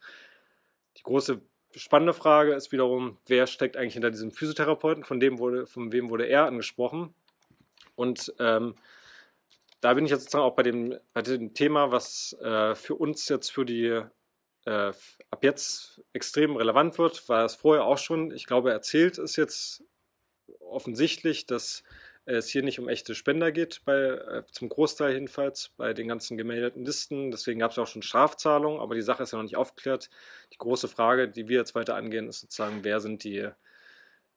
Die 0.98 1.04
große 1.04 1.40
spannende 1.76 2.14
Frage 2.14 2.54
ist 2.54 2.72
wiederum, 2.72 3.18
wer 3.28 3.46
steckt 3.46 3.78
eigentlich 3.78 3.94
hinter 3.94 4.10
diesem 4.10 4.32
Physiotherapeuten? 4.32 5.04
Von, 5.04 5.20
dem 5.20 5.38
wurde, 5.38 5.68
von 5.68 5.92
wem 5.92 6.10
wurde 6.10 6.26
er 6.26 6.46
angesprochen? 6.46 7.14
Und 7.96 8.34
ähm, 8.40 8.74
da 9.86 9.94
bin 9.94 10.06
ich 10.06 10.10
jetzt 10.10 10.24
sozusagen 10.24 10.46
auch 10.46 10.56
bei 10.56 10.64
dem, 10.64 10.98
bei 11.14 11.22
dem 11.22 11.54
Thema, 11.54 11.92
was 11.92 12.36
äh, 12.42 12.74
für 12.74 12.96
uns 12.96 13.30
jetzt 13.30 13.52
für 13.52 13.66
die 13.66 14.02
äh, 14.66 14.94
ab 15.30 15.44
jetzt 15.44 16.02
extrem 16.12 16.56
relevant 16.56 16.98
wird, 16.98 17.30
war 17.30 17.46
es 17.46 17.54
vorher 17.54 17.84
auch 17.84 18.00
schon, 18.00 18.32
ich 18.32 18.48
glaube, 18.48 18.72
erzählt 18.72 19.20
ist 19.20 19.36
jetzt 19.36 19.84
offensichtlich, 20.60 21.46
dass 21.46 21.84
es 22.26 22.50
hier 22.50 22.64
nicht 22.64 22.80
um 22.80 22.90
echte 22.90 23.14
Spender 23.14 23.52
geht, 23.52 23.84
bei, 23.86 23.94
äh, 23.94 24.44
zum 24.52 24.70
Großteil 24.70 25.14
jedenfalls, 25.14 25.70
bei 25.78 25.94
den 25.94 26.08
ganzen 26.08 26.36
gemeldeten 26.36 26.84
Listen. 26.84 27.30
Deswegen 27.30 27.60
gab 27.60 27.70
es 27.70 27.78
auch 27.78 27.86
schon 27.86 28.02
Strafzahlungen, 28.02 28.80
aber 28.80 28.96
die 28.96 29.04
Sache 29.04 29.22
ist 29.22 29.34
ja 29.34 29.38
noch 29.38 29.44
nicht 29.44 29.56
aufgeklärt. 29.56 30.10
Die 30.52 30.58
große 30.58 30.88
Frage, 30.88 31.30
die 31.30 31.48
wir 31.48 31.60
jetzt 31.60 31.76
weiter 31.76 31.96
angehen, 31.96 32.28
ist 32.28 32.40
sozusagen, 32.40 32.84
wer 32.84 33.02
sind 33.02 33.24
die 33.24 33.50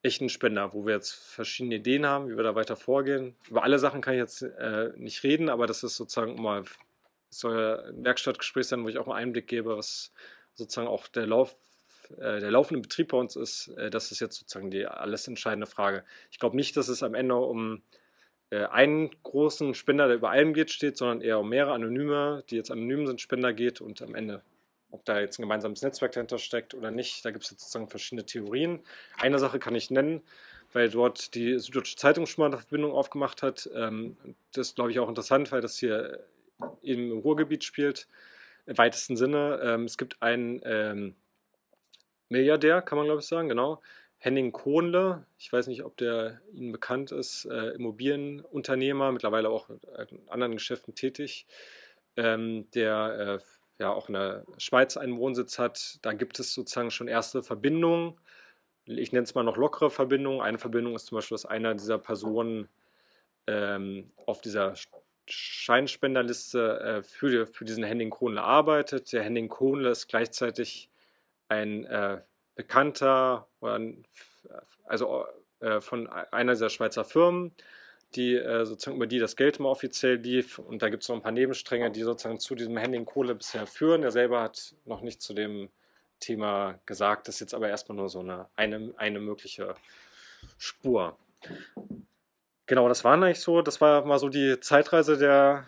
echten 0.02 0.28
Spender, 0.28 0.72
wo 0.72 0.86
wir 0.86 0.94
jetzt 0.94 1.12
verschiedene 1.12 1.76
Ideen 1.76 2.06
haben, 2.06 2.28
wie 2.28 2.36
wir 2.36 2.44
da 2.44 2.54
weiter 2.54 2.76
vorgehen. 2.76 3.34
Über 3.48 3.64
alle 3.64 3.78
Sachen 3.78 4.00
kann 4.00 4.14
ich 4.14 4.20
jetzt 4.20 4.42
äh, 4.42 4.92
nicht 4.96 5.22
reden, 5.24 5.48
aber 5.48 5.66
das 5.66 5.82
ist 5.82 5.96
sozusagen 5.96 6.40
mal 6.40 6.64
soll 7.30 7.84
ein 7.88 8.04
Werkstattgespräch 8.04 8.66
sein, 8.66 8.84
wo 8.84 8.88
ich 8.88 8.98
auch 8.98 9.06
einen 9.06 9.16
Einblick 9.16 9.48
gebe, 9.48 9.76
was 9.76 10.12
sozusagen 10.54 10.88
auch 10.88 11.08
der 11.08 11.26
Lauf 11.26 11.56
äh, 12.16 12.40
der 12.40 12.50
laufende 12.50 12.80
Betrieb 12.80 13.08
bei 13.08 13.18
uns 13.18 13.36
ist, 13.36 13.68
äh, 13.76 13.90
das 13.90 14.10
ist 14.12 14.20
jetzt 14.20 14.38
sozusagen 14.38 14.70
die 14.70 14.86
alles 14.86 15.28
entscheidende 15.28 15.66
Frage. 15.66 16.04
Ich 16.30 16.38
glaube 16.38 16.56
nicht, 16.56 16.76
dass 16.76 16.88
es 16.88 17.02
am 17.02 17.14
Ende 17.14 17.36
um 17.36 17.82
äh, 18.50 18.64
einen 18.64 19.10
großen 19.22 19.74
Spender, 19.74 20.06
der 20.06 20.16
über 20.16 20.30
allem 20.30 20.54
geht, 20.54 20.70
steht, 20.70 20.96
sondern 20.96 21.20
eher 21.20 21.38
um 21.38 21.48
mehrere 21.48 21.74
Anonyme, 21.74 22.44
die 22.48 22.56
jetzt 22.56 22.70
anonym 22.70 23.06
sind, 23.06 23.20
Spender 23.20 23.52
geht 23.52 23.80
und 23.80 24.00
am 24.00 24.14
Ende, 24.14 24.42
ob 24.90 25.04
da 25.04 25.20
jetzt 25.20 25.38
ein 25.38 25.42
gemeinsames 25.42 25.82
Netzwerk 25.82 26.12
dahinter 26.12 26.38
steckt 26.38 26.74
oder 26.74 26.90
nicht, 26.90 27.24
da 27.24 27.30
gibt 27.30 27.44
es 27.44 27.50
sozusagen 27.50 27.88
verschiedene 27.88 28.24
Theorien. 28.24 28.80
Eine 29.18 29.38
Sache 29.38 29.58
kann 29.58 29.74
ich 29.74 29.90
nennen, 29.90 30.22
weil 30.72 30.88
dort 30.88 31.34
die 31.34 31.58
Süddeutsche 31.58 31.96
Zeitung 31.96 32.26
schon 32.26 32.42
mal 32.42 32.46
eine 32.46 32.58
Verbindung 32.58 32.92
aufgemacht 32.92 33.42
hat. 33.42 33.68
Ähm, 33.74 34.16
das 34.52 34.68
ist, 34.68 34.76
glaube 34.76 34.90
ich, 34.90 34.98
auch 34.98 35.08
interessant, 35.08 35.52
weil 35.52 35.60
das 35.60 35.78
hier 35.78 36.24
im 36.82 37.12
Ruhrgebiet 37.18 37.64
spielt, 37.64 38.08
im 38.66 38.78
weitesten 38.78 39.16
Sinne. 39.16 39.60
Ähm, 39.62 39.84
es 39.84 39.98
gibt 39.98 40.22
einen 40.22 40.60
ähm, 40.64 41.14
Milliardär, 42.28 42.82
kann 42.82 42.98
man 42.98 43.06
glaube 43.06 43.20
ich 43.20 43.26
sagen, 43.26 43.48
genau. 43.48 43.80
Henning 44.20 44.50
Kohnle, 44.50 45.24
ich 45.38 45.52
weiß 45.52 45.68
nicht, 45.68 45.84
ob 45.84 45.96
der 45.96 46.40
Ihnen 46.52 46.72
bekannt 46.72 47.12
ist, 47.12 47.44
äh, 47.44 47.68
Immobilienunternehmer, 47.68 49.12
mittlerweile 49.12 49.48
auch 49.48 49.70
in 49.70 50.28
anderen 50.28 50.54
Geschäften 50.54 50.94
tätig, 50.96 51.46
der 52.16 53.38
äh, 53.40 53.44
ja 53.78 53.92
auch 53.92 54.08
in 54.08 54.14
der 54.14 54.44
Schweiz 54.58 54.96
einen 54.96 55.18
Wohnsitz 55.18 55.58
hat. 55.58 55.98
Da 56.02 56.12
gibt 56.12 56.38
es 56.40 56.54
sozusagen 56.54 56.90
schon 56.90 57.08
erste 57.08 57.42
Verbindungen. 57.42 58.14
Ich 58.84 59.12
nenne 59.12 59.24
es 59.24 59.34
mal 59.34 59.42
noch 59.42 59.56
lockere 59.56 59.90
Verbindungen. 59.90 60.40
Eine 60.40 60.58
Verbindung 60.58 60.94
ist 60.94 61.06
zum 61.06 61.16
Beispiel, 61.16 61.34
dass 61.34 61.46
einer 61.46 61.74
dieser 61.74 61.98
Personen 61.98 62.68
ähm, 63.46 64.10
auf 64.26 64.40
dieser 64.40 64.74
Scheinspenderliste 65.26 66.80
äh, 66.80 67.02
für, 67.02 67.46
für 67.46 67.64
diesen 67.64 67.84
Henning 67.84 68.10
Kohnle 68.10 68.42
arbeitet. 68.42 69.12
Der 69.12 69.22
Henning 69.22 69.48
Kohnle 69.48 69.90
ist 69.90 70.08
gleichzeitig 70.08 70.90
ein 71.48 71.84
äh, 71.84 72.20
Bekannter, 72.54 73.46
also 74.84 75.26
äh, 75.60 75.80
von 75.80 76.08
einer 76.08 76.52
dieser 76.52 76.70
Schweizer 76.70 77.04
Firmen, 77.04 77.54
die 78.14 78.34
äh, 78.34 78.64
sozusagen 78.64 78.96
über 78.96 79.06
die 79.06 79.18
das 79.18 79.36
Geld 79.36 79.58
immer 79.58 79.68
offiziell 79.68 80.16
lief. 80.16 80.58
Und 80.58 80.82
da 80.82 80.88
gibt 80.88 81.02
es 81.02 81.08
noch 81.08 81.16
ein 81.16 81.22
paar 81.22 81.32
Nebenstränge, 81.32 81.90
die 81.90 82.02
sozusagen 82.02 82.40
zu 82.40 82.54
diesem 82.54 82.76
Henning 82.76 83.04
Kohle 83.04 83.34
bisher 83.34 83.66
führen. 83.66 84.02
Er 84.02 84.10
selber 84.10 84.42
hat 84.42 84.74
noch 84.84 85.02
nicht 85.02 85.20
zu 85.20 85.34
dem 85.34 85.68
Thema 86.20 86.78
gesagt. 86.86 87.28
Das 87.28 87.36
ist 87.36 87.40
jetzt 87.40 87.54
aber 87.54 87.68
erstmal 87.68 87.96
nur 87.96 88.08
so 88.08 88.20
eine, 88.20 88.48
eine, 88.56 88.92
eine 88.96 89.20
mögliche 89.20 89.74
Spur. 90.56 91.16
Genau, 92.66 92.88
das 92.88 93.04
war 93.04 93.14
eigentlich 93.14 93.40
so. 93.40 93.62
Das 93.62 93.80
war 93.80 94.04
mal 94.04 94.18
so 94.18 94.28
die 94.28 94.58
Zeitreise 94.60 95.16
der 95.16 95.66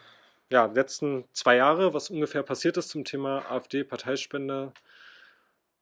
ja, 0.50 0.66
letzten 0.66 1.24
zwei 1.33 1.57
Jahre, 1.57 1.94
was 1.94 2.11
ungefähr 2.11 2.42
passiert 2.42 2.76
ist 2.76 2.88
zum 2.88 3.05
Thema 3.05 3.50
AfD-Parteispende. 3.50 4.72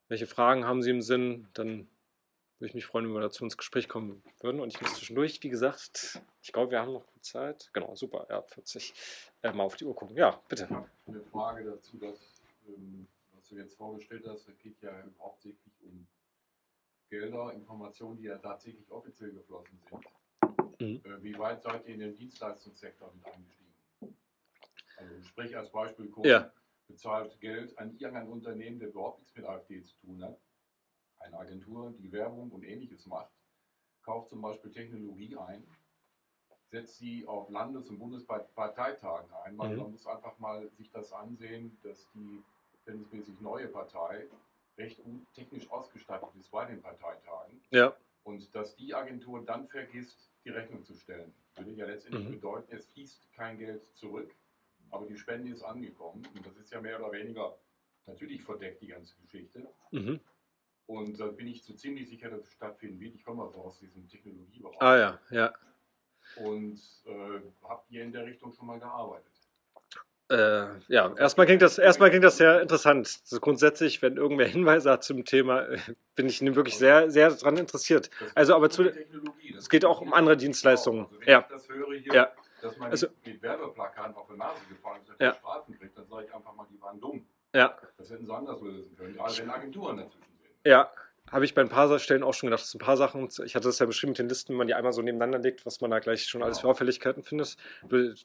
Welche 0.09 0.27
Fragen 0.27 0.67
haben 0.67 0.83
Sie 0.83 0.91
im 0.91 1.03
Sinn? 1.03 1.49
Dann 1.55 1.89
würde 2.59 2.69
ich 2.69 2.75
mich 2.75 2.87
freuen, 2.87 3.07
wenn 3.07 3.15
wir 3.15 3.21
dazu 3.21 3.45
ins 3.45 3.57
Gespräch 3.57 3.89
kommen 3.89 4.23
würden. 4.41 4.61
Und 4.61 4.69
ich 4.69 4.81
muss 4.81 4.95
zwischendurch, 4.95 5.43
wie 5.43 5.49
gesagt, 5.49 6.21
ich 6.43 6.53
glaube, 6.53 6.73
wir 6.73 6.81
haben 6.81 6.93
noch 6.93 7.07
gut 7.07 7.25
Zeit. 7.25 7.71
Genau, 7.73 7.95
super, 7.95 8.27
ja, 8.29 8.43
40. 8.43 8.95
Äh, 9.43 9.53
mal 9.53 9.65
auf 9.65 9.77
die 9.77 9.85
Uhr 9.85 9.95
gucken. 9.95 10.17
Ja, 10.17 10.43
bitte. 10.49 10.69
Eine 11.07 11.23
Frage 11.23 11.65
dazu, 11.65 11.97
dass, 11.99 12.43
ähm, 12.69 13.07
was 13.35 13.49
du 13.49 13.57
jetzt 13.57 13.77
vorgestellt 13.77 14.27
hast, 14.27 14.49
das 14.49 14.59
geht 14.59 14.81
ja 14.83 14.91
hauptsächlich 15.21 15.73
um 15.83 16.07
Gelder, 17.11 17.53
Informationen, 17.55 18.19
die 18.19 18.25
ja 18.25 18.39
tatsächlich 18.39 18.91
offiziell 18.91 19.33
geflossen 19.33 19.81
sind. 19.89 20.81
Mhm. 20.81 21.11
Äh, 21.11 21.23
wie 21.23 21.39
weit 21.39 21.63
seid 21.63 21.87
ihr 21.87 21.95
in 21.95 22.01
den 22.01 22.17
Dienstleistungssektor 22.17 23.13
mit 23.15 23.25
eingestiegen? 23.27 24.17
Also 24.97 25.23
sprich 25.23 25.57
als 25.57 25.71
Beispiel, 25.71 26.09
Kunden, 26.09 26.29
ja 26.29 26.53
bezahlt 26.89 27.39
Geld 27.41 27.79
an 27.79 27.97
irgendein 27.99 28.29
Unternehmen, 28.29 28.79
der 28.81 28.89
überhaupt 28.89 29.21
nichts 29.21 29.37
mit 29.37 29.45
AfD 29.45 29.83
zu 29.83 29.95
tun 29.99 30.25
hat. 30.25 30.39
Eine 31.21 31.39
Agentur, 31.39 31.95
die 31.99 32.13
Werbung 32.13 32.51
und 32.51 32.65
ähnliches 32.65 33.07
macht, 33.07 33.31
kauft 34.03 34.31
zum 34.31 34.41
Beispiel 34.41 34.71
Technologie 34.71 35.37
ein, 35.37 35.65
setzt 36.71 36.99
sie 36.99 37.27
auf 37.27 37.49
Landes- 37.51 37.89
und 37.89 37.99
Bundesparteitagen 37.99 39.33
ein. 39.45 39.57
Man, 39.57 39.75
mhm. 39.75 39.91
muss 39.93 40.07
einfach 40.07 40.39
mal 40.39 40.69
sich 40.71 40.91
das 40.91 41.13
ansehen, 41.13 41.79
dass 41.83 42.09
die 42.13 42.43
verhältnismäßig 42.85 43.41
neue 43.41 43.69
Partei 43.69 44.27
recht 44.77 45.01
technisch 45.35 45.71
ausgestattet 45.71 46.29
ist 46.39 46.51
bei 46.51 46.65
den 46.67 46.81
Parteitagen. 46.81 47.61
Ja. 47.71 47.95
Und 48.23 48.55
dass 48.55 48.77
die 48.77 48.95
Agentur 48.95 49.45
dann 49.45 49.69
vergisst, 49.69 50.31
die 50.45 50.51
Rechnung 50.51 50.85
zu 50.85 50.95
stellen, 50.95 51.33
würde 51.57 51.73
ja 51.73 51.87
letztendlich 51.87 52.29
mhm. 52.29 52.33
bedeuten, 52.33 52.77
es 52.77 52.87
fließt 52.87 53.33
kein 53.33 53.59
Geld 53.59 53.85
zurück, 53.97 54.35
aber 54.91 55.07
die 55.07 55.17
Spende 55.17 55.53
ist 55.53 55.63
angekommen. 55.63 56.27
Und 56.35 56.47
das 56.47 56.57
ist 56.57 56.71
ja 56.71 56.81
mehr 56.81 57.01
oder 57.01 57.13
weniger 57.13 57.59
natürlich 58.07 58.43
verdeckt, 58.43 58.81
die 58.81 58.89
ganze 58.89 59.15
Geschichte. 59.21 59.69
Mhm. 59.91 60.21
Und 60.89 61.21
da 61.21 61.27
bin 61.27 61.47
ich 61.47 61.63
so 61.63 61.75
ziemlich 61.75 62.09
sicher, 62.09 62.31
dass 62.31 62.41
es 62.45 62.53
stattfinden 62.53 62.99
wird. 62.99 63.15
Ich 63.15 63.23
komme 63.23 63.43
also 63.43 63.59
aus 63.59 63.79
diesem 63.79 64.09
Technologiebereich. 64.09 64.81
Ah 64.81 64.97
ja, 64.97 65.19
ja. 65.31 65.53
Und 66.37 66.81
äh, 67.05 67.41
habt 67.63 67.91
ihr 67.91 68.03
in 68.03 68.11
der 68.11 68.25
Richtung 68.25 68.55
schon 68.55 68.67
mal 68.67 68.79
gearbeitet? 68.79 69.31
Äh, 70.31 70.67
ja, 70.89 71.15
erstmal 71.17 71.45
klingt 71.45 71.61
das, 71.61 71.77
erstmal 71.77 72.09
klingt 72.09 72.25
das 72.25 72.39
sehr 72.39 72.63
interessant. 72.63 73.21
Also 73.23 73.39
grundsätzlich, 73.39 74.01
wenn 74.01 74.17
irgendwer 74.17 74.47
Hinweise 74.47 74.91
hat 74.91 75.05
zum 75.05 75.27
Thema, 75.27 75.67
bin 76.17 76.27
ich 76.27 76.41
wirklich 76.41 76.79
sehr, 76.79 77.11
sehr 77.11 77.33
daran 77.33 77.59
interessiert. 77.59 78.09
Also, 78.35 78.55
aber 78.55 78.71
zu, 78.71 78.85
es 79.59 79.69
geht 79.69 79.85
auch 79.85 80.01
um 80.01 80.15
andere 80.15 80.39
Dienstleistungen. 80.39 81.05
Also, 81.05 81.21
wenn 81.21 81.29
ja. 81.29 81.41
ich 81.41 81.47
das 81.49 81.69
höre 81.69 81.95
hier, 81.97 82.15
ja. 82.15 82.33
dass 82.63 82.79
man 82.79 82.91
also, 82.91 83.09
mit 83.27 83.43
Werbeplakaten 83.43 84.15
auf 84.15 84.27
die 84.27 84.39
Nase 84.39 84.61
gefallen 84.71 85.03
ist, 85.07 85.21
ja. 85.21 85.35
Strafen 85.35 85.79
kriegt, 85.79 85.99
dann 85.99 86.07
sage 86.09 86.25
ich 86.27 86.35
einfach 86.35 86.55
mal, 86.55 86.67
die 86.71 86.81
waren 86.81 86.99
dumm. 86.99 87.27
Ja. 87.55 87.79
Das 87.99 88.11
hätten 88.11 88.25
sie 88.25 88.35
anders 88.35 88.61
lösen 88.63 88.97
können, 88.97 89.15
gerade 89.15 89.37
wenn 89.37 89.51
Agenturen 89.51 89.99
sind. 89.99 90.28
Ja, 90.69 90.91
habe 91.33 91.47
ich 91.47 91.55
bei 91.55 91.63
ein 91.63 91.71
paar 91.71 91.99
Stellen 91.99 92.23
auch 92.23 92.35
schon 92.35 92.51
gedacht, 92.51 92.63
dass 92.63 92.75
ein 92.75 92.79
paar 92.79 92.99
Sachen, 92.99 93.27
ich 93.43 93.55
hatte 93.55 93.69
das 93.69 93.79
ja 93.79 93.87
beschrieben 93.87 94.11
mit 94.11 94.19
den 94.19 94.29
Listen, 94.29 94.51
wenn 94.51 94.59
man 94.59 94.67
die 94.67 94.75
einmal 94.75 94.93
so 94.93 95.01
nebeneinander 95.01 95.39
legt, 95.39 95.65
was 95.65 95.81
man 95.81 95.91
da 95.91 95.99
gleich 95.99 96.25
schon 96.27 96.43
alles 96.43 96.59
für 96.59 96.69
Auffälligkeiten 96.69 97.23
findet. 97.23 97.57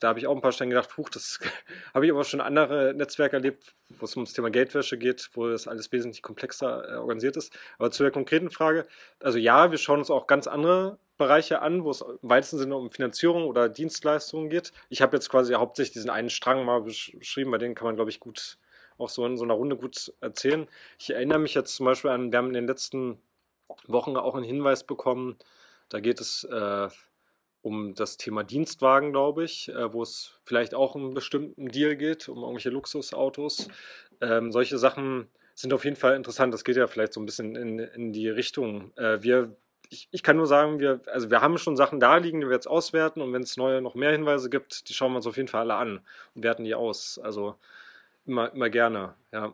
Da 0.01 0.09
habe 0.09 0.19
ich 0.19 0.27
auch 0.27 0.35
ein 0.35 0.41
paar 0.41 0.51
Stellen 0.51 0.69
gedacht, 0.69 0.97
huch, 0.97 1.09
das 1.09 1.39
habe 1.93 2.05
ich 2.05 2.11
aber 2.11 2.25
schon 2.25 2.41
andere 2.41 2.93
Netzwerke 2.95 3.37
erlebt, 3.37 3.73
wo 3.97 4.03
es 4.03 4.17
um 4.17 4.25
das 4.25 4.33
Thema 4.33 4.49
Geldwäsche 4.49 4.97
geht, 4.97 5.29
wo 5.35 5.47
das 5.47 5.69
alles 5.69 5.89
wesentlich 5.93 6.21
komplexer 6.21 6.83
äh, 6.85 6.95
organisiert 6.95 7.37
ist. 7.37 7.57
Aber 7.77 7.91
zu 7.91 8.03
der 8.03 8.11
konkreten 8.11 8.49
Frage, 8.49 8.87
also 9.21 9.37
ja, 9.37 9.71
wir 9.71 9.77
schauen 9.77 9.99
uns 9.99 10.11
auch 10.11 10.27
ganz 10.27 10.47
andere 10.47 10.99
Bereiche 11.17 11.61
an, 11.61 11.85
wo 11.85 11.91
es 11.91 12.01
im 12.01 12.17
weitesten 12.23 12.57
Sinne 12.57 12.75
um 12.75 12.91
Finanzierung 12.91 13.45
oder 13.45 13.69
Dienstleistungen 13.69 14.49
geht. 14.49 14.73
Ich 14.89 15.01
habe 15.01 15.15
jetzt 15.15 15.29
quasi 15.29 15.53
hauptsächlich 15.53 15.93
diesen 15.93 16.09
einen 16.09 16.29
Strang 16.29 16.65
mal 16.65 16.81
beschrieben, 16.81 17.51
bei 17.51 17.57
dem 17.57 17.73
kann 17.73 17.85
man, 17.85 17.95
glaube 17.95 18.11
ich, 18.11 18.19
gut 18.19 18.57
auch 19.03 19.09
so 19.09 19.25
in 19.25 19.37
so 19.37 19.43
einer 19.43 19.53
Runde 19.53 19.75
gut 19.75 20.13
erzählen. 20.21 20.67
Ich 20.97 21.11
erinnere 21.11 21.39
mich 21.39 21.53
jetzt 21.53 21.75
zum 21.75 21.85
Beispiel 21.85 22.11
an, 22.11 22.31
wir 22.31 22.37
haben 22.37 22.47
in 22.47 22.53
den 22.53 22.67
letzten 22.67 23.19
Wochen 23.87 24.17
auch 24.17 24.35
einen 24.35 24.45
Hinweis 24.45 24.83
bekommen, 24.83 25.37
da 25.89 25.99
geht 25.99 26.19
es 26.19 26.43
äh, 26.45 26.87
um 27.61 27.95
das 27.95 28.17
Thema 28.17 28.43
Dienstwagen, 28.43 29.11
glaube 29.11 29.43
ich, 29.43 29.69
äh, 29.69 29.93
wo 29.93 30.03
es 30.03 30.33
vielleicht 30.43 30.75
auch 30.75 30.95
um 30.95 31.05
einen 31.05 31.13
bestimmten 31.13 31.69
Deal 31.69 31.95
geht, 31.95 32.29
um 32.29 32.39
irgendwelche 32.39 32.69
Luxusautos. 32.69 33.69
Ähm, 34.21 34.51
solche 34.51 34.77
Sachen 34.77 35.27
sind 35.55 35.73
auf 35.73 35.85
jeden 35.85 35.95
Fall 35.95 36.15
interessant. 36.15 36.53
Das 36.53 36.63
geht 36.63 36.75
ja 36.75 36.87
vielleicht 36.87 37.13
so 37.13 37.21
ein 37.21 37.25
bisschen 37.25 37.55
in, 37.55 37.79
in 37.79 38.11
die 38.11 38.27
Richtung. 38.27 38.91
Äh, 38.97 39.21
wir, 39.21 39.55
ich, 39.89 40.09
ich, 40.11 40.23
kann 40.23 40.35
nur 40.35 40.47
sagen, 40.47 40.79
wir, 40.79 41.01
also 41.07 41.29
wir 41.29 41.41
haben 41.41 41.57
schon 41.57 41.77
Sachen 41.77 41.99
da 41.99 42.17
liegen, 42.17 42.41
die 42.41 42.47
wir 42.47 42.53
jetzt 42.53 42.67
auswerten 42.67 43.21
und 43.21 43.31
wenn 43.33 43.43
es 43.43 43.55
neue 43.55 43.81
noch 43.81 43.95
mehr 43.95 44.11
Hinweise 44.11 44.49
gibt, 44.49 44.89
die 44.89 44.93
schauen 44.93 45.13
wir 45.13 45.17
uns 45.17 45.27
auf 45.27 45.37
jeden 45.37 45.47
Fall 45.47 45.61
alle 45.61 45.75
an 45.75 46.01
und 46.35 46.43
werten 46.43 46.65
die 46.65 46.75
aus. 46.75 47.19
Also 47.19 47.55
immer, 48.25 48.51
immer 48.53 48.69
gerne, 48.69 49.15
ja. 49.31 49.53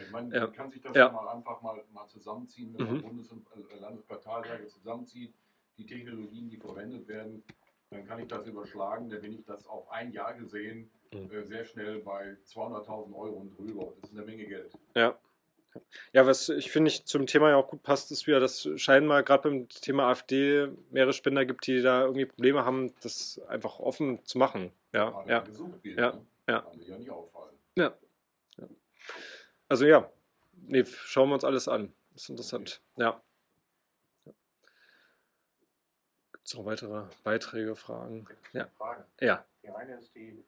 Ich 0.00 0.10
meine, 0.10 0.40
man 0.40 0.52
kann 0.52 0.70
sich 0.70 0.80
das 0.80 0.96
ja. 0.96 1.10
mal 1.10 1.28
einfach 1.28 1.60
mal, 1.60 1.82
mal 1.92 2.06
zusammenziehen, 2.08 2.74
wenn 2.76 2.86
man 2.86 2.96
mhm. 2.96 3.02
Bundes- 3.02 3.30
und 3.30 3.46
äh, 3.70 3.78
Landesparteitage 3.78 4.66
zusammenzieht, 4.68 5.34
die 5.76 5.86
Technologien, 5.86 6.48
die 6.48 6.56
verwendet 6.56 7.06
werden, 7.08 7.42
dann 7.90 8.06
kann 8.06 8.18
ich 8.18 8.26
das 8.26 8.46
überschlagen, 8.46 9.10
dann 9.10 9.20
bin 9.20 9.34
ich 9.34 9.44
das 9.44 9.66
auf 9.66 9.90
ein 9.90 10.12
Jahr 10.12 10.34
gesehen 10.34 10.90
mhm. 11.12 11.30
äh, 11.30 11.42
sehr 11.44 11.64
schnell 11.64 12.00
bei 12.00 12.36
200.000 12.46 13.14
Euro 13.14 13.36
und 13.36 13.58
drüber. 13.58 13.92
Das 14.00 14.10
ist 14.10 14.16
eine 14.16 14.26
Menge 14.26 14.46
Geld. 14.46 14.72
Ja. 14.94 15.16
Ja, 16.14 16.26
was 16.26 16.48
ich 16.48 16.70
finde, 16.70 16.88
ich 16.88 17.04
zum 17.04 17.26
Thema 17.26 17.50
ja 17.50 17.56
auch 17.56 17.68
gut 17.68 17.82
passt, 17.82 18.10
ist 18.10 18.26
wieder, 18.26 18.40
dass 18.40 18.66
scheinbar 18.76 19.22
gerade 19.22 19.50
beim 19.50 19.68
Thema 19.68 20.08
AfD 20.08 20.68
mehrere 20.90 21.12
Spender 21.12 21.44
gibt, 21.44 21.66
die 21.66 21.82
da 21.82 22.02
irgendwie 22.02 22.24
Probleme 22.24 22.64
haben, 22.64 22.94
das 23.02 23.38
einfach 23.48 23.78
offen 23.78 24.24
zu 24.24 24.38
machen. 24.38 24.72
Ja, 24.94 25.22
ja. 25.26 25.44
ja. 25.44 25.46
Wird, 25.46 25.84
ja. 25.84 26.12
Ne? 26.12 26.26
ja. 26.48 26.66
Ja 26.86 26.98
nicht 26.98 27.10
auffallen. 27.10 27.54
Ja. 27.76 27.84
ja. 27.84 27.94
Also 29.68 29.86
ja, 29.86 30.10
nee, 30.66 30.84
schauen 30.84 31.28
wir 31.28 31.34
uns 31.34 31.44
alles 31.44 31.68
an. 31.68 31.92
Das 32.12 32.22
ist 32.24 32.30
interessant. 32.30 32.80
Ja. 32.96 33.20
Gibt 36.32 36.46
es 36.46 36.54
noch 36.54 36.64
weitere 36.64 37.04
Beiträge, 37.24 37.74
Fragen? 37.74 38.26
Ja. 38.52 38.68
Frage. 38.78 39.04
ja. 39.20 39.44
Die 39.62 39.68
eine 39.70 39.98
ist 39.98 40.14
die, 40.14 40.44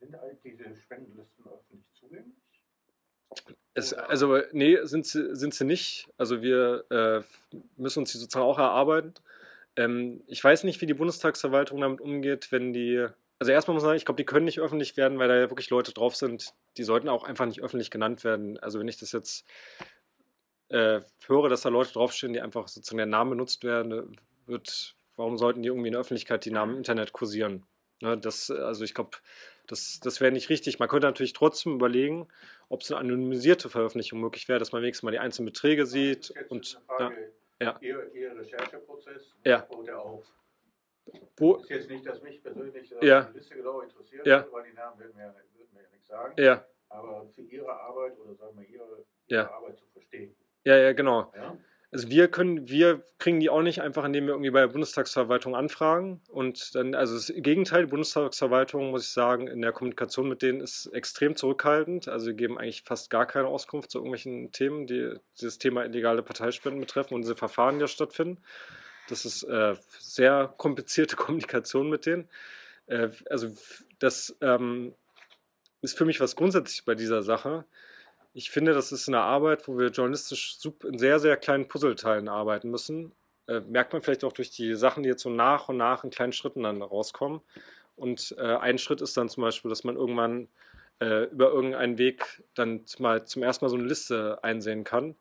sind 0.00 0.14
all 0.16 0.36
diese 0.42 0.76
Spendenlisten 0.76 1.44
öffentlich 1.46 1.84
zugänglich? 1.94 2.34
Es, 3.74 3.92
also, 3.92 4.40
nee, 4.52 4.78
sind 4.84 5.06
sie, 5.06 5.34
sind 5.34 5.54
sie 5.54 5.64
nicht. 5.64 6.08
Also, 6.16 6.42
wir 6.42 6.84
äh, 6.90 7.56
müssen 7.76 8.00
uns 8.00 8.12
die 8.12 8.18
sozusagen 8.18 8.44
auch 8.44 8.58
erarbeiten. 8.58 9.14
Ähm, 9.76 10.22
ich 10.26 10.42
weiß 10.42 10.64
nicht, 10.64 10.80
wie 10.80 10.86
die 10.86 10.94
Bundestagsverwaltung 10.94 11.80
damit 11.80 12.00
umgeht, 12.00 12.52
wenn 12.52 12.72
die 12.72 13.08
also 13.44 13.52
erstmal 13.52 13.74
muss 13.74 13.82
man 13.82 13.90
sagen, 13.90 13.98
ich 13.98 14.06
glaube, 14.06 14.16
die 14.16 14.24
können 14.24 14.46
nicht 14.46 14.58
öffentlich 14.58 14.96
werden, 14.96 15.18
weil 15.18 15.28
da 15.28 15.36
ja 15.36 15.50
wirklich 15.50 15.68
Leute 15.68 15.92
drauf 15.92 16.16
sind, 16.16 16.54
die 16.78 16.82
sollten 16.82 17.10
auch 17.10 17.24
einfach 17.24 17.44
nicht 17.44 17.62
öffentlich 17.62 17.90
genannt 17.90 18.24
werden. 18.24 18.58
Also 18.58 18.80
wenn 18.80 18.88
ich 18.88 18.96
das 18.96 19.12
jetzt 19.12 19.44
äh, 20.70 21.02
höre, 21.26 21.50
dass 21.50 21.60
da 21.60 21.68
Leute 21.68 21.92
draufstehen, 21.92 22.32
die 22.32 22.40
einfach 22.40 22.68
sozusagen 22.68 22.96
der 22.96 23.04
Name 23.04 23.30
benutzt 23.30 23.62
werden, 23.62 24.18
wird, 24.46 24.96
warum 25.16 25.36
sollten 25.36 25.60
die 25.60 25.68
irgendwie 25.68 25.88
in 25.88 25.92
der 25.92 26.00
Öffentlichkeit 26.00 26.46
die 26.46 26.52
Namen 26.52 26.72
im 26.72 26.78
Internet 26.78 27.12
kursieren? 27.12 27.66
Ne, 28.00 28.16
das, 28.16 28.50
also 28.50 28.82
ich 28.82 28.94
glaube, 28.94 29.18
das, 29.66 30.00
das 30.02 30.22
wäre 30.22 30.32
nicht 30.32 30.48
richtig. 30.48 30.78
Man 30.78 30.88
könnte 30.88 31.06
natürlich 31.06 31.34
trotzdem 31.34 31.74
überlegen, 31.74 32.28
ob 32.70 32.80
es 32.80 32.90
eine 32.90 33.00
anonymisierte 33.00 33.68
Veröffentlichung 33.68 34.20
möglich 34.20 34.48
wäre, 34.48 34.58
dass 34.58 34.72
man 34.72 34.80
wenigstens 34.80 35.02
mal 35.02 35.10
die 35.10 35.18
einzelnen 35.18 35.52
Beträge 35.52 35.84
sieht. 35.84 36.32
und, 36.48 36.80
ja. 37.60 37.76
Ihr, 37.82 38.10
Rechercheprozess 38.38 39.34
ja. 39.44 39.66
wurde 39.68 39.98
auf 39.98 40.24
wo, 41.36 41.56
ist 41.56 41.70
jetzt 41.70 41.90
nicht, 41.90 42.06
dass 42.06 42.22
mich 42.22 42.42
persönlich 42.42 42.94
ja. 43.00 43.22
die 43.22 43.38
Liste 43.38 43.54
genau 43.54 43.80
interessiert, 43.80 44.26
ja. 44.26 44.46
weil 44.50 44.64
die 44.64 44.74
Namen 44.74 44.98
würden 44.98 45.16
mir, 45.16 45.34
würden 45.56 45.74
mir 45.74 45.82
ja 45.82 45.88
nichts 45.92 46.08
sagen. 46.08 46.34
Ja. 46.36 46.64
Aber 46.88 47.26
für 47.34 47.42
Ihre 47.42 47.72
Arbeit 47.72 48.18
oder 48.18 48.34
sagen 48.34 48.58
wir 48.58 48.68
Ihre, 48.68 48.84
Ihre 48.84 49.04
ja. 49.26 49.50
Arbeit 49.50 49.78
zu 49.78 49.86
verstehen. 49.92 50.34
Ja, 50.64 50.76
ja, 50.76 50.92
genau. 50.92 51.32
Ja? 51.36 51.58
Also 51.94 52.10
wir 52.10 52.26
können, 52.26 52.68
wir 52.68 53.04
kriegen 53.18 53.38
die 53.38 53.50
auch 53.50 53.62
nicht 53.62 53.80
einfach, 53.80 54.04
indem 54.04 54.26
wir 54.26 54.32
irgendwie 54.32 54.50
bei 54.50 54.62
der 54.62 54.68
Bundestagsverwaltung 54.68 55.54
anfragen. 55.54 56.20
Und 56.28 56.74
dann, 56.74 56.96
also 56.96 57.14
das 57.14 57.32
Gegenteil, 57.36 57.84
die 57.84 57.90
Bundestagsverwaltung, 57.90 58.90
muss 58.90 59.04
ich 59.04 59.12
sagen, 59.12 59.46
in 59.46 59.62
der 59.62 59.70
Kommunikation 59.70 60.28
mit 60.28 60.42
denen 60.42 60.60
ist 60.60 60.86
extrem 60.86 61.36
zurückhaltend. 61.36 62.08
Also 62.08 62.26
wir 62.26 62.34
geben 62.34 62.58
eigentlich 62.58 62.82
fast 62.82 63.10
gar 63.10 63.26
keine 63.26 63.46
Auskunft 63.46 63.92
zu 63.92 63.98
irgendwelchen 63.98 64.50
Themen, 64.50 64.88
die 64.88 65.14
dieses 65.40 65.58
Thema 65.58 65.84
illegale 65.84 66.24
Parteispenden 66.24 66.80
betreffen 66.80 67.14
und 67.14 67.22
diese 67.22 67.36
Verfahren, 67.36 67.76
die 67.76 67.82
ja 67.82 67.86
stattfinden. 67.86 68.42
Das 69.08 69.24
ist 69.24 69.42
äh, 69.44 69.74
sehr 69.98 70.54
komplizierte 70.56 71.16
Kommunikation 71.16 71.88
mit 71.88 72.06
denen. 72.06 72.28
Äh, 72.86 73.10
also 73.30 73.48
das 73.98 74.36
ähm, 74.40 74.94
ist 75.82 75.96
für 75.96 76.04
mich 76.04 76.20
was 76.20 76.36
grundsätzlich 76.36 76.84
bei 76.84 76.94
dieser 76.94 77.22
Sache. 77.22 77.64
Ich 78.32 78.50
finde, 78.50 78.72
das 78.72 78.90
ist 78.90 79.08
eine 79.08 79.20
Arbeit, 79.20 79.68
wo 79.68 79.78
wir 79.78 79.88
journalistisch 79.88 80.58
in 80.82 80.98
sehr, 80.98 81.20
sehr 81.20 81.36
kleinen 81.36 81.68
Puzzleteilen 81.68 82.28
arbeiten 82.28 82.70
müssen. 82.70 83.12
Äh, 83.46 83.60
merkt 83.60 83.92
man 83.92 84.02
vielleicht 84.02 84.24
auch 84.24 84.32
durch 84.32 84.50
die 84.50 84.74
Sachen, 84.74 85.02
die 85.02 85.08
jetzt 85.08 85.22
so 85.22 85.30
nach 85.30 85.68
und 85.68 85.76
nach 85.76 86.04
in 86.04 86.10
kleinen 86.10 86.32
Schritten 86.32 86.62
dann 86.62 86.82
rauskommen. 86.82 87.40
Und 87.96 88.34
äh, 88.38 88.56
ein 88.56 88.78
Schritt 88.78 89.00
ist 89.00 89.16
dann 89.16 89.28
zum 89.28 89.42
Beispiel, 89.42 89.68
dass 89.68 89.84
man 89.84 89.96
irgendwann 89.96 90.48
äh, 91.00 91.24
über 91.26 91.50
irgendeinen 91.50 91.98
Weg 91.98 92.42
dann 92.54 92.84
mal 92.98 93.24
zum 93.24 93.42
ersten 93.42 93.64
Mal 93.64 93.68
so 93.68 93.76
eine 93.76 93.86
Liste 93.86 94.42
einsehen 94.42 94.82
kann 94.82 95.14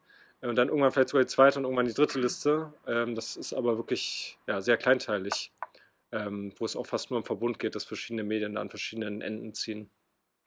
und 0.50 0.56
dann 0.56 0.68
irgendwann 0.68 0.92
vielleicht 0.92 1.10
sogar 1.10 1.24
die 1.24 1.30
zweite 1.30 1.60
und 1.60 1.66
irgendwann 1.66 1.86
die 1.86 1.94
dritte 1.94 2.20
Liste. 2.20 2.74
Ähm, 2.86 3.16
das 3.16 3.38
ist 3.38 3.54
aber 3.54 3.78
wirklich 3.78 4.38
ja, 4.48 4.62
sehr 4.62 4.78
kleinteilig, 4.78 5.52
ähm, 6.12 6.54
wo 6.58 6.66
es 6.66 6.76
auch 6.76 6.86
fast 6.86 7.10
nur 7.10 7.20
im 7.20 7.26
Verbund 7.26 7.60
geht, 7.60 7.76
dass 7.76 7.86
verschiedene 7.86 8.24
Medien 8.24 8.56
da 8.56 8.62
an 8.62 8.70
verschiedenen 8.70 9.22
Enden 9.22 9.54
ziehen. 9.54 9.90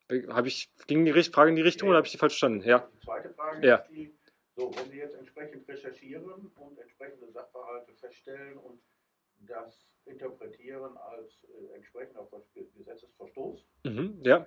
Äh, 0.08 0.26
habe 0.28 0.48
ich, 0.48 0.70
ging 0.86 1.04
die 1.04 1.12
Frage 1.24 1.50
in 1.50 1.56
die 1.56 1.62
Richtung 1.62 1.86
ja. 1.86 1.90
oder 1.90 1.96
habe 1.98 2.06
ich 2.06 2.12
die 2.12 2.18
falsch 2.18 2.34
verstanden? 2.34 2.68
Ja. 2.68 2.88
Die 2.94 3.04
zweite 3.04 3.30
Frage 3.30 3.66
ja. 3.66 3.76
ist 3.76 3.90
die, 3.90 4.12
so, 4.54 4.70
wenn 4.76 4.90
Sie 4.90 4.98
jetzt 4.98 5.14
entsprechend 5.14 5.68
recherchieren 5.68 6.50
und 6.56 6.78
entsprechende 6.78 7.30
Sachverhalte 7.30 7.92
feststellen 7.94 8.58
und 8.58 8.80
das 9.40 9.86
interpretieren 10.04 10.96
als 10.96 11.44
äh, 11.44 11.74
entsprechend 11.74 12.16
auf 12.16 12.30
Gesetzesverstoß, 12.54 13.66
mhm, 13.84 14.18
ja. 14.22 14.46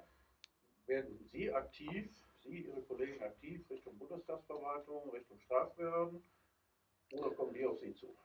werden 0.88 1.20
Sie 1.32 1.52
aktiv 1.52 2.10
Sie, 2.50 2.62
Ihre 2.62 2.82
Kollegen 2.82 3.22
aktiv 3.22 3.62
Richtung 3.70 3.98
Bundestagsverwaltung, 3.98 5.10
Richtung 5.12 5.40
Strafbehörden 5.40 6.22
oder 7.14 7.30
kommen 7.32 7.54
die 7.54 7.66
auf 7.66 7.80
Sie 7.80 7.94
zu? 7.94 8.16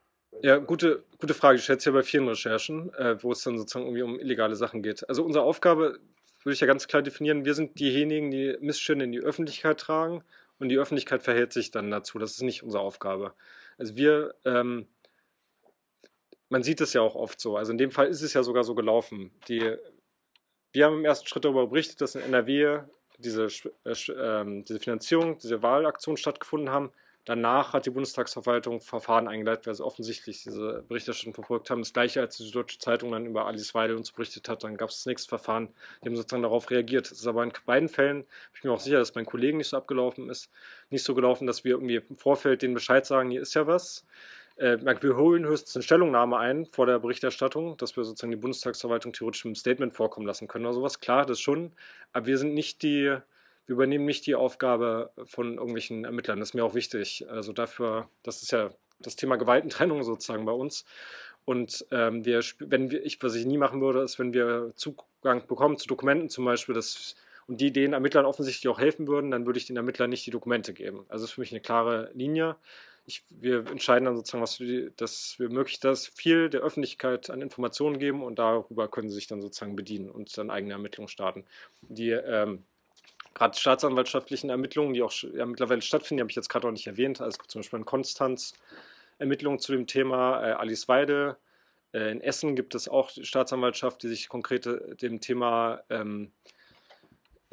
Ja, 0.42 0.58
gute, 0.58 1.04
gute 1.18 1.34
Frage. 1.34 1.58
Ich 1.58 1.64
schätze 1.64 1.90
ja 1.90 1.94
bei 1.94 2.02
vielen 2.02 2.28
Recherchen, 2.28 2.92
äh, 2.94 3.22
wo 3.22 3.32
es 3.32 3.42
dann 3.42 3.56
sozusagen 3.56 3.86
irgendwie 3.86 4.02
um 4.02 4.18
illegale 4.18 4.56
Sachen 4.56 4.82
geht. 4.82 5.08
Also 5.08 5.24
unsere 5.24 5.44
Aufgabe 5.44 6.00
würde 6.42 6.54
ich 6.54 6.60
ja 6.60 6.66
ganz 6.66 6.88
klar 6.88 7.02
definieren, 7.02 7.44
wir 7.44 7.54
sind 7.54 7.78
diejenigen, 7.78 8.30
die 8.30 8.56
Missstände 8.60 9.04
in 9.04 9.12
die 9.12 9.20
Öffentlichkeit 9.20 9.78
tragen 9.78 10.24
und 10.58 10.68
die 10.68 10.78
Öffentlichkeit 10.78 11.22
verhält 11.22 11.52
sich 11.52 11.70
dann 11.70 11.90
dazu. 11.90 12.18
Das 12.18 12.32
ist 12.32 12.42
nicht 12.42 12.62
unsere 12.62 12.82
Aufgabe. 12.82 13.34
Also 13.78 13.96
wir, 13.96 14.34
ähm, 14.44 14.86
man 16.48 16.62
sieht 16.62 16.80
es 16.80 16.92
ja 16.92 17.00
auch 17.00 17.14
oft 17.14 17.40
so. 17.40 17.56
Also 17.56 17.72
in 17.72 17.78
dem 17.78 17.90
Fall 17.90 18.08
ist 18.08 18.22
es 18.22 18.34
ja 18.34 18.42
sogar 18.42 18.64
so 18.64 18.74
gelaufen. 18.74 19.30
Die, 19.48 19.76
wir 20.72 20.84
haben 20.84 20.98
im 20.98 21.04
ersten 21.04 21.26
Schritt 21.26 21.44
darüber 21.44 21.66
berichtet, 21.66 22.00
dass 22.00 22.14
in 22.14 22.22
NRW 22.22 22.82
diese, 23.18 23.48
äh, 23.84 23.90
äh, 23.90 24.62
diese 24.62 24.80
Finanzierung, 24.80 25.38
diese 25.38 25.62
Wahlaktion 25.62 26.16
stattgefunden 26.16 26.70
haben. 26.70 26.90
Danach 27.26 27.72
hat 27.72 27.86
die 27.86 27.90
Bundestagsverwaltung 27.90 28.82
Verfahren 28.82 29.28
eingeleitet, 29.28 29.66
weil 29.66 29.74
sie 29.74 29.84
offensichtlich 29.84 30.42
diese 30.42 30.84
Berichterstattung 30.86 31.32
verfolgt 31.32 31.70
haben. 31.70 31.80
Das 31.80 31.94
gleiche, 31.94 32.20
als 32.20 32.36
die 32.36 32.50
Deutsche 32.50 32.78
Zeitung 32.78 33.12
dann 33.12 33.24
über 33.24 33.46
Alice 33.46 33.74
Weidel 33.74 33.96
uns 33.96 34.12
berichtet 34.12 34.46
hat, 34.50 34.62
dann 34.62 34.76
gab 34.76 34.90
es 34.90 34.96
das 34.96 35.06
nächste 35.06 35.30
Verfahren. 35.30 35.68
Die 36.02 36.08
haben 36.08 36.16
sozusagen 36.16 36.42
darauf 36.42 36.70
reagiert. 36.70 37.06
Es 37.06 37.20
ist 37.20 37.26
aber 37.26 37.42
in 37.42 37.52
beiden 37.64 37.88
Fällen, 37.88 38.24
bin 38.24 38.28
ich 38.56 38.64
mir 38.64 38.72
auch 38.72 38.80
sicher, 38.80 38.98
dass 38.98 39.14
mein 39.14 39.24
Kollegen 39.24 39.56
nicht 39.56 39.68
so 39.68 39.78
abgelaufen 39.78 40.28
ist, 40.28 40.50
nicht 40.90 41.02
so 41.02 41.14
gelaufen, 41.14 41.46
dass 41.46 41.64
wir 41.64 41.72
irgendwie 41.72 41.96
im 41.96 42.18
Vorfeld 42.18 42.60
den 42.60 42.74
Bescheid 42.74 43.06
sagen, 43.06 43.30
hier 43.30 43.40
ist 43.40 43.54
ja 43.54 43.66
was. 43.66 44.04
Äh, 44.56 44.78
wir 44.78 45.16
holen 45.16 45.44
höchstens 45.44 45.76
eine 45.76 45.82
Stellungnahme 45.82 46.38
ein 46.38 46.66
vor 46.66 46.86
der 46.86 46.98
Berichterstattung, 46.98 47.76
dass 47.76 47.96
wir 47.96 48.04
sozusagen 48.04 48.30
die 48.30 48.36
Bundestagsverwaltung 48.36 49.12
theoretisch 49.12 49.44
mit 49.44 49.50
einem 49.50 49.56
Statement 49.56 49.94
vorkommen 49.94 50.26
lassen 50.26 50.48
können 50.48 50.66
oder 50.66 50.74
sowas. 50.74 51.00
Klar, 51.00 51.26
das 51.26 51.40
schon. 51.40 51.72
Aber 52.12 52.26
wir 52.26 52.38
sind 52.38 52.54
nicht 52.54 52.82
die, 52.82 53.16
wir 53.66 53.72
übernehmen 53.72 54.04
nicht 54.04 54.26
die 54.26 54.34
Aufgabe 54.34 55.10
von 55.24 55.54
irgendwelchen 55.54 56.04
Ermittlern. 56.04 56.38
Das 56.38 56.50
ist 56.50 56.54
mir 56.54 56.64
auch 56.64 56.74
wichtig. 56.74 57.26
Also 57.28 57.52
dafür, 57.52 58.08
das 58.22 58.42
ist 58.42 58.52
ja 58.52 58.70
das 59.00 59.16
Thema 59.16 59.36
Gewaltentrennung 59.36 60.02
sozusagen 60.02 60.44
bei 60.44 60.52
uns. 60.52 60.84
Und 61.44 61.84
ähm, 61.90 62.24
wir, 62.24 62.40
wenn 62.60 62.90
wir, 62.90 63.04
ich, 63.04 63.22
was 63.22 63.34
ich 63.34 63.44
nie 63.44 63.58
machen 63.58 63.80
würde, 63.80 64.02
ist, 64.02 64.18
wenn 64.18 64.32
wir 64.32 64.72
Zugang 64.76 65.46
bekommen 65.46 65.76
zu 65.76 65.86
Dokumenten 65.86 66.30
zum 66.30 66.44
Beispiel, 66.44 66.74
das, 66.74 67.16
und 67.46 67.60
die 67.60 67.72
den 67.72 67.92
Ermittlern 67.92 68.24
offensichtlich 68.24 68.68
auch 68.68 68.78
helfen 68.78 69.06
würden, 69.08 69.30
dann 69.30 69.44
würde 69.44 69.58
ich 69.58 69.66
den 69.66 69.76
Ermittlern 69.76 70.08
nicht 70.08 70.24
die 70.24 70.30
Dokumente 70.30 70.72
geben. 70.72 71.04
Also 71.08 71.24
das 71.24 71.30
ist 71.30 71.32
für 71.32 71.40
mich 71.42 71.52
eine 71.52 71.60
klare 71.60 72.10
Linie. 72.14 72.56
Ich, 73.06 73.22
wir 73.28 73.66
entscheiden 73.66 74.06
dann 74.06 74.16
sozusagen, 74.16 74.42
was 74.42 74.60
wir, 74.60 74.90
dass 74.92 75.38
wir 75.38 75.50
möglichst 75.50 75.84
das 75.84 76.06
viel 76.06 76.48
der 76.48 76.62
Öffentlichkeit 76.62 77.28
an 77.28 77.42
Informationen 77.42 77.98
geben 77.98 78.22
und 78.22 78.38
darüber 78.38 78.88
können 78.88 79.10
sie 79.10 79.16
sich 79.16 79.26
dann 79.26 79.42
sozusagen 79.42 79.76
bedienen 79.76 80.10
und 80.10 80.36
dann 80.38 80.50
eigene 80.50 80.72
Ermittlungen 80.72 81.08
starten. 81.08 81.44
Die 81.82 82.10
ähm, 82.10 82.62
gerade 83.34 83.58
staatsanwaltschaftlichen 83.58 84.48
Ermittlungen, 84.48 84.94
die 84.94 85.02
auch 85.02 85.12
ja, 85.34 85.44
mittlerweile 85.44 85.82
stattfinden, 85.82 86.18
die 86.18 86.22
habe 86.22 86.30
ich 86.30 86.36
jetzt 86.36 86.48
gerade 86.48 86.66
auch 86.66 86.72
nicht 86.72 86.86
erwähnt, 86.86 87.20
also 87.20 87.38
zum 87.46 87.60
Beispiel 87.60 87.80
in 87.80 87.84
Konstanz 87.84 88.54
Ermittlungen 89.18 89.58
zu 89.58 89.72
dem 89.72 89.86
Thema 89.86 90.42
äh, 90.42 90.52
Alice 90.52 90.88
Weide. 90.88 91.36
Äh, 91.92 92.10
in 92.10 92.20
Essen 92.20 92.56
gibt 92.56 92.74
es 92.74 92.88
auch 92.88 93.10
die 93.10 93.24
Staatsanwaltschaft, 93.24 94.02
die 94.02 94.08
sich 94.08 94.28
konkret 94.28 94.66
äh, 94.66 94.96
dem 94.96 95.20
Thema 95.20 95.82
ähm, 95.90 96.32
äh, 96.46 96.53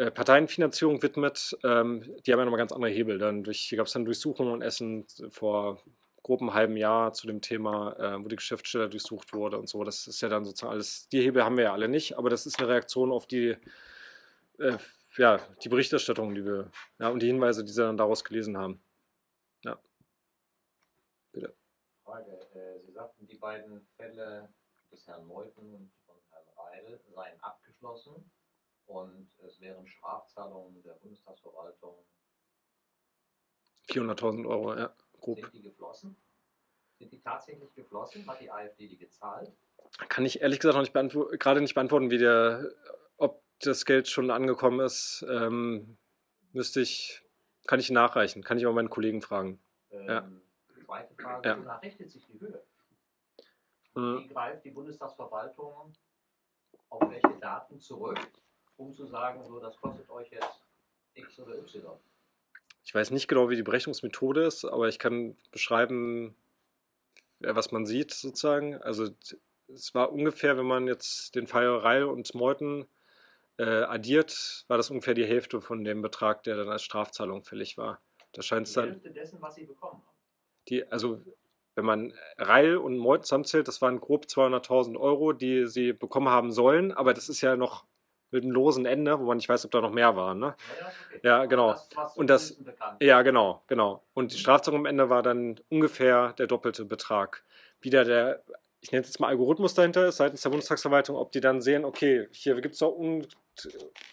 Parteienfinanzierung 0.10 1.04
widmet. 1.04 1.58
Ähm, 1.64 2.02
die 2.26 2.32
haben 2.32 2.40
ja 2.40 2.46
nochmal 2.46 2.58
ganz 2.58 2.72
andere 2.72 2.92
Hebel. 2.92 3.20
Dann 3.20 3.44
durch, 3.44 3.60
hier 3.60 3.78
gab 3.78 3.88
es 3.88 3.94
dann 3.94 4.06
Durchsuchungen 4.06 4.56
in 4.56 4.62
Essen 4.62 5.06
vor 5.30 5.82
grob 6.24 6.42
einem 6.42 6.54
halben 6.54 6.78
Jahr 6.78 7.14
zu 7.14 7.28
dem 7.28 7.42
Thema, 7.42 7.96
äh, 8.00 8.24
wo 8.24 8.28
die 8.28 8.36
Geschäftsstelle 8.36 8.90
durchsucht 8.90 9.34
wurde 9.34 9.58
und 9.58 9.68
so. 9.68 9.84
Das 9.84 10.08
ist 10.08 10.22
ja 10.22 10.30
dann 10.30 10.46
sozusagen 10.46 10.72
alles, 10.72 11.08
die 11.10 11.22
Hebel 11.22 11.44
haben 11.44 11.58
wir 11.58 11.66
ja 11.66 11.74
alle 11.74 11.88
nicht, 11.88 12.18
aber 12.18 12.30
das 12.30 12.46
ist 12.46 12.60
eine 12.60 12.70
Reaktion 12.70 13.12
auf 13.12 13.28
die 13.28 13.58
äh, 14.60 14.78
ja, 15.18 15.40
die 15.64 15.70
Berichterstattung, 15.70 16.34
die 16.34 16.46
wir, 16.46 16.72
ja, 17.00 17.10
und 17.10 17.22
die 17.22 17.28
Hinweise, 17.28 17.64
die 17.64 17.72
sie 17.72 17.82
dann 17.82 17.98
daraus 17.98 18.24
gelesen 18.24 18.58
haben. 18.58 18.82
Ja. 19.64 19.78
Bitte. 21.32 21.54
Frage. 22.04 22.32
Äh, 22.54 22.80
sie 22.86 22.92
sagten, 22.92 23.28
die 23.28 23.38
beiden 23.38 23.86
Fälle 23.98 24.54
des 24.92 25.06
Herrn 25.08 25.26
Meuthen 25.26 25.74
und 25.74 25.92
von 26.06 26.16
Herrn 26.30 26.48
Reil 26.58 27.02
seien 27.14 27.40
abgeschlossen 27.42 28.32
und 28.92 29.28
es 29.46 29.60
wären 29.62 29.88
Strafzahlungen 29.88 30.82
der 30.84 30.94
Bundestagsverwaltung 30.94 31.96
400.000 33.90 34.48
Euro, 34.48 34.76
ja, 34.76 34.94
grob. 35.20 35.40
Sind 35.40 35.54
die 35.54 35.62
geflossen? 35.62 36.16
Sind 36.98 37.12
die 37.12 37.20
tatsächlich 37.20 37.74
geflossen? 37.74 38.28
Hat 38.28 38.40
die 38.40 38.52
AfD 38.52 38.88
die 38.88 38.98
gezahlt? 38.98 39.52
Kann 40.08 40.26
ich 40.26 40.42
ehrlich 40.42 40.60
gesagt 40.60 40.76
noch 40.76 40.82
nicht 40.82 40.94
beantworten, 40.94 41.38
gerade 41.38 41.62
nicht 41.62 41.74
beantworten, 41.74 42.12
wie 42.12 42.18
der, 42.18 42.72
ob 43.18 43.44
das 43.60 43.86
Geld 43.86 44.08
schon 44.08 44.32
angekommen 44.32 44.80
ist, 44.80 45.26
ähm, 45.30 45.98
müsste 46.54 46.82
ich, 46.82 47.24
kann 47.68 47.80
ich 47.80 47.90
nachreichen, 47.90 48.44
kann 48.44 48.58
ich 48.58 48.68
auch 48.68 48.74
meinen 48.74 48.90
Kollegen 48.90 49.22
fragen. 49.22 49.60
Ähm, 49.90 50.08
ja. 50.08 50.32
Zweite 50.86 51.14
Frage, 51.16 51.50
ja. 51.50 51.58
wonach 51.58 51.82
richtet 51.82 52.12
sich 52.12 52.26
die 52.26 52.40
Höhe? 52.40 52.64
Hm. 53.96 54.20
Wie 54.20 54.28
greift 54.28 54.64
die 54.64 54.72
Bundestagsverwaltung 54.72 55.94
auf 56.90 57.10
welche 57.10 57.40
Daten 57.40 57.80
zurück, 57.80 58.20
um 58.82 58.94
zu 58.94 59.06
sagen, 59.06 59.44
so 59.46 59.60
das 59.60 59.78
kostet 59.78 60.10
euch 60.10 60.32
jetzt 60.32 60.62
X 61.14 61.40
oder 61.40 61.58
Y? 61.58 61.98
Ich 62.84 62.96
weiß 62.96 63.12
nicht 63.12 63.28
genau, 63.28 63.50
wie 63.50 63.56
die 63.56 63.64
Berechnungsmethode 63.64 64.44
ist, 64.44 64.66
aber 64.66 64.88
ich 64.88 65.00
kann 65.00 65.38
beschreiben, 65.52 66.36
was 67.40 67.72
man 67.72 67.86
sieht 67.86 68.12
sozusagen. 68.12 68.76
Also 68.82 69.10
es 69.68 69.94
war 69.94 70.12
ungefähr, 70.12 70.58
wenn 70.58 70.66
man 70.66 70.88
jetzt 70.88 71.36
den 71.36 71.48
Fall 71.48 71.68
Reil 71.68 72.04
und 72.04 72.34
Meuthen 72.34 72.88
äh, 73.58 73.84
addiert, 73.84 74.66
war 74.68 74.78
das 74.78 74.90
ungefähr 74.90 75.14
die 75.14 75.26
Hälfte 75.26 75.62
von 75.62 75.84
dem 75.84 76.02
Betrag, 76.02 76.44
der 76.44 76.58
dann 76.58 76.70
als 76.70 76.82
Strafzahlung 76.82 77.44
fällig 77.44 77.78
war. 77.78 78.02
Da 78.34 78.42
scheint 78.42 78.68
es 78.68 78.74
dann. 78.74 78.86
Die 78.86 78.92
Hälfte 78.92 79.12
dessen, 79.12 79.42
was 79.42 79.56
Sie 79.56 79.66
bekommen 79.66 80.02
haben. 80.02 80.18
Die, 80.68 80.92
also 80.92 81.22
wenn 81.76 81.86
man 81.86 82.14
Reil 82.38 82.78
und 82.78 82.98
Meut 82.98 83.26
zusammenzählt, 83.26 83.68
das 83.68 83.82
waren 83.82 84.00
grob 84.00 84.26
200.000 84.26 85.00
Euro, 85.00 85.34
die 85.34 85.68
sie 85.68 85.94
bekommen 85.94 86.30
haben 86.30 86.52
sollen, 86.52 86.92
aber 86.92 87.14
das 87.14 87.30
ist 87.30 87.42
ja 87.42 87.56
noch 87.56 87.86
mit 88.32 88.44
einem 88.44 88.52
losen 88.52 88.86
Ende, 88.86 89.20
wo 89.20 89.26
man 89.26 89.38
nicht 89.38 89.50
weiß, 89.50 89.66
ob 89.66 89.72
da 89.72 89.82
noch 89.82 89.92
mehr 89.92 90.16
waren. 90.16 90.40
Ne? 90.40 90.56
Ja, 91.24 91.46
genau. 91.46 91.76
Und 92.16 92.30
das, 92.30 92.58
ja, 93.00 93.22
genau, 93.22 93.62
genau. 93.68 94.04
Und 94.14 94.34
die 94.34 94.38
Strafzahlung 94.38 94.82
am 94.82 94.86
Ende 94.86 95.10
war 95.10 95.22
dann 95.22 95.60
ungefähr 95.70 96.34
der 96.34 96.48
doppelte 96.48 96.86
Betrag. 96.86 97.44
Wieder 97.82 98.06
der 98.06 98.44
ich 98.82 98.92
nenne 98.92 99.02
es 99.02 99.10
jetzt 99.10 99.20
mal 99.20 99.28
Algorithmus 99.28 99.76
dahinter 99.76 100.08
ist, 100.08 100.18
seitens 100.18 100.42
der 100.42 100.50
Bundestagsverwaltung, 100.50 101.16
ob 101.16 101.32
die 101.32 101.40
dann 101.40 101.62
sehen, 101.62 101.86
okay, 101.86 102.28
hier 102.32 102.60
gibt 102.62 102.74
es 102.74 102.82
noch 102.82 102.98
un, 102.98 103.28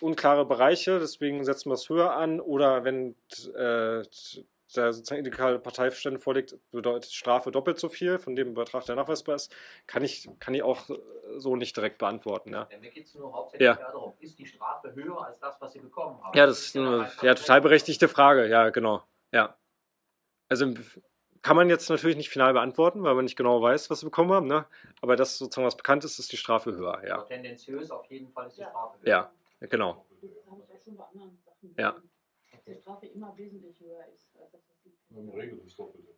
unklare 0.00 0.44
Bereiche, 0.44 0.98
deswegen 1.00 1.42
setzen 1.44 1.70
wir 1.70 1.74
es 1.74 1.88
höher 1.88 2.12
an, 2.14 2.38
oder 2.38 2.84
wenn 2.84 3.14
äh, 3.56 4.02
da 4.76 4.92
sozusagen 4.92 5.20
illegale 5.20 5.58
Parteiverständnis 5.58 6.22
vorliegt, 6.22 6.56
bedeutet 6.70 7.10
Strafe 7.12 7.50
doppelt 7.50 7.78
so 7.78 7.88
viel 7.88 8.18
von 8.18 8.36
dem 8.36 8.54
Betrag, 8.54 8.84
der 8.84 8.96
nachweisbar 8.96 9.36
ist, 9.36 9.54
kann 9.86 10.04
ich, 10.04 10.28
kann 10.40 10.54
ich 10.54 10.62
auch 10.62 10.88
so 11.36 11.56
nicht 11.56 11.76
direkt 11.76 11.98
beantworten. 11.98 12.52
Ja. 12.52 12.68
ja 12.70 12.78
mir 12.78 12.90
geht 12.90 13.06
es 13.06 13.14
nur 13.14 13.32
hauptsächlich 13.32 13.66
ja. 13.66 13.74
darum, 13.74 14.14
ist 14.20 14.38
die 14.38 14.46
Strafe 14.46 14.94
höher 14.94 15.24
als 15.24 15.38
das, 15.38 15.60
was 15.60 15.72
Sie 15.72 15.80
bekommen 15.80 16.22
haben? 16.22 16.36
Ja, 16.36 16.46
das 16.46 16.60
ist 16.60 16.76
eine 16.76 17.10
ja, 17.22 17.34
total 17.34 17.60
berechtigte 17.60 18.08
Frage, 18.08 18.48
ja, 18.48 18.70
genau. 18.70 19.02
Ja. 19.32 19.56
Also 20.48 20.74
kann 21.42 21.56
man 21.56 21.68
jetzt 21.68 21.88
natürlich 21.88 22.16
nicht 22.16 22.30
final 22.30 22.52
beantworten, 22.52 23.02
weil 23.02 23.14
man 23.14 23.24
nicht 23.24 23.36
genau 23.36 23.62
weiß, 23.62 23.90
was 23.90 24.02
wir 24.02 24.08
bekommen 24.08 24.32
haben. 24.32 24.46
Ne? 24.46 24.66
Aber 25.00 25.16
das 25.16 25.38
sozusagen 25.38 25.66
was 25.66 25.76
bekannt 25.76 26.04
ist, 26.04 26.18
ist 26.18 26.32
die 26.32 26.36
Strafe 26.36 26.72
höher. 26.72 27.02
Ja. 27.06 27.16
Also 27.16 27.26
tendenziös 27.26 27.90
auf 27.90 28.06
jeden 28.10 28.30
Fall 28.30 28.48
ist 28.48 28.58
die 28.58 28.62
Strafe 28.62 28.98
höher. 29.00 29.08
Ja, 29.08 29.66
genau. 29.66 30.04
Ja. 31.76 31.96
Dass 32.68 32.76
die 32.76 32.82
Strafe 32.82 33.06
immer 33.06 33.36
wesentlich 33.36 33.78
höher 33.80 34.06
ist 34.12 34.36
als 34.36 34.52
das, 34.52 34.68
was 34.68 34.80
die. 34.82 34.96
In 35.10 35.26
der 35.26 35.36
Regel 35.36 35.58
das 35.58 35.74
Doppelte. 35.76 36.14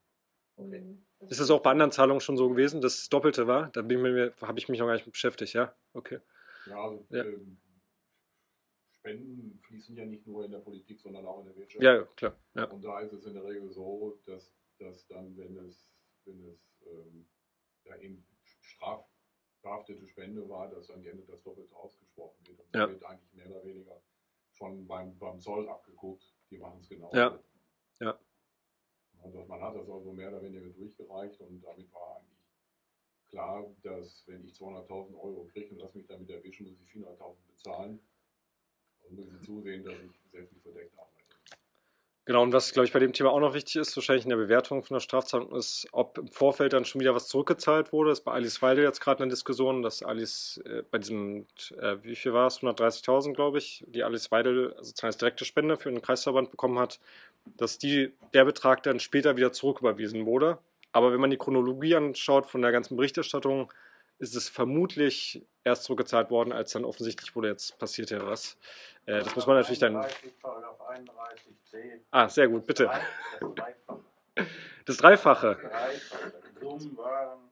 Okay. 0.57 0.80
Mhm. 0.80 1.07
Ist 1.28 1.40
das 1.40 1.51
auch 1.51 1.62
bei 1.62 1.70
anderen 1.70 1.92
Zahlungen 1.92 2.20
schon 2.20 2.36
so 2.36 2.48
gewesen, 2.48 2.80
dass 2.80 2.98
es 2.98 3.09
Doppelte 3.09 3.46
war? 3.46 3.70
Da 3.70 3.82
habe 3.82 4.59
ich 4.59 4.68
mich 4.68 4.78
noch 4.78 4.86
gar 4.86 4.94
nicht 4.94 5.11
beschäftigt, 5.11 5.55
ja? 5.55 5.74
Okay. 5.94 6.20
Ja, 6.66 6.82
also 6.82 7.07
ja. 7.11 7.24
Ähm, 7.24 7.59
Spenden 8.98 9.59
fließen 9.66 9.96
ja 9.96 10.05
nicht 10.05 10.26
nur 10.26 10.44
in 10.44 10.51
der 10.51 10.59
Politik, 10.59 11.01
sondern 11.01 11.24
auch 11.24 11.40
in 11.40 11.46
der 11.46 11.57
Wirtschaft. 11.57 11.82
Ja, 11.82 12.05
klar. 12.16 12.36
Ja. 12.55 12.64
Und 12.64 12.84
da 12.84 13.01
ist 13.01 13.14
es 13.14 13.24
in 13.24 13.32
der 13.32 13.44
Regel 13.44 13.70
so, 13.70 14.20
dass 14.26 14.53
dass 14.80 15.07
dann, 15.09 15.36
wenn 15.36 15.57
es, 15.59 15.88
wenn 16.24 16.42
es 16.44 16.80
ähm, 16.86 17.28
ja 17.84 17.96
eben 17.96 18.26
strafbehaftete 18.42 20.07
Spende 20.09 20.48
war, 20.48 20.70
dass 20.70 20.88
dann 20.88 21.03
gerne 21.03 21.22
das 21.26 21.42
Doppelte 21.42 21.74
ausgesprochen 21.76 22.46
wird. 22.46 22.61
Und 22.61 22.74
ja. 22.74 22.88
wird 22.88 23.05
eigentlich 23.05 23.32
mehr 23.34 23.51
oder 23.51 23.64
weniger 23.64 24.03
schon 24.53 24.86
beim, 24.86 25.16
beim 25.18 25.40
Zoll 25.40 25.68
abgeguckt. 25.68 26.34
Die 26.51 26.59
machen 26.59 26.80
es 26.80 26.88
genau. 26.88 27.11
Ja. 27.14 27.38
ja. 28.01 28.18
Und 29.22 29.48
man 29.48 29.61
hat 29.61 29.76
das 29.76 29.88
also 29.88 30.12
mehr 30.12 30.28
oder 30.28 30.42
weniger 30.42 30.68
durchgereicht 30.70 31.40
und 31.40 31.62
damit 31.62 31.92
war 31.92 32.16
eigentlich 32.16 32.40
klar, 33.28 33.64
dass 33.82 34.26
wenn 34.26 34.44
ich 34.44 34.53
200.000 34.55 35.14
Euro 35.20 35.48
kriege 35.53 35.74
und 35.74 35.80
lasse 35.80 35.98
mich 35.98 36.07
damit 36.07 36.30
erwischen, 36.30 36.66
muss 36.66 36.80
ich 36.80 36.90
400.000 36.90 37.34
bezahlen. 37.48 38.01
Und 39.03 39.16
muss 39.16 39.28
ich 39.32 39.46
zusehen, 39.46 39.84
dass 39.84 39.94
ich 39.94 40.30
sehr 40.30 40.46
viel 40.46 40.61
verdeckt 40.61 40.96
habe. 40.96 41.11
Genau, 42.31 42.45
und 42.45 42.53
was, 42.53 42.72
glaube 42.72 42.87
ich, 42.87 42.93
bei 42.93 43.01
dem 43.01 43.12
Thema 43.12 43.33
auch 43.33 43.41
noch 43.41 43.55
wichtig 43.55 43.74
ist, 43.74 43.97
wahrscheinlich 43.97 44.24
in 44.24 44.31
der 44.31 44.37
Bewertung 44.37 44.85
von 44.85 44.95
der 44.95 45.01
Strafzahlung, 45.01 45.53
ist, 45.57 45.89
ob 45.91 46.16
im 46.16 46.28
Vorfeld 46.28 46.72
dann 46.72 46.85
schon 46.85 47.01
wieder 47.01 47.12
was 47.12 47.26
zurückgezahlt 47.26 47.93
wurde. 47.93 48.11
Das 48.11 48.20
ist 48.20 48.24
bei 48.24 48.31
Alice 48.31 48.62
Weide 48.62 48.85
jetzt 48.85 49.01
gerade 49.01 49.24
eine 49.24 49.33
Diskussion, 49.33 49.83
dass 49.83 50.05
Alice 50.05 50.61
äh, 50.64 50.85
bei 50.89 50.99
diesem, 50.99 51.49
äh, 51.81 51.97
wie 52.03 52.14
viel 52.14 52.33
war 52.33 52.47
es, 52.47 52.61
130.000, 52.61 53.33
glaube 53.33 53.59
ich, 53.59 53.85
die 53.89 54.05
Alice 54.05 54.31
Weide 54.31 54.76
sozusagen 54.76 55.09
als 55.09 55.16
direkte 55.16 55.45
Spende 55.45 55.76
für 55.76 55.91
den 55.91 56.03
Kreisverband 56.03 56.53
bekommen 56.53 56.78
hat, 56.78 57.01
dass 57.57 57.78
die, 57.78 58.12
der 58.33 58.45
Betrag 58.45 58.85
dann 58.85 59.01
später 59.01 59.37
wieder 59.37 59.51
zurücküberwiesen 59.51 60.24
wurde. 60.24 60.59
Aber 60.93 61.12
wenn 61.12 61.20
man 61.20 61.31
die 61.31 61.37
Chronologie 61.37 61.97
anschaut 61.97 62.47
von 62.47 62.62
der 62.62 62.70
ganzen 62.70 62.97
Berichterstattung, 62.97 63.72
ist 64.20 64.36
es 64.36 64.48
vermutlich 64.48 65.44
erst 65.64 65.84
zurückgezahlt 65.84 66.30
worden, 66.30 66.52
als 66.52 66.72
dann 66.72 66.84
offensichtlich 66.84 67.34
wurde, 67.34 67.48
jetzt 67.48 67.78
passiert 67.78 68.10
ja 68.10 68.24
was. 68.24 68.58
Äh, 69.06 69.22
das 69.22 69.34
muss 69.34 69.46
man 69.46 69.56
natürlich 69.56 69.78
dann. 69.78 69.96
31c. 69.96 72.00
Ah, 72.10 72.28
sehr 72.28 72.48
gut, 72.48 72.66
bitte. 72.66 72.90
Das 73.44 73.54
Dreifache. 73.54 74.04
Das 74.84 74.96
Dreifache. 74.98 75.58
Das 75.62 75.70
Dreifache. 75.70 76.32
Die 76.60 76.60
Summen 76.60 76.96
waren 76.98 77.50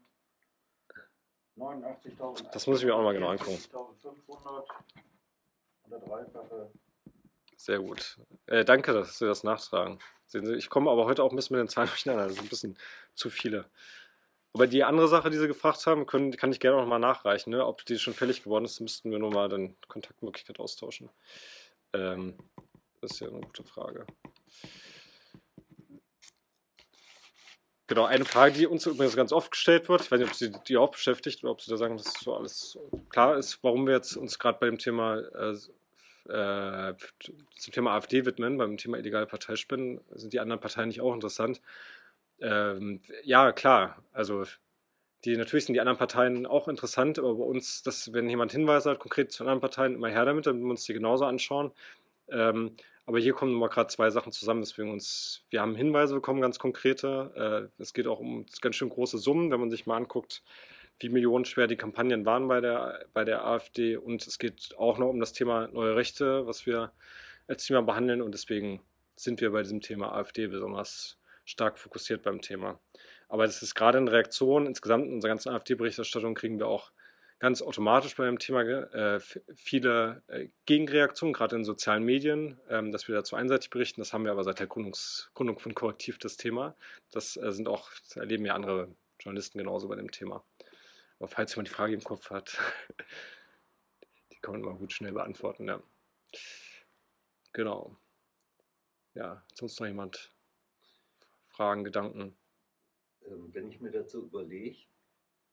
89.000. 1.56 2.50
Das 2.52 2.66
muss 2.66 2.80
ich 2.80 2.84
mir 2.84 2.94
auch 2.94 3.02
mal 3.02 3.14
genau 3.14 3.30
angucken. 3.30 3.56
64.500 3.56 4.64
und 5.84 5.90
der 5.90 5.98
Dreifache. 6.00 6.70
Sehr 7.56 7.78
gut. 7.78 8.18
Äh, 8.46 8.64
danke, 8.64 8.92
dass 8.92 9.18
Sie 9.18 9.26
das 9.26 9.42
nachtragen. 9.42 9.98
Sehen 10.26 10.44
Sie, 10.44 10.54
ich 10.54 10.68
komme 10.68 10.90
aber 10.90 11.06
heute 11.06 11.22
auch 11.22 11.30
ein 11.30 11.36
bisschen 11.36 11.56
mit 11.56 11.66
den 11.66 11.70
Zahlen 11.70 11.88
durcheinander. 11.88 12.26
Das 12.26 12.34
sind 12.34 12.44
ein 12.44 12.50
bisschen 12.50 12.78
zu 13.14 13.30
viele. 13.30 13.70
Aber 14.58 14.66
die 14.66 14.82
andere 14.82 15.06
Sache, 15.06 15.30
die 15.30 15.36
Sie 15.36 15.46
gefragt 15.46 15.86
haben, 15.86 16.04
können, 16.04 16.36
kann 16.36 16.50
ich 16.50 16.58
gerne 16.58 16.78
auch 16.78 16.80
noch 16.80 16.88
mal 16.88 16.98
nachreichen. 16.98 17.50
Ne? 17.50 17.64
Ob 17.64 17.84
die 17.84 17.96
schon 17.96 18.12
fällig 18.12 18.42
geworden 18.42 18.64
ist, 18.64 18.80
müssten 18.80 19.08
wir 19.12 19.20
nur 19.20 19.30
mal 19.30 19.48
dann 19.48 19.76
Kontaktmöglichkeit 19.86 20.58
austauschen. 20.58 21.10
Ähm, 21.92 22.36
das 23.00 23.12
ist 23.12 23.20
ja 23.20 23.28
eine 23.28 23.40
gute 23.40 23.62
Frage. 23.62 24.04
Genau, 27.86 28.04
eine 28.06 28.24
Frage, 28.24 28.54
die 28.54 28.66
uns 28.66 28.84
übrigens 28.84 29.14
ganz 29.14 29.30
oft 29.30 29.52
gestellt 29.52 29.88
wird, 29.88 30.00
ich 30.00 30.10
weiß 30.10 30.18
nicht, 30.18 30.28
ob 30.28 30.34
Sie 30.34 30.50
die 30.66 30.76
auch 30.76 30.90
beschäftigt 30.90 31.44
oder 31.44 31.52
ob 31.52 31.60
Sie 31.60 31.70
da 31.70 31.76
sagen, 31.76 31.96
dass 31.96 32.14
so 32.14 32.34
alles 32.34 32.76
klar 33.10 33.36
ist, 33.36 33.62
warum 33.62 33.86
wir 33.86 33.94
jetzt 33.94 34.16
uns 34.16 34.40
gerade 34.40 34.58
bei 34.58 34.66
dem 34.66 34.78
Thema 34.78 35.20
äh, 35.20 35.54
äh, 36.28 36.94
zum 37.56 37.72
Thema 37.72 37.92
AfD 37.92 38.26
widmen, 38.26 38.58
beim 38.58 38.76
Thema 38.76 38.98
illegale 38.98 39.26
Parteispenden, 39.26 40.00
sind 40.16 40.32
die 40.32 40.40
anderen 40.40 40.60
Parteien 40.60 40.88
nicht 40.88 41.00
auch 41.00 41.14
interessant? 41.14 41.60
Ähm, 42.40 43.00
ja, 43.24 43.52
klar, 43.52 44.02
also 44.12 44.44
die, 45.24 45.36
natürlich 45.36 45.66
sind 45.66 45.74
die 45.74 45.80
anderen 45.80 45.98
Parteien 45.98 46.46
auch 46.46 46.68
interessant, 46.68 47.18
aber 47.18 47.34
bei 47.34 47.44
uns, 47.44 47.82
dass, 47.82 48.12
wenn 48.12 48.28
jemand 48.28 48.52
Hinweise 48.52 48.90
hat, 48.90 49.00
konkret 49.00 49.32
zu 49.32 49.42
anderen 49.42 49.60
Parteien, 49.60 49.94
immer 49.94 50.08
her 50.08 50.24
damit, 50.24 50.46
dann 50.46 50.60
wir 50.62 50.70
uns 50.70 50.84
die 50.84 50.92
genauso 50.92 51.24
anschauen. 51.24 51.72
Ähm, 52.28 52.76
aber 53.06 53.18
hier 53.18 53.32
kommen 53.32 53.54
mal 53.54 53.68
gerade 53.68 53.88
zwei 53.88 54.10
Sachen 54.10 54.32
zusammen, 54.32 54.60
deswegen 54.60 54.92
uns, 54.92 55.42
wir 55.50 55.62
haben 55.62 55.74
Hinweise 55.74 56.14
bekommen, 56.14 56.40
ganz 56.40 56.58
konkrete. 56.58 57.70
Äh, 57.78 57.82
es 57.82 57.94
geht 57.94 58.06
auch 58.06 58.20
um 58.20 58.44
ganz 58.60 58.76
schön 58.76 58.90
große 58.90 59.18
Summen, 59.18 59.50
wenn 59.50 59.60
man 59.60 59.70
sich 59.70 59.86
mal 59.86 59.96
anguckt, 59.96 60.42
wie 61.00 61.08
millionenschwer 61.08 61.66
die 61.66 61.76
Kampagnen 61.76 62.26
waren 62.26 62.48
bei 62.48 62.60
der, 62.60 63.06
bei 63.14 63.24
der 63.24 63.44
AfD. 63.44 63.96
Und 63.96 64.26
es 64.26 64.38
geht 64.38 64.74
auch 64.76 64.98
noch 64.98 65.08
um 65.08 65.20
das 65.20 65.32
Thema 65.32 65.68
neue 65.68 65.96
Rechte, 65.96 66.46
was 66.46 66.66
wir 66.66 66.92
als 67.46 67.64
Thema 67.64 67.82
behandeln. 67.82 68.20
Und 68.20 68.32
deswegen 68.32 68.82
sind 69.16 69.40
wir 69.40 69.52
bei 69.52 69.62
diesem 69.62 69.80
Thema 69.80 70.12
AfD 70.12 70.46
besonders 70.46 71.18
stark 71.48 71.78
fokussiert 71.78 72.22
beim 72.22 72.40
Thema. 72.40 72.78
Aber 73.28 73.46
das 73.46 73.62
ist 73.62 73.74
gerade 73.74 73.98
in 73.98 74.08
Reaktion, 74.08 74.66
insgesamt 74.66 75.06
in 75.06 75.14
unserer 75.14 75.30
ganzen 75.30 75.50
AfD-Berichterstattung 75.50 76.34
kriegen 76.34 76.58
wir 76.58 76.66
auch 76.66 76.92
ganz 77.38 77.62
automatisch 77.62 78.16
bei 78.16 78.26
dem 78.26 78.38
Thema 78.38 78.62
äh, 78.62 79.20
viele 79.54 80.22
äh, 80.28 80.48
Gegenreaktionen, 80.66 81.32
gerade 81.32 81.56
in 81.56 81.64
sozialen 81.64 82.04
Medien, 82.04 82.60
ähm, 82.68 82.92
dass 82.92 83.08
wir 83.08 83.14
dazu 83.14 83.36
einseitig 83.36 83.70
berichten. 83.70 84.00
Das 84.00 84.12
haben 84.12 84.24
wir 84.24 84.32
aber 84.32 84.44
seit 84.44 84.58
der 84.58 84.66
Gründungs 84.66 85.30
Gründung 85.34 85.58
von 85.58 85.74
Korrektiv 85.74 86.18
das 86.18 86.36
Thema. 86.36 86.74
Das 87.12 87.36
äh, 87.36 87.52
sind 87.52 87.68
auch, 87.68 87.90
das 88.02 88.16
erleben 88.16 88.44
ja 88.44 88.54
andere 88.54 88.94
Journalisten 89.20 89.58
genauso 89.58 89.88
bei 89.88 89.96
dem 89.96 90.10
Thema. 90.10 90.44
Aber 91.18 91.28
falls 91.28 91.54
jemand 91.54 91.68
die 91.68 91.74
Frage 91.74 91.94
im 91.94 92.04
Kopf 92.04 92.30
hat, 92.30 92.58
die 94.32 94.38
kann 94.40 94.52
man 94.52 94.62
immer 94.62 94.74
gut 94.74 94.92
schnell 94.92 95.12
beantworten. 95.12 95.68
Ja. 95.68 95.80
Genau. 97.52 97.96
Ja, 99.14 99.42
sonst 99.54 99.80
noch 99.80 99.86
jemand? 99.86 100.32
Fragen, 101.58 101.82
Gedanken? 101.82 102.38
Ähm, 103.26 103.52
wenn 103.52 103.68
ich 103.68 103.80
mir 103.80 103.90
dazu 103.90 104.22
überlege, 104.22 104.78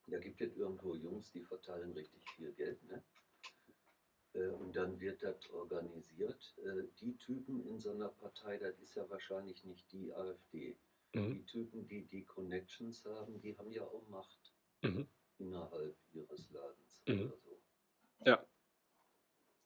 da 0.06 0.20
gibt 0.20 0.40
es 0.40 0.56
irgendwo 0.56 0.94
Jungs, 0.94 1.32
die 1.32 1.42
verteilen 1.42 1.94
richtig 1.94 2.22
viel 2.36 2.54
Geld, 2.54 2.84
ne? 2.84 3.04
Äh, 4.34 4.50
und 4.50 4.76
dann 4.76 5.00
wird 5.00 5.24
das 5.24 5.50
organisiert. 5.50 6.54
Äh, 6.64 6.84
die 7.00 7.18
Typen 7.18 7.66
in 7.66 7.80
so 7.80 7.90
einer 7.90 8.10
Partei, 8.10 8.60
das 8.60 8.80
ist 8.82 8.94
ja 8.94 9.10
wahrscheinlich 9.10 9.66
nicht 9.66 9.92
die 9.92 10.14
AfD. 10.14 10.78
Mhm. 11.14 11.34
Die 11.34 11.46
Typen, 11.48 11.88
die 11.88 12.06
die 12.06 12.24
Connections 12.24 13.04
haben, 13.06 13.42
die 13.42 13.58
haben 13.58 13.72
ja 13.72 13.82
auch 13.82 14.08
Macht 14.08 14.54
mhm. 14.84 15.08
innerhalb 15.40 15.98
ihres 16.14 16.52
Ladens 16.52 17.02
mhm. 17.08 17.22
oder 17.22 17.38
so. 17.40 17.60
Ja, 18.28 18.46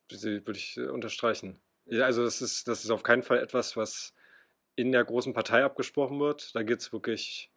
das 0.08 0.24
würde 0.24 0.52
ich 0.58 0.78
äh, 0.78 0.88
unterstreichen. 0.88 1.60
Ja, 1.84 2.06
also 2.06 2.24
das 2.24 2.42
ist, 2.42 2.70
das 2.70 2.86
ist 2.86 2.92
auf 2.92 3.04
keinen 3.04 3.24
Fall 3.24 3.40
etwas, 3.40 3.76
was 3.76 4.14
in 4.80 4.94
der 4.94 5.04
großen 5.04 5.34
Partei 5.34 5.64
abgesprochen 5.64 6.20
wird. 6.20 6.56
Da 6.56 6.64
geht 6.64 6.80
es 6.80 6.94
wirklich, 6.94 7.52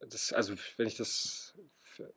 das, 0.00 0.32
also 0.32 0.54
wenn 0.78 0.86
ich 0.86 0.96
das 0.96 1.54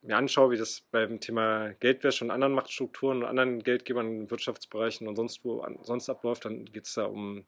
mir 0.02 0.16
anschaue, 0.16 0.52
wie 0.52 0.58
das 0.58 0.82
beim 0.92 1.20
Thema 1.20 1.74
Geldwäsche 1.74 2.24
und 2.24 2.32
anderen 2.32 2.54
Machtstrukturen 2.54 3.18
und 3.18 3.26
anderen 3.26 3.64
Geldgebern 3.64 4.08
in 4.08 4.32
Wirtschaftsbereichen 4.32 5.10
und 5.10 5.18
sonst 5.18 5.44
wo 5.44 5.66
sonst 5.82 6.10
abläuft, 6.10 6.46
dann 6.46 6.64
geht 6.66 6.86
es 6.86 6.94
da 6.94 7.06
um 7.06 7.46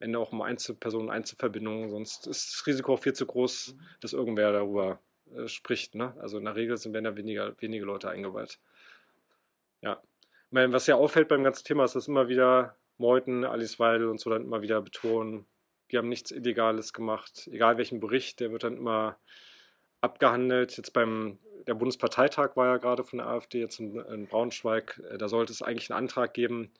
am 0.00 0.04
Ende 0.04 0.18
auch 0.18 0.32
um 0.32 0.42
Einzelpersonen, 0.42 1.08
Einzelverbindungen. 1.08 1.88
Sonst 1.88 2.26
ist 2.26 2.52
das 2.54 2.66
Risiko 2.66 2.94
auch 2.94 3.00
viel 3.00 3.14
zu 3.14 3.26
groß, 3.26 3.74
dass 4.00 4.12
irgendwer 4.12 4.52
darüber 4.52 5.00
äh, 5.34 5.48
spricht. 5.48 5.94
Ne? 5.94 6.14
Also 6.20 6.38
in 6.38 6.44
der 6.44 6.54
Regel 6.56 6.76
sind 6.76 6.92
werden 6.92 7.04
da 7.04 7.16
weniger, 7.16 7.54
wenige 7.60 7.84
Leute 7.84 8.10
eingeweiht. 8.10 8.60
Ja. 9.80 10.00
Ich 10.46 10.52
meine, 10.52 10.72
was 10.72 10.86
ja 10.86 10.94
auffällt 10.94 11.28
beim 11.28 11.42
ganzen 11.42 11.64
Thema 11.64 11.84
ist, 11.84 11.94
dass 11.94 12.06
immer 12.06 12.28
wieder 12.28 12.76
Meuthen, 12.98 13.44
Alice 13.44 13.78
Weidel 13.80 14.08
und 14.08 14.20
so 14.20 14.30
dann 14.30 14.42
immer 14.42 14.62
wieder 14.62 14.80
betonen, 14.82 15.46
die 15.90 15.98
haben 15.98 16.08
nichts 16.08 16.30
Illegales 16.30 16.92
gemacht. 16.92 17.48
Egal 17.52 17.78
welchen 17.78 18.00
Bericht, 18.00 18.40
der 18.40 18.52
wird 18.52 18.64
dann 18.64 18.76
immer 18.76 19.18
abgehandelt. 20.00 20.76
Jetzt 20.76 20.92
beim 20.92 21.38
der 21.66 21.74
Bundesparteitag 21.74 22.56
war 22.56 22.66
ja 22.66 22.76
gerade 22.78 23.04
von 23.04 23.18
der 23.18 23.28
AfD 23.28 23.60
jetzt 23.60 23.78
in, 23.78 23.96
in 24.00 24.26
Braunschweig. 24.26 25.00
Äh, 25.10 25.18
da 25.18 25.28
sollte 25.28 25.52
es 25.52 25.62
eigentlich 25.62 25.90
einen 25.90 25.98
Antrag 25.98 26.34
geben. 26.34 26.70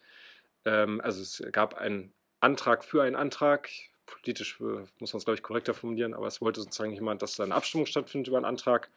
Ähm, 0.65 1.01
also 1.03 1.21
es 1.21 1.43
gab 1.53 1.75
einen 1.75 2.13
Antrag 2.41 2.85
für 2.85 3.03
einen 3.03 3.17
Antrag. 3.17 3.69
Politisch 4.07 4.59
muss 4.61 5.13
man 5.13 5.19
es, 5.19 5.25
glaube 5.25 5.35
ich, 5.35 5.43
korrekter 5.43 5.75
formulieren, 5.75 6.15
aber 6.15 6.27
es 6.27 6.41
wollte 6.41 6.63
sozusagen 6.63 6.93
jemand, 6.93 7.21
dass 7.21 7.37
da 7.37 7.45
eine 7.45 7.55
Abstimmung 7.55 7.85
stattfindet 7.85 8.29
über 8.29 8.39
einen 8.39 8.47
Antrag, 8.47 8.91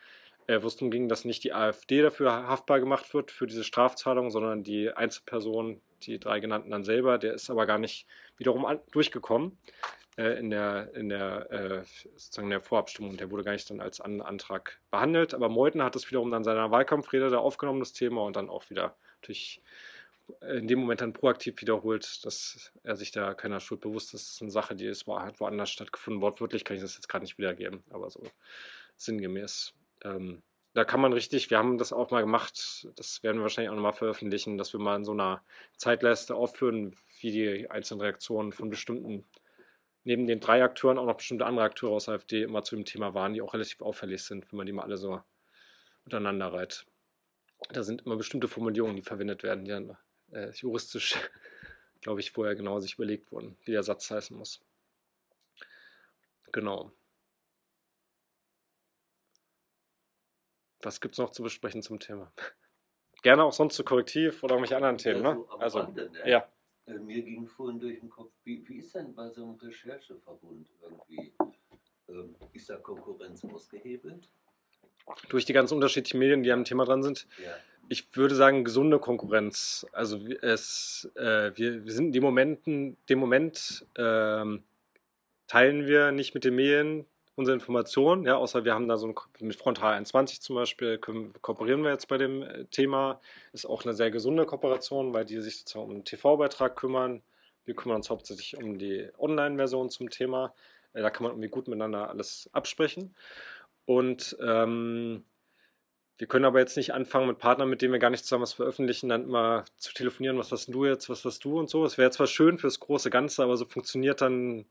äh, 0.47 0.61
wo 0.61 0.67
es 0.67 0.77
darum 0.77 0.91
ging, 0.91 1.09
dass 1.09 1.25
nicht 1.25 1.43
die 1.43 1.53
AfD 1.53 2.01
dafür 2.01 2.47
haftbar 2.47 2.79
gemacht 2.79 3.13
wird 3.13 3.31
für 3.31 3.47
diese 3.47 3.65
Strafzahlung, 3.65 4.31
sondern 4.31 4.63
die 4.63 4.89
Einzelperson, 4.89 5.81
die 6.03 6.19
drei 6.19 6.39
genannten 6.39 6.71
dann 6.71 6.85
selber. 6.85 7.17
Der 7.17 7.33
ist 7.33 7.49
aber 7.49 7.65
gar 7.65 7.79
nicht 7.79 8.07
wiederum 8.37 8.65
an, 8.65 8.79
durchgekommen 8.91 9.57
äh, 10.21 10.39
in 10.39 10.49
der, 10.49 10.93
in 10.93 11.09
der, 11.09 11.51
äh, 11.51 11.83
sozusagen 12.15 12.49
der 12.49 12.61
Vorabstimmung. 12.61 13.17
Der 13.17 13.31
wurde 13.31 13.43
gar 13.43 13.53
nicht 13.53 13.69
dann 13.69 13.81
als 13.81 13.99
An 14.01 14.21
Antrag 14.21 14.79
behandelt. 14.91 15.33
Aber 15.33 15.49
Meuthen 15.49 15.81
hat 15.83 15.95
es 15.95 16.09
wiederum 16.09 16.31
dann 16.31 16.43
seiner 16.43 16.71
Wahlkampfrede 16.71 17.29
da 17.29 17.39
aufgenommen, 17.39 17.79
das 17.79 17.93
Thema, 17.93 18.23
und 18.23 18.35
dann 18.35 18.49
auch 18.49 18.69
wieder 18.69 18.95
natürlich 19.21 19.61
in 20.39 20.67
dem 20.67 20.79
Moment 20.79 21.01
dann 21.01 21.13
proaktiv 21.13 21.59
wiederholt, 21.61 22.25
dass 22.25 22.71
er 22.83 22.95
sich 22.95 23.11
da 23.11 23.33
keiner 23.33 23.59
Schuld 23.59 23.81
bewusst 23.81 24.13
ist. 24.13 24.27
Das 24.27 24.35
ist 24.35 24.41
eine 24.41 24.51
Sache, 24.51 24.75
die 24.75 24.85
ist 24.85 25.07
woanders 25.07 25.69
stattgefunden. 25.69 26.21
Wortwörtlich 26.21 26.63
kann 26.63 26.75
ich 26.75 26.81
das 26.81 26.95
jetzt 26.95 27.09
gerade 27.09 27.23
nicht 27.23 27.37
wiedergeben, 27.37 27.83
aber 27.89 28.09
so 28.09 28.23
sinngemäß. 28.97 29.73
Ähm, 30.03 30.41
da 30.73 30.85
kann 30.85 31.01
man 31.01 31.11
richtig, 31.11 31.49
wir 31.49 31.57
haben 31.57 31.77
das 31.77 31.91
auch 31.91 32.11
mal 32.11 32.21
gemacht, 32.21 32.87
das 32.95 33.23
werden 33.23 33.37
wir 33.37 33.43
wahrscheinlich 33.43 33.71
auch 33.71 33.75
nochmal 33.75 33.93
veröffentlichen, 33.93 34.57
dass 34.57 34.71
wir 34.71 34.79
mal 34.79 34.95
in 34.95 35.03
so 35.03 35.11
einer 35.11 35.43
Zeitleiste 35.75 36.35
aufführen, 36.35 36.95
wie 37.19 37.31
die 37.31 37.69
einzelnen 37.69 38.01
Reaktionen 38.01 38.53
von 38.53 38.69
bestimmten 38.69 39.25
neben 40.03 40.27
den 40.27 40.39
drei 40.39 40.63
Akteuren 40.63 40.97
auch 40.97 41.05
noch 41.05 41.17
bestimmte 41.17 41.45
andere 41.45 41.65
Akteure 41.65 41.93
aus 41.93 42.05
der 42.05 42.15
AfD 42.15 42.43
immer 42.43 42.63
zu 42.63 42.75
dem 42.75 42.85
Thema 42.85 43.13
waren, 43.13 43.33
die 43.33 43.41
auch 43.41 43.53
relativ 43.53 43.81
auffällig 43.81 44.23
sind, 44.23 44.51
wenn 44.51 44.57
man 44.57 44.65
die 44.65 44.73
mal 44.73 44.83
alle 44.83 44.97
so 44.97 45.21
untereinander 46.05 46.51
reiht. 46.53 46.85
Da 47.69 47.83
sind 47.83 48.05
immer 48.05 48.15
bestimmte 48.15 48.47
Formulierungen, 48.47 48.95
die 48.95 49.03
verwendet 49.03 49.43
werden, 49.43 49.65
die 49.65 49.71
dann 49.71 49.97
äh, 50.31 50.49
juristisch, 50.51 51.15
glaube 52.01 52.19
ich, 52.19 52.31
vorher 52.31 52.55
genau 52.55 52.79
sich 52.79 52.95
überlegt 52.95 53.31
wurden, 53.31 53.57
wie 53.65 53.71
der 53.71 53.83
Satz 53.83 54.09
heißen 54.09 54.35
muss. 54.35 54.61
Genau. 56.51 56.91
Was 60.81 60.99
gibt 60.99 61.13
es 61.13 61.19
noch 61.19 61.29
zu 61.29 61.43
besprechen 61.43 61.83
zum 61.83 61.99
Thema? 61.99 62.31
Gerne 63.21 63.43
auch 63.43 63.53
sonst 63.53 63.75
zu 63.75 63.83
Korrektiv 63.83 64.41
oder 64.43 64.55
irgendwelche 64.55 64.75
anderen 64.75 64.97
Themen. 64.97 65.21
Ne? 65.21 65.45
Also, 65.59 65.83
ne? 65.83 66.09
ja. 66.25 66.39
Äh, 66.39 66.47
mir 66.99 67.21
ging 67.21 67.47
vorhin 67.47 67.79
durch 67.79 67.99
den 67.99 68.09
Kopf, 68.09 68.31
wie, 68.43 68.67
wie 68.67 68.77
ist 68.77 68.95
denn 68.95 69.13
bei 69.13 69.29
so 69.29 69.43
einem 69.43 69.55
Rechercheverbund 69.55 70.67
irgendwie? 70.81 71.33
Ähm, 72.09 72.35
ist 72.53 72.69
da 72.69 72.77
Konkurrenz 72.77 73.43
ausgehebelt? 73.45 74.29
Durch 75.29 75.45
die 75.45 75.53
ganz 75.53 75.71
unterschiedlichen 75.71 76.19
Medien, 76.19 76.43
die 76.43 76.51
am 76.51 76.63
Thema 76.63 76.85
dran 76.85 77.03
sind. 77.03 77.27
Ja. 77.43 77.55
Ich 77.89 78.15
würde 78.15 78.35
sagen, 78.35 78.63
gesunde 78.63 78.99
Konkurrenz. 78.99 79.85
Also 79.91 80.19
es, 80.41 81.09
äh, 81.15 81.51
wir, 81.55 81.85
wir, 81.85 81.91
sind 81.91 82.07
in 82.07 82.11
dem, 82.13 82.23
Momenten, 82.23 82.97
dem 83.09 83.19
Moment, 83.19 83.85
ähm, 83.97 84.63
teilen 85.47 85.87
wir 85.87 86.11
nicht 86.11 86.33
mit 86.33 86.45
den 86.45 86.55
Medien 86.55 87.05
unsere 87.35 87.55
Informationen, 87.55 88.25
ja, 88.25 88.35
außer 88.37 88.65
wir 88.65 88.73
haben 88.73 88.87
da 88.87 88.97
so 88.97 89.07
ein, 89.07 89.15
mit 89.39 89.55
Frontal 89.55 89.93
21 89.93 90.41
zum 90.41 90.55
Beispiel, 90.55 90.97
können, 90.97 91.33
kooperieren 91.41 91.83
wir 91.83 91.91
jetzt 91.91 92.07
bei 92.07 92.17
dem 92.17 92.43
äh, 92.43 92.65
Thema. 92.65 93.19
Ist 93.53 93.65
auch 93.65 93.83
eine 93.83 93.93
sehr 93.93 94.11
gesunde 94.11 94.45
Kooperation, 94.45 95.13
weil 95.13 95.25
die 95.25 95.39
sich 95.39 95.59
sozusagen 95.59 95.85
um 95.85 95.93
den 95.95 96.05
TV-Beitrag 96.05 96.75
kümmern. 96.75 97.21
Wir 97.65 97.75
kümmern 97.75 97.97
uns 97.97 98.09
hauptsächlich 98.09 98.57
um 98.57 98.77
die 98.77 99.09
Online-Version 99.17 99.89
zum 99.89 100.09
Thema. 100.09 100.53
Äh, 100.93 101.01
da 101.01 101.09
kann 101.09 101.23
man 101.23 101.31
irgendwie 101.33 101.49
gut 101.49 101.67
miteinander 101.67 102.09
alles 102.09 102.49
absprechen. 102.53 103.15
Und 103.85 104.37
ähm, 104.41 105.23
wir 106.17 106.27
können 106.27 106.45
aber 106.45 106.59
jetzt 106.59 106.77
nicht 106.77 106.93
anfangen 106.93 107.27
mit 107.27 107.39
Partnern, 107.39 107.69
mit 107.69 107.81
denen 107.81 107.93
wir 107.93 107.99
gar 107.99 108.11
nicht 108.11 108.25
zusammen 108.25 108.43
was 108.43 108.53
veröffentlichen, 108.53 109.09
dann 109.09 109.23
immer 109.23 109.65
zu 109.77 109.91
telefonieren, 109.93 110.37
was 110.37 110.51
hast 110.51 110.67
du 110.67 110.85
jetzt, 110.85 111.09
was 111.09 111.25
hast 111.25 111.43
du 111.43 111.57
und 111.59 111.69
so. 111.69 111.83
Es 111.83 111.97
wäre 111.97 112.11
zwar 112.11 112.27
schön 112.27 112.59
fürs 112.59 112.79
große 112.79 113.09
Ganze, 113.09 113.41
aber 113.41 113.57
so 113.57 113.65
funktioniert 113.65 114.21
dann 114.21 114.65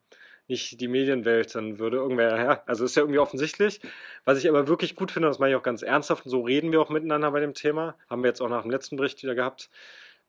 nicht 0.51 0.81
die 0.81 0.89
Medienwelt, 0.89 1.55
dann 1.55 1.79
würde 1.79 1.97
irgendwer, 1.97 2.37
ja, 2.37 2.63
also 2.67 2.85
ist 2.85 2.97
ja 2.97 3.03
irgendwie 3.03 3.19
offensichtlich. 3.19 3.81
Was 4.25 4.39
ich 4.39 4.49
aber 4.49 4.69
wirklich 4.69 4.97
gut 4.97 5.11
finde, 5.11 5.29
das 5.29 5.39
meine 5.39 5.53
ich 5.53 5.57
auch 5.57 5.63
ganz 5.63 5.83
ernsthaft, 5.83 6.27
und 6.27 6.31
so 6.31 6.43
reden 6.43 6.73
wir 6.73 6.81
auch 6.81 6.91
miteinander 6.91 7.31
bei 7.31 7.41
dem 7.41 7.55
Thema, 7.55 7.97
haben 8.09 8.23
wir 8.23 8.29
jetzt 8.29 8.43
auch 8.43 8.49
nach 8.49 8.63
dem 8.63 8.71
letzten 8.71 8.97
Bericht 8.97 9.23
wieder 9.23 9.35
gehabt, 9.35 9.71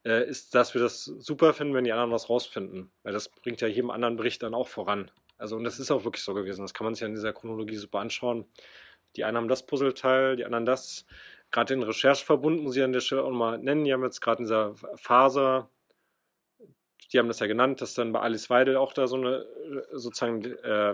äh, 0.06 0.28
ist, 0.28 0.56
dass 0.56 0.74
wir 0.74 0.82
das 0.82 1.06
super 1.06 1.54
finden, 1.54 1.74
wenn 1.74 1.84
die 1.84 1.92
anderen 1.92 2.12
was 2.12 2.30
rausfinden. 2.30 2.92
Weil 3.04 3.14
das 3.14 3.30
bringt 3.30 3.62
ja 3.62 3.68
jedem 3.68 3.92
anderen 3.92 4.16
Bericht 4.16 4.42
dann 4.44 4.54
auch 4.54 4.68
voran. 4.68 5.12
Also, 5.38 5.56
und 5.56 5.64
das 5.64 5.80
ist 5.80 5.92
auch 5.92 6.04
wirklich 6.04 6.24
so 6.24 6.34
gewesen. 6.34 6.62
Das 6.62 6.74
kann 6.74 6.86
man 6.86 6.94
sich 6.94 7.02
ja 7.02 7.08
in 7.08 7.14
dieser 7.14 7.34
Chronologie 7.34 7.76
super 7.76 8.00
anschauen. 8.00 8.46
Die 9.16 9.24
einen 9.24 9.38
haben 9.38 9.48
das 9.48 9.66
Puzzleteil, 9.66 10.36
die 10.36 10.46
anderen 10.46 10.66
das. 10.66 11.06
Gerade 11.52 11.74
den 11.74 11.84
Rechercheverbund 11.84 12.64
muss 12.64 12.76
ich 12.78 12.84
an 12.84 12.94
der 12.94 13.02
Stelle 13.02 13.24
auch 13.24 13.32
mal 13.32 13.58
nennen. 13.58 13.84
Die 13.84 13.94
haben 13.94 14.04
jetzt 14.04 14.22
gerade 14.22 14.40
in 14.40 14.46
dieser 14.46 14.76
Phase, 14.96 15.68
die 17.12 17.20
haben 17.20 17.28
das 17.28 17.40
ja 17.40 17.48
genannt, 17.48 17.82
dass 17.82 17.94
dann 17.94 18.12
bei 18.12 18.20
Alice 18.20 18.50
Weidel 18.50 18.78
auch 18.78 18.94
da 18.94 19.08
so 19.08 19.16
eine 19.16 19.46
sozusagen 19.92 20.46
äh, 20.46 20.94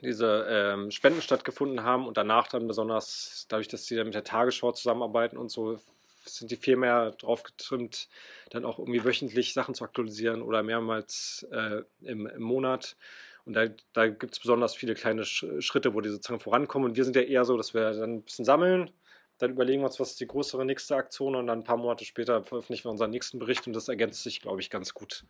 diese 0.00 0.46
äh, 0.46 0.90
Spenden 0.90 1.22
stattgefunden 1.22 1.82
haben 1.82 2.06
und 2.06 2.16
danach 2.16 2.48
dann 2.48 2.68
besonders 2.68 3.46
dadurch, 3.48 3.68
dass 3.68 3.86
sie 3.86 3.96
dann 3.96 4.06
mit 4.06 4.14
der 4.14 4.24
Tagesschau 4.24 4.72
zusammenarbeiten 4.72 5.36
und 5.36 5.50
so, 5.50 5.78
sind 6.24 6.50
die 6.50 6.56
viel 6.56 6.76
mehr 6.76 7.10
drauf 7.12 7.42
getrimmt, 7.42 8.08
dann 8.50 8.64
auch 8.64 8.78
irgendwie 8.78 9.04
wöchentlich 9.04 9.52
Sachen 9.52 9.74
zu 9.74 9.84
aktualisieren 9.84 10.42
oder 10.42 10.62
mehrmals 10.62 11.46
äh, 11.50 11.82
im, 12.02 12.26
im 12.26 12.42
Monat. 12.42 12.96
Und 13.44 13.54
da, 13.54 13.66
da 13.92 14.08
gibt 14.08 14.32
es 14.32 14.40
besonders 14.40 14.74
viele 14.74 14.94
kleine 14.94 15.24
Schritte, 15.26 15.92
wo 15.92 16.00
die 16.00 16.08
sozusagen 16.08 16.40
vorankommen. 16.40 16.88
Und 16.88 16.96
wir 16.96 17.04
sind 17.04 17.14
ja 17.14 17.22
eher 17.22 17.44
so, 17.44 17.58
dass 17.58 17.74
wir 17.74 17.92
dann 17.92 18.14
ein 18.14 18.22
bisschen 18.22 18.46
sammeln, 18.46 18.90
dann 19.38 19.52
überlegen 19.52 19.82
wir 19.82 19.86
uns, 19.86 19.98
was 20.00 20.10
ist 20.10 20.20
die 20.20 20.26
größere 20.26 20.64
nächste 20.64 20.96
Aktion 20.96 21.34
und 21.34 21.46
dann 21.46 21.60
ein 21.60 21.64
paar 21.64 21.76
Monate 21.76 22.04
später 22.04 22.42
veröffentlichen 22.44 22.84
wir 22.84 22.92
unseren 22.92 23.10
nächsten 23.10 23.38
Bericht 23.38 23.66
und 23.66 23.72
das 23.72 23.88
ergänzt 23.88 24.22
sich, 24.22 24.40
glaube 24.40 24.60
ich, 24.60 24.70
ganz 24.70 24.94
gut. 24.94 25.24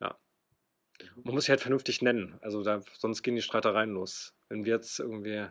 Ja. 0.00 0.16
Man 1.16 1.34
muss 1.34 1.44
sich 1.44 1.50
halt 1.50 1.60
vernünftig 1.60 2.02
nennen, 2.02 2.38
also 2.42 2.62
da, 2.62 2.82
sonst 2.98 3.22
gehen 3.22 3.36
die 3.36 3.42
Streitereien 3.42 3.90
los. 3.90 4.34
Wenn 4.48 4.64
wir 4.64 4.74
jetzt 4.74 4.98
irgendwie 4.98 5.46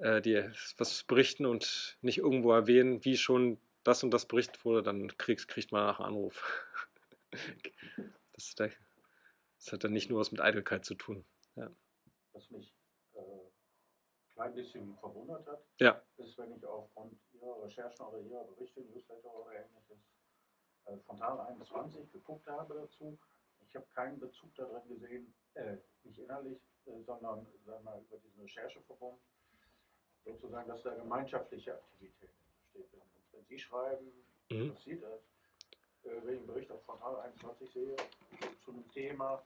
äh, 0.00 0.20
die, 0.20 0.44
was 0.76 1.04
berichten 1.04 1.46
und 1.46 1.96
nicht 2.02 2.18
irgendwo 2.18 2.52
erwähnen, 2.52 3.04
wie 3.04 3.16
schon 3.16 3.58
das 3.82 4.02
und 4.02 4.10
das 4.10 4.26
berichtet 4.26 4.64
wurde, 4.64 4.82
dann 4.82 5.16
kriegt, 5.18 5.48
kriegt 5.48 5.72
man 5.72 5.84
nach 5.84 6.00
Anruf. 6.00 6.42
das, 8.32 8.54
das, 8.54 9.72
hat 9.72 9.84
dann 9.84 9.92
nicht 9.92 10.10
nur 10.10 10.20
was 10.20 10.32
mit 10.32 10.40
Eitelkeit 10.40 10.84
zu 10.84 10.94
tun. 10.94 11.24
Ja. 11.56 11.70
Äh, 12.34 12.38
ein 12.50 12.66
klein 14.34 14.54
bisschen 14.54 14.96
verwundert 14.98 15.46
hat, 15.46 15.64
ja. 15.78 16.02
ist, 16.16 16.36
wenn 16.38 16.52
ich 16.56 16.64
aufgrund 16.66 17.18
Ihrer 17.32 17.62
Recherchen 17.62 18.06
oder 18.06 18.18
Ihrer 18.18 18.44
Berichte, 18.44 18.80
Newsletter 18.82 19.32
oder 19.34 19.52
ähnliches 19.52 19.98
äh, 20.86 20.96
Frontal 20.98 21.40
21 21.40 22.12
geguckt 22.12 22.46
habe 22.46 22.74
dazu. 22.74 23.18
Ich 23.66 23.74
habe 23.74 23.86
keinen 23.94 24.18
Bezug 24.18 24.54
darin 24.54 24.86
gesehen, 24.88 25.34
äh, 25.54 25.76
nicht 26.02 26.18
innerlich, 26.18 26.60
äh, 26.86 27.00
sondern 27.02 27.46
sagen 27.64 27.84
wir, 27.84 28.00
über 28.00 28.18
diesen 28.18 28.42
Rechercheverbund, 28.42 29.20
sozusagen, 30.24 30.68
dass 30.68 30.82
da 30.82 30.94
gemeinschaftliche 30.94 31.74
Aktivität 31.74 32.30
steht. 32.70 32.92
Wenn, 32.92 33.02
wenn 33.32 33.44
Sie 33.46 33.58
schreiben, 33.58 34.12
mhm. 34.50 34.74
das, 34.74 34.86
äh, 34.86 35.00
wenn 36.02 36.34
ich 36.34 36.38
einen 36.38 36.46
Bericht 36.46 36.70
auf 36.70 36.82
Frontal 36.84 37.20
21 37.20 37.70
sehe, 37.70 37.96
zu 38.64 38.72
einem 38.72 38.88
Thema, 38.90 39.42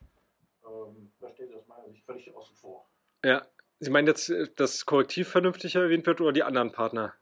ähm, 0.65 1.13
da 1.21 1.31
steht 1.31 1.55
aus 1.55 1.67
meiner 1.67 1.89
Sicht 1.89 2.05
völlig 2.05 2.35
außen 2.35 2.57
vor. 2.57 2.89
Ja, 3.25 3.47
Sie 3.81 3.91
meinen 3.91 4.07
jetzt, 4.07 4.31
äh, 4.31 4.49
dass 4.57 4.87
Korrektiv 4.87 5.29
vernünftig 5.29 5.77
erwähnt 5.77 6.07
wird 6.07 6.21
oder 6.21 6.33
die 6.33 6.43
anderen 6.43 6.73
Partner? 6.73 7.15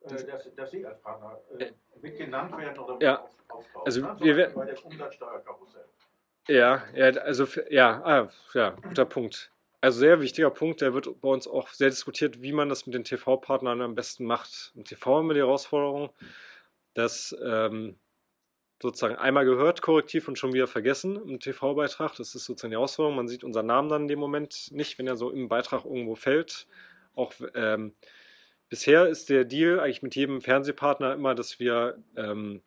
Äh, 0.00 0.08
dass, 0.10 0.54
dass, 0.54 0.70
Sie 0.70 0.84
als 0.84 1.00
Partner 1.02 1.40
äh, 1.58 1.64
äh 1.64 1.72
mit 2.00 2.16
genannt 2.16 2.56
werden 2.56 2.78
oder 2.78 3.04
ja. 3.04 3.18
auf, 3.18 3.30
auftauchen. 3.48 3.86
Also 3.86 4.00
ne? 4.02 4.16
wir 4.20 4.48
bei 4.50 4.66
der 4.66 4.84
Umsatzsteuerkarussell. 4.84 5.84
Ja, 6.46 6.84
ja, 6.94 7.06
also 7.20 7.46
ja, 7.68 8.02
ah, 8.04 8.30
ja, 8.54 8.70
guter 8.70 9.04
Punkt. 9.04 9.50
Also 9.80 10.00
sehr 10.00 10.20
wichtiger 10.20 10.50
Punkt, 10.50 10.80
der 10.80 10.94
wird 10.94 11.20
bei 11.20 11.28
uns 11.28 11.46
auch 11.46 11.68
sehr 11.68 11.90
diskutiert, 11.90 12.40
wie 12.40 12.52
man 12.52 12.68
das 12.68 12.86
mit 12.86 12.94
den 12.94 13.04
TV-Partnern 13.04 13.80
am 13.80 13.94
besten 13.94 14.24
macht. 14.24 14.72
Im 14.74 14.84
TV 14.84 15.18
haben 15.18 15.28
wir 15.28 15.34
die 15.34 15.40
Herausforderung, 15.40 16.10
dass 16.94 17.36
ähm, 17.44 17.98
sozusagen 18.80 19.16
einmal 19.16 19.44
gehört, 19.44 19.82
korrektiv 19.82 20.28
und 20.28 20.38
schon 20.38 20.52
wieder 20.52 20.66
vergessen 20.66 21.16
im 21.16 21.40
TV-Beitrag. 21.40 22.14
Das 22.16 22.34
ist 22.34 22.44
sozusagen 22.44 22.70
die 22.70 22.76
Herausforderung. 22.76 23.16
Man 23.16 23.28
sieht 23.28 23.44
unseren 23.44 23.66
Namen 23.66 23.88
dann 23.88 24.02
in 24.02 24.08
dem 24.08 24.18
Moment 24.18 24.70
nicht, 24.70 24.98
wenn 24.98 25.06
er 25.06 25.16
so 25.16 25.30
im 25.30 25.48
Beitrag 25.48 25.84
irgendwo 25.84 26.14
fällt. 26.14 26.66
Auch 27.14 27.32
ähm, 27.54 27.94
bisher 28.68 29.08
ist 29.08 29.30
der 29.30 29.44
Deal 29.44 29.80
eigentlich 29.80 30.02
mit 30.02 30.14
jedem 30.14 30.40
Fernsehpartner 30.40 31.14
immer, 31.14 31.34
dass 31.34 31.58
wir 31.58 32.02
ähm, 32.16 32.62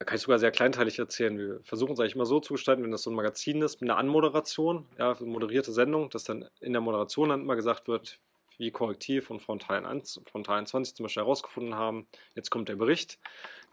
da 0.00 0.06
kann 0.06 0.16
ich 0.16 0.22
sogar 0.22 0.38
sehr 0.38 0.50
kleinteilig 0.50 0.98
erzählen. 0.98 1.36
Wir 1.36 1.60
versuchen 1.62 1.92
es 1.92 2.00
eigentlich 2.00 2.14
immer 2.14 2.24
so 2.24 2.40
zu 2.40 2.54
gestalten, 2.54 2.82
wenn 2.82 2.90
das 2.90 3.02
so 3.02 3.10
ein 3.10 3.16
Magazin 3.16 3.60
ist, 3.60 3.82
mit 3.82 3.90
einer 3.90 3.98
Anmoderation, 3.98 4.86
ja, 4.98 5.12
eine 5.12 5.26
moderierte 5.26 5.72
Sendung, 5.72 6.08
dass 6.08 6.24
dann 6.24 6.48
in 6.60 6.72
der 6.72 6.80
Moderation 6.80 7.28
dann 7.28 7.42
immer 7.42 7.54
gesagt 7.54 7.86
wird, 7.86 8.18
wie 8.56 8.70
Korrektiv 8.70 9.28
und 9.28 9.40
Frontal 9.40 9.84
1, 9.84 10.22
Frontal 10.24 10.56
21 10.56 10.94
zum 10.94 11.04
Beispiel 11.04 11.22
herausgefunden 11.22 11.74
haben, 11.74 12.06
jetzt 12.34 12.48
kommt 12.50 12.70
der 12.70 12.76
Bericht. 12.76 13.18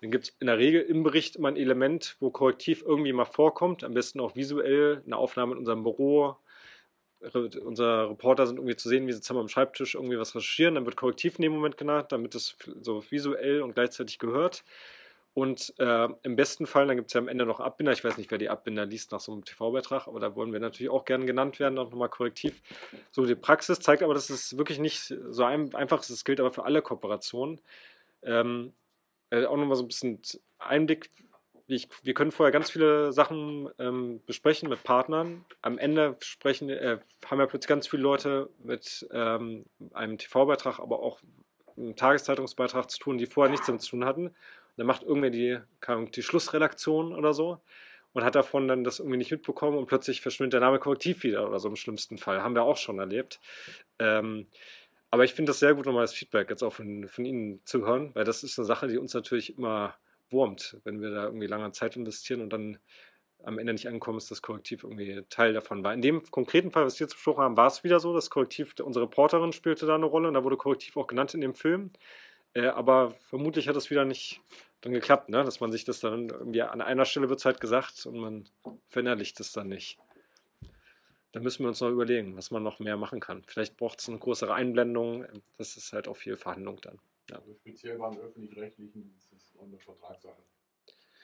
Dann 0.01 0.11
gibt 0.11 0.25
es 0.25 0.35
in 0.39 0.47
der 0.47 0.57
Regel 0.57 0.81
im 0.81 1.03
Bericht 1.03 1.35
immer 1.35 1.47
ein 1.47 1.57
Element, 1.57 2.17
wo 2.19 2.29
Korrektiv 2.29 2.83
irgendwie 2.85 3.13
mal 3.13 3.25
vorkommt, 3.25 3.83
am 3.83 3.93
besten 3.93 4.19
auch 4.19 4.35
visuell, 4.35 5.01
eine 5.05 5.17
Aufnahme 5.17 5.53
in 5.53 5.59
unserem 5.59 5.83
Büro. 5.83 6.35
Unsere 7.65 8.11
Reporter 8.11 8.45
sind 8.45 8.57
irgendwie 8.57 8.75
zu 8.75 8.89
sehen, 8.89 9.07
wie 9.07 9.13
sie 9.13 9.21
zusammen 9.21 9.39
am 9.41 9.49
Schreibtisch 9.49 9.95
irgendwie 9.95 10.19
was 10.19 10.35
recherchieren. 10.35 10.75
Dann 10.75 10.85
wird 10.85 10.97
Korrektiv 10.97 11.37
in 11.37 11.41
dem 11.41 11.53
Moment 11.53 11.77
genannt, 11.77 12.11
damit 12.11 12.35
es 12.35 12.55
so 12.81 13.03
visuell 13.09 13.61
und 13.61 13.73
gleichzeitig 13.73 14.19
gehört. 14.19 14.63
Und 15.37 15.75
äh, 15.77 16.07
im 16.23 16.35
besten 16.35 16.65
Fall, 16.65 16.87
dann 16.87 16.95
gibt 16.95 17.09
es 17.09 17.13
ja 17.13 17.21
am 17.21 17.27
Ende 17.27 17.45
noch 17.45 17.59
Abbinder. 17.59 17.91
Ich 17.91 18.03
weiß 18.03 18.17
nicht, 18.17 18.31
wer 18.31 18.39
die 18.39 18.49
Abbinder 18.49 18.87
liest 18.87 19.11
nach 19.11 19.19
so 19.19 19.31
einem 19.31 19.45
TV-Beitrag, 19.45 20.07
aber 20.07 20.19
da 20.19 20.35
wollen 20.35 20.51
wir 20.51 20.59
natürlich 20.59 20.89
auch 20.89 21.05
gerne 21.05 21.27
genannt 21.27 21.59
werden, 21.59 21.77
auch 21.77 21.91
nochmal 21.91 22.09
korrektiv. 22.09 22.59
So, 23.11 23.23
die 23.23 23.35
Praxis 23.35 23.79
zeigt 23.79 24.01
aber, 24.01 24.15
dass 24.15 24.31
es 24.31 24.57
wirklich 24.57 24.79
nicht 24.79 25.13
so 25.29 25.43
ein, 25.43 25.75
einfach 25.75 25.99
ist. 25.99 26.09
Es 26.09 26.25
gilt 26.25 26.39
aber 26.39 26.51
für 26.51 26.65
alle 26.65 26.81
Kooperationen. 26.81 27.61
Ähm, 28.23 28.73
äh, 29.29 29.45
auch 29.45 29.57
nochmal 29.57 29.75
so 29.75 29.83
ein 29.83 29.87
bisschen 29.87 30.21
Einblick. 30.59 31.11
Ich, 31.67 31.89
wir 32.03 32.13
können 32.13 32.31
vorher 32.31 32.51
ganz 32.51 32.71
viele 32.71 33.11
Sachen 33.11 33.69
ähm, 33.77 34.21
besprechen 34.25 34.69
mit 34.69 34.83
Partnern. 34.83 35.45
Am 35.61 35.77
Ende 35.77 36.15
sprechen, 36.21 36.69
äh, 36.69 36.99
haben 37.25 37.39
ja 37.39 37.45
plötzlich 37.45 37.67
ganz 37.67 37.87
viele 37.87 38.03
Leute 38.03 38.49
mit 38.63 39.05
ähm, 39.11 39.65
einem 39.93 40.17
TV-Beitrag, 40.17 40.79
aber 40.79 40.99
auch 40.99 41.19
einem 41.75 41.95
Tageszeitungsbeitrag 41.95 42.89
zu 42.89 42.99
tun, 42.99 43.17
die 43.17 43.25
vorher 43.25 43.51
nichts 43.51 43.67
damit 43.67 43.81
zu 43.81 43.91
tun 43.91 44.05
hatten 44.05 44.33
dann 44.77 44.87
macht 44.87 45.03
irgendwer 45.03 45.31
die, 45.31 45.59
die 46.15 46.23
Schlussredaktion 46.23 47.13
oder 47.13 47.33
so 47.33 47.59
und 48.13 48.23
hat 48.23 48.35
davon 48.35 48.67
dann 48.67 48.83
das 48.83 48.99
irgendwie 48.99 49.17
nicht 49.17 49.31
mitbekommen 49.31 49.77
und 49.77 49.87
plötzlich 49.87 50.21
verschwindet 50.21 50.53
der 50.53 50.61
Name 50.61 50.79
korrektiv 50.79 51.23
wieder 51.23 51.47
oder 51.47 51.59
so 51.59 51.67
im 51.67 51.75
schlimmsten 51.75 52.17
Fall. 52.17 52.41
Haben 52.41 52.55
wir 52.55 52.63
auch 52.63 52.77
schon 52.77 52.99
erlebt. 52.99 53.39
Ähm, 53.99 54.47
aber 55.09 55.23
ich 55.23 55.33
finde 55.33 55.51
das 55.51 55.59
sehr 55.59 55.73
gut, 55.73 55.85
nochmal 55.85 56.03
das 56.03 56.13
Feedback 56.13 56.49
jetzt 56.49 56.63
auch 56.63 56.73
von, 56.73 57.07
von 57.07 57.25
Ihnen 57.25 57.61
zu 57.65 57.85
hören, 57.85 58.11
weil 58.13 58.25
das 58.25 58.43
ist 58.43 58.57
eine 58.57 58.65
Sache, 58.65 58.87
die 58.87 58.97
uns 58.97 59.13
natürlich 59.13 59.57
immer 59.57 59.95
wurmt, 60.29 60.77
wenn 60.83 61.01
wir 61.01 61.11
da 61.11 61.25
irgendwie 61.25 61.47
lange 61.47 61.71
Zeit 61.71 61.95
investieren 61.95 62.41
und 62.41 62.51
dann 62.51 62.79
am 63.43 63.59
Ende 63.59 63.73
nicht 63.73 63.87
ankommen, 63.87 64.17
ist 64.17 64.31
das 64.31 64.41
Korrektiv 64.41 64.83
irgendwie 64.83 65.23
Teil 65.29 65.53
davon 65.53 65.83
war. 65.83 65.93
In 65.93 66.01
dem 66.01 66.23
konkreten 66.31 66.71
Fall, 66.71 66.85
was 66.85 66.99
wir 66.99 67.05
jetzt 67.05 67.13
besprochen 67.13 67.43
haben, 67.43 67.57
war 67.57 67.67
es 67.67 67.83
wieder 67.83 67.99
so, 67.99 68.13
das 68.13 68.29
Korrektiv, 68.29 68.73
unsere 68.81 69.05
Reporterin 69.05 69.53
spielte 69.53 69.85
da 69.85 69.95
eine 69.95 70.05
Rolle 70.05 70.27
und 70.27 70.33
da 70.33 70.43
wurde 70.43 70.57
Korrektiv 70.57 70.97
auch 70.97 71.07
genannt 71.07 71.33
in 71.33 71.41
dem 71.41 71.53
Film. 71.53 71.91
Äh, 72.53 72.67
aber 72.67 73.11
vermutlich 73.29 73.67
hat 73.67 73.75
es 73.75 73.89
wieder 73.89 74.05
nicht 74.05 74.41
dann 74.81 74.93
geklappt, 74.93 75.29
ne? 75.29 75.43
dass 75.43 75.59
man 75.59 75.71
sich 75.71 75.85
das 75.85 75.99
dann 75.99 76.29
irgendwie 76.29 76.61
an 76.61 76.81
einer 76.81 77.05
Stelle 77.05 77.29
wird 77.29 77.39
es 77.39 77.45
halt 77.45 77.61
gesagt 77.61 78.05
und 78.05 78.17
man 78.17 78.49
verinnerlicht 78.89 79.39
es 79.39 79.51
dann 79.51 79.67
nicht. 79.67 79.97
Da 81.31 81.39
müssen 81.39 81.63
wir 81.63 81.69
uns 81.69 81.81
noch 81.81 81.89
überlegen, 81.89 82.35
was 82.37 82.51
man 82.51 82.63
noch 82.63 82.79
mehr 82.79 82.97
machen 82.97 83.19
kann. 83.19 83.43
Vielleicht 83.45 83.77
braucht 83.77 83.99
es 83.99 84.09
eine 84.09 84.17
größere 84.17 84.53
Einblendung. 84.53 85.25
Das 85.57 85.75
ist 85.77 85.93
halt 85.93 86.07
auch 86.07 86.15
viel 86.15 86.37
Verhandlung 86.37 86.79
dann. 86.81 86.99
Ja. 87.29 87.37
Also 87.37 87.53
speziell 87.55 87.97
beim 87.97 88.17
öffentlich-rechtlichen 88.17 89.13
ist 89.15 89.33
es 89.33 89.59
eine 89.59 89.77
Vertragssache. 89.77 90.41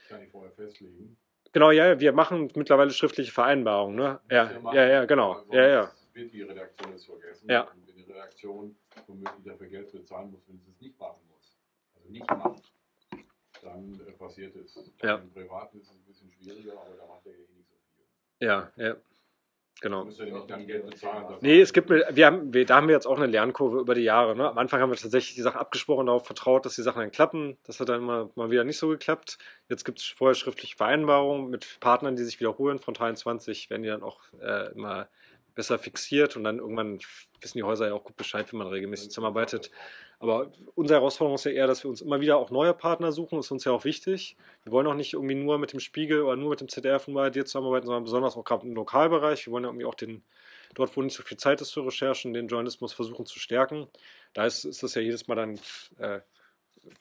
Kann 0.09 0.21
ich 0.21 0.29
vorher 0.29 0.51
festlegen. 0.51 1.17
Genau, 1.53 1.71
ja, 1.71 1.99
wir 1.99 2.11
machen 2.13 2.51
mittlerweile 2.55 2.91
schriftliche 2.91 3.31
Vereinbarungen. 3.31 3.95
Ne? 3.95 4.19
Ja, 4.29 4.51
ja, 4.73 4.87
ja, 4.87 5.05
genau. 5.05 5.33
Also 5.33 5.53
ja, 5.53 5.67
ja. 5.67 5.91
Wird 6.13 6.33
die 6.33 6.41
Redaktion 6.41 6.93
es 6.93 7.05
vergessen. 7.05 7.49
Ja. 7.49 7.61
Und 7.61 7.87
wenn 7.87 7.95
die 7.95 8.03
Redaktion 8.03 8.75
womöglich 9.07 9.43
dafür 9.45 9.67
Geld 9.67 9.91
bezahlen 9.91 10.31
muss, 10.31 10.41
wenn 10.47 10.59
sie 10.59 10.71
es 10.71 10.81
nicht 10.81 10.99
machen 10.99 11.21
muss. 11.29 11.57
Also 11.95 12.09
nicht 12.09 12.29
macht 12.29 12.73
dann 13.63 13.99
äh, 14.07 14.11
passiert 14.11 14.55
ist. 14.55 14.77
Ja. 15.01 15.15
Im 15.15 15.31
Privaten 15.31 15.79
ist 15.79 15.89
es 15.89 15.95
ein 15.95 16.03
bisschen 16.03 16.31
schwieriger, 16.31 16.73
aber 16.73 16.95
da 16.95 17.05
macht 17.07 17.25
er 17.25 17.31
ja 17.31 17.37
eh 17.37 17.53
nicht 17.55 17.69
so 17.69 17.75
viel. 17.95 18.47
Ja, 18.47 18.71
ja. 18.75 18.95
Genau. 19.81 20.05
Bezahlen. 20.05 21.37
Nee, 21.41 21.59
es 21.59 21.73
gibt, 21.73 21.89
wir 21.89 22.25
haben, 22.25 22.53
wir, 22.53 22.65
da 22.65 22.77
haben 22.77 22.87
wir 22.87 22.95
jetzt 22.95 23.05
auch 23.05 23.17
eine 23.17 23.27
Lernkurve 23.27 23.79
über 23.79 23.95
die 23.95 24.03
Jahre. 24.03 24.35
Ne? 24.35 24.47
Am 24.47 24.57
Anfang 24.57 24.79
haben 24.79 24.89
wir 24.89 24.97
tatsächlich 24.97 25.35
die 25.35 25.41
Sachen 25.41 25.59
abgesprochen, 25.59 26.05
darauf 26.05 26.25
vertraut, 26.25 26.65
dass 26.65 26.75
die 26.75 26.83
Sachen 26.83 26.99
dann 26.99 27.11
klappen. 27.11 27.57
Das 27.63 27.79
hat 27.79 27.89
dann 27.89 28.01
immer 28.01 28.29
mal 28.35 28.49
wieder 28.49 28.63
nicht 28.63 28.77
so 28.77 28.87
geklappt. 28.87 29.37
Jetzt 29.67 29.83
gibt 29.83 29.99
es 29.99 30.05
vorher 30.05 30.35
schriftliche 30.35 30.77
Vereinbarungen 30.77 31.49
mit 31.49 31.79
Partnern, 31.81 32.15
die 32.15 32.23
sich 32.23 32.39
wiederholen. 32.39 32.79
Von 32.79 32.93
23 32.93 33.69
werden 33.69 33.83
die 33.83 33.89
dann 33.89 34.03
auch 34.03 34.21
äh, 34.41 34.71
immer 34.71 35.09
besser 35.55 35.77
fixiert 35.77 36.35
und 36.35 36.43
dann 36.43 36.59
irgendwann 36.59 36.99
wissen 37.41 37.57
die 37.57 37.63
Häuser 37.63 37.87
ja 37.87 37.93
auch 37.93 38.03
gut 38.03 38.15
Bescheid, 38.15 38.51
wie 38.51 38.55
man 38.55 38.67
regelmäßig 38.67 39.09
zusammenarbeitet. 39.09 39.69
Aber 40.23 40.53
unsere 40.75 41.01
Herausforderung 41.01 41.35
ist 41.35 41.43
ja 41.43 41.51
eher, 41.51 41.67
dass 41.67 41.83
wir 41.83 41.89
uns 41.89 41.99
immer 41.99 42.21
wieder 42.21 42.37
auch 42.37 42.49
neue 42.49 42.73
Partner 42.73 43.11
suchen. 43.11 43.35
Das 43.35 43.47
ist 43.47 43.51
uns 43.51 43.65
ja 43.65 43.73
auch 43.73 43.83
wichtig. 43.83 44.37
Wir 44.63 44.71
wollen 44.71 44.87
auch 44.87 44.93
nicht 44.93 45.11
irgendwie 45.11 45.35
nur 45.35 45.57
mit 45.57 45.73
dem 45.73 45.81
Spiegel 45.81 46.21
oder 46.21 46.37
nur 46.37 46.51
mit 46.51 46.61
dem 46.61 46.69
ZDF 46.69 47.09
und 47.09 47.13
bei 47.15 47.29
dir 47.29 47.45
zusammenarbeiten, 47.45 47.87
sondern 47.87 48.05
besonders 48.05 48.37
auch 48.37 48.45
gerade 48.45 48.65
im 48.65 48.73
Lokalbereich. 48.73 49.45
Wir 49.45 49.51
wollen 49.51 49.65
ja 49.65 49.69
irgendwie 49.69 49.85
auch 49.85 49.95
den, 49.95 50.23
dort, 50.75 50.95
wo 50.95 51.01
nicht 51.01 51.13
so 51.13 51.23
viel 51.23 51.35
Zeit 51.35 51.59
ist 51.59 51.73
für 51.73 51.85
Recherchen, 51.85 52.33
den 52.33 52.47
Journalismus 52.47 52.93
versuchen 52.93 53.25
zu 53.25 53.37
stärken. 53.37 53.89
Da 54.33 54.45
ist, 54.45 54.63
ist 54.63 54.81
das 54.81 54.95
ja 54.95 55.01
jedes 55.01 55.27
Mal 55.27 55.35
dann 55.35 55.59
äh, 55.97 56.21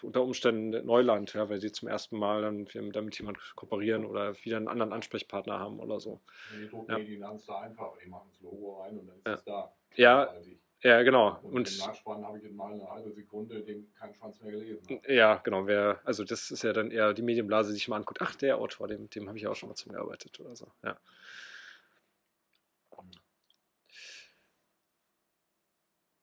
unter 0.03 0.25
Umständen 0.25 0.85
Neuland, 0.85 1.33
ja, 1.35 1.49
weil 1.49 1.61
sie 1.61 1.71
zum 1.71 1.87
ersten 1.87 2.19
Mal 2.19 2.43
dann 2.43 2.67
damit 2.91 3.17
jemand 3.21 3.39
kooperieren 3.55 4.05
oder 4.05 4.35
wieder 4.43 4.57
einen 4.57 4.67
anderen 4.67 4.93
Ansprechpartner 4.93 5.61
haben 5.61 5.79
oder 5.79 6.01
so. 6.01 6.21
Die 6.59 6.69
Druckmedien 6.69 7.21
ja. 7.21 7.29
haben 7.29 7.37
es 7.37 7.47
da 7.47 7.61
einfach, 7.61 7.93
die 8.05 8.09
machen 8.09 8.31
das 8.33 8.41
Logo 8.41 8.83
rein 8.83 8.99
und 8.99 9.07
dann 9.07 9.17
ist 9.19 9.27
ja. 9.27 9.35
es 9.35 9.45
da. 9.45 9.73
Ja, 9.95 10.35
ja, 10.83 11.03
genau. 11.03 11.39
Und, 11.43 11.55
und 11.55 11.73
im 11.73 11.79
Nachspann 11.79 12.25
habe 12.25 12.39
ich 12.39 12.45
in 12.45 12.57
mal 12.57 12.73
eine 12.73 12.89
halbe 12.89 13.11
Sekunde 13.13 13.63
den 13.63 13.93
keinen 13.95 14.15
Schwanz 14.15 14.41
mehr 14.41 14.53
gelesen. 14.53 14.83
Hat. 14.91 15.09
Ja, 15.09 15.37
genau. 15.37 15.67
Wer, 15.67 16.01
also 16.05 16.25
das 16.25 16.51
ist 16.51 16.63
ja 16.63 16.73
dann 16.73 16.91
eher 16.91 17.15
die 17.15 17.23
Medienblase, 17.23 17.71
die 17.71 17.75
sich 17.75 17.89
mal 17.89 17.97
anguckt, 17.97 18.21
ach, 18.21 18.35
der 18.35 18.59
Autor, 18.59 18.89
dem, 18.89 19.09
dem 19.11 19.29
habe 19.29 19.39
ich 19.39 19.47
auch 19.47 19.57
schon 19.57 19.69
mal 19.69 19.75
zusammengearbeitet 19.75 20.39
oder 20.41 20.57
so. 20.57 20.71
Ja. 20.83 20.99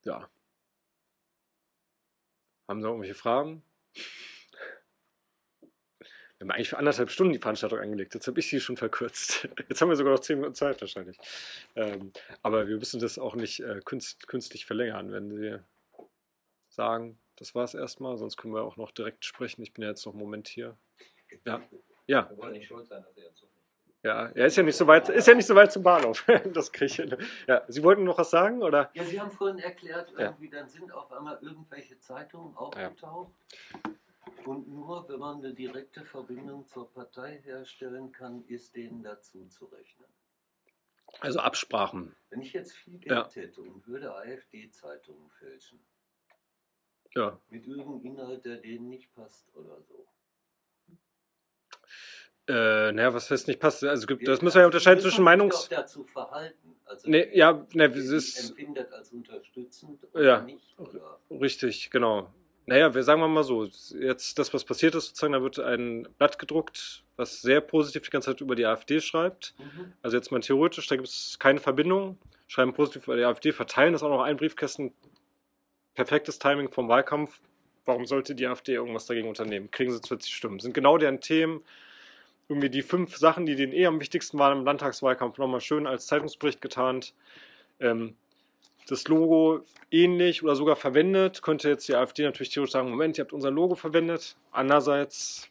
Ja. 0.04 0.30
Haben 2.68 2.82
Sie 2.82 2.84
noch 2.84 2.92
irgendwelche 2.92 3.16
Fragen? 3.16 3.64
Wir 6.40 6.46
haben 6.46 6.52
eigentlich 6.52 6.70
für 6.70 6.78
anderthalb 6.78 7.10
Stunden 7.10 7.34
die 7.34 7.40
Veranstaltung 7.40 7.80
angelegt. 7.80 8.14
Jetzt 8.14 8.26
habe 8.28 8.40
ich 8.40 8.50
sie 8.50 8.62
schon 8.62 8.78
verkürzt. 8.78 9.50
Jetzt 9.68 9.82
haben 9.82 9.90
wir 9.90 9.98
sogar 9.98 10.14
noch 10.14 10.22
zehn 10.22 10.38
Minuten 10.38 10.56
Zeit 10.56 10.80
wahrscheinlich. 10.80 11.18
Ähm, 11.76 12.14
aber 12.42 12.70
wir 12.70 12.78
müssen 12.78 13.02
das 13.02 13.20
auch 13.20 13.36
nicht 13.36 13.60
äh, 13.60 13.82
künst, 13.84 14.26
künstlich 14.30 14.66
verlängern, 14.66 15.12
wenn 15.12 15.36
Sie 15.36 15.60
sagen, 16.70 17.20
das 17.36 17.56
war 17.56 17.66
es 17.66 17.74
erstmal. 17.74 18.18
Sonst 18.18 18.38
können 18.38 18.54
wir 18.54 18.64
auch 18.64 18.78
noch 18.78 18.92
direkt 18.92 19.26
sprechen. 19.26 19.64
Ich 19.64 19.74
bin 19.74 19.84
ja 19.84 19.90
jetzt 19.90 20.06
noch 20.06 20.14
einen 20.14 20.22
Moment 20.22 20.48
hier. 20.48 20.78
Ja. 21.44 21.62
ja. 22.08 22.30
Wir 22.30 22.38
wollen 22.38 22.54
nicht 22.54 22.68
schuld 22.68 22.88
sein, 22.88 23.04
dass 23.04 23.18
er 23.18 23.26
jetzt 23.26 23.40
so 23.40 23.48
ja, 24.02 24.28
er 24.28 24.46
ist 24.46 24.56
ja 24.56 24.64
nicht 24.64 24.78
so 24.78 24.88
weit, 24.88 25.10
ist 25.10 25.28
ja 25.28 25.34
nicht 25.34 25.46
so 25.46 25.56
weit 25.56 25.74
zum 25.74 25.84
Bahnhof. 25.84 26.26
das 26.54 26.72
kriege 26.72 27.04
ich. 27.04 27.28
Ja, 27.48 27.64
Sie 27.68 27.84
wollten 27.84 28.06
noch 28.06 28.18
was 28.18 28.30
sagen, 28.30 28.64
oder? 28.64 28.90
Ja, 28.94 29.04
Sie 29.04 29.20
haben 29.20 29.30
vorhin 29.30 29.60
erklärt, 29.60 30.14
irgendwie 30.18 30.46
ja. 30.46 30.52
dann 30.52 30.70
sind 30.70 30.90
auf 30.94 31.12
einmal 31.12 31.38
irgendwelche 31.42 32.00
Zeitungen 32.00 32.56
aufgetaucht. 32.56 33.34
Ja. 33.74 33.92
Und 34.46 34.68
nur 34.68 35.08
wenn 35.10 35.20
man 35.20 35.38
eine 35.38 35.54
direkte 35.54 36.04
Verbindung 36.06 36.66
zur 36.68 36.92
Partei 36.92 37.42
herstellen 37.44 38.12
kann, 38.12 38.44
ist 38.46 38.76
denen 38.76 39.04
dazu 39.04 39.46
zu 39.48 39.66
rechnen. 39.66 40.08
Also 41.22 41.40
Absprachen. 41.40 42.16
Wenn 42.30 42.42
ich 42.42 42.54
jetzt 42.54 42.74
viel 42.74 43.00
Geld 43.00 43.12
ja. 43.12 43.30
hätte 43.42 43.62
und 43.62 43.88
würde 43.88 44.14
AfD-Zeitungen 44.16 45.30
fälschen. 45.32 45.80
Ja. 47.16 47.40
Mit 47.50 47.66
irgendeinem 47.66 48.02
Inhalt, 48.04 48.46
der 48.46 48.58
denen 48.58 48.90
nicht 48.90 49.14
passt 49.16 49.54
oder 49.56 49.82
so. 49.82 50.08
Äh, 52.48 52.92
naja, 52.94 53.14
was 53.14 53.30
heißt 53.30 53.48
nicht 53.48 53.60
passt? 53.60 53.84
Also 53.84 54.08
gibt, 54.08 54.28
das 54.28 54.42
müssen 54.42 54.56
wir 54.56 54.62
ja 54.62 54.66
unterscheiden 54.66 55.02
zwischen 55.02 55.24
Meinungs. 55.24 55.56
Auch 55.56 55.68
dazu 55.68 56.04
verhalten. 56.04 56.76
Also 56.86 57.08
nee, 57.08 57.30
ja, 57.38 57.66
ne, 57.74 57.86
es 57.86 58.10
ist. 58.10 58.50
Empfindet 58.50 58.92
als 58.92 59.12
unterstützend 59.12 60.04
oder 60.12 60.24
ja, 60.24 60.42
nicht? 60.42 60.76
Richtig, 61.30 61.92
genau. 61.92 62.34
Naja, 62.70 62.94
wir 62.94 63.02
sagen 63.02 63.20
wir 63.20 63.28
mal 63.28 63.44
so, 63.44 63.68
jetzt 64.00 64.38
das, 64.38 64.54
was 64.54 64.64
passiert 64.64 64.94
ist, 64.94 65.08
sozusagen, 65.08 65.34
da 65.34 65.42
wird 65.42 65.58
ein 65.58 66.08
Blatt 66.20 66.38
gedruckt, 66.38 67.04
was 67.16 67.42
sehr 67.42 67.62
positiv 67.62 68.04
die 68.04 68.12
ganze 68.12 68.30
Zeit 68.30 68.42
über 68.42 68.54
die 68.54 68.64
AfD 68.68 69.02
schreibt. 69.02 69.56
Mhm. 69.58 69.94
Also 70.04 70.18
jetzt 70.18 70.32
mal 70.32 70.40
theoretisch, 70.40 70.86
da 70.86 70.96
gibt 70.96 71.08
es 71.08 71.38
keine 71.40 71.60
Verbindung, 71.60 72.20
schreiben 72.48 72.76
positiv 72.76 73.06
über 73.08 73.18
die 73.18 73.24
AfD, 73.24 73.54
verteilen 73.54 73.94
das 73.94 74.04
auch 74.04 74.10
noch 74.10 74.22
ein 74.22 74.38
Briefkästen. 74.38 74.94
Perfektes 75.96 76.38
Timing 76.38 76.70
vom 76.70 76.88
Wahlkampf. 76.90 77.42
Warum 77.86 78.06
sollte 78.06 78.36
die 78.36 78.46
AfD 78.46 78.76
irgendwas 78.76 79.08
dagegen 79.08 79.30
unternehmen? 79.30 79.72
Kriegen 79.72 79.92
sie 79.92 80.08
40 80.08 80.32
Stimmen. 80.32 80.60
Sind 80.60 80.76
genau 80.76 81.00
deren 81.00 81.22
Themen 81.22 81.64
irgendwie 82.50 82.70
die 82.70 82.84
fünf 82.84 83.18
Sachen, 83.18 83.48
die 83.48 83.56
denen 83.56 83.74
eh 83.74 83.88
am 83.88 84.00
wichtigsten 84.00 84.38
waren 84.38 84.60
im 84.60 84.66
Landtagswahlkampf, 84.66 85.40
nochmal 85.40 85.62
schön 85.62 85.88
als 85.88 86.06
Zeitungsbericht 86.06 86.62
getarnt. 86.62 87.16
Ähm, 87.80 88.16
das 88.92 89.08
Logo 89.08 89.62
ähnlich 89.92 90.44
oder 90.44 90.56
sogar 90.56 90.76
verwendet, 90.76 91.42
könnte 91.42 91.70
jetzt 91.70 91.88
die 91.88 91.96
AfD 91.96 92.24
natürlich 92.24 92.50
theoretisch 92.50 92.74
sagen, 92.74 92.90
Moment, 92.90 93.18
ihr 93.18 93.24
habt 93.24 93.34
unser 93.34 93.52
Logo 93.52 93.76
verwendet. 93.76 94.36
Andererseits 94.52 95.50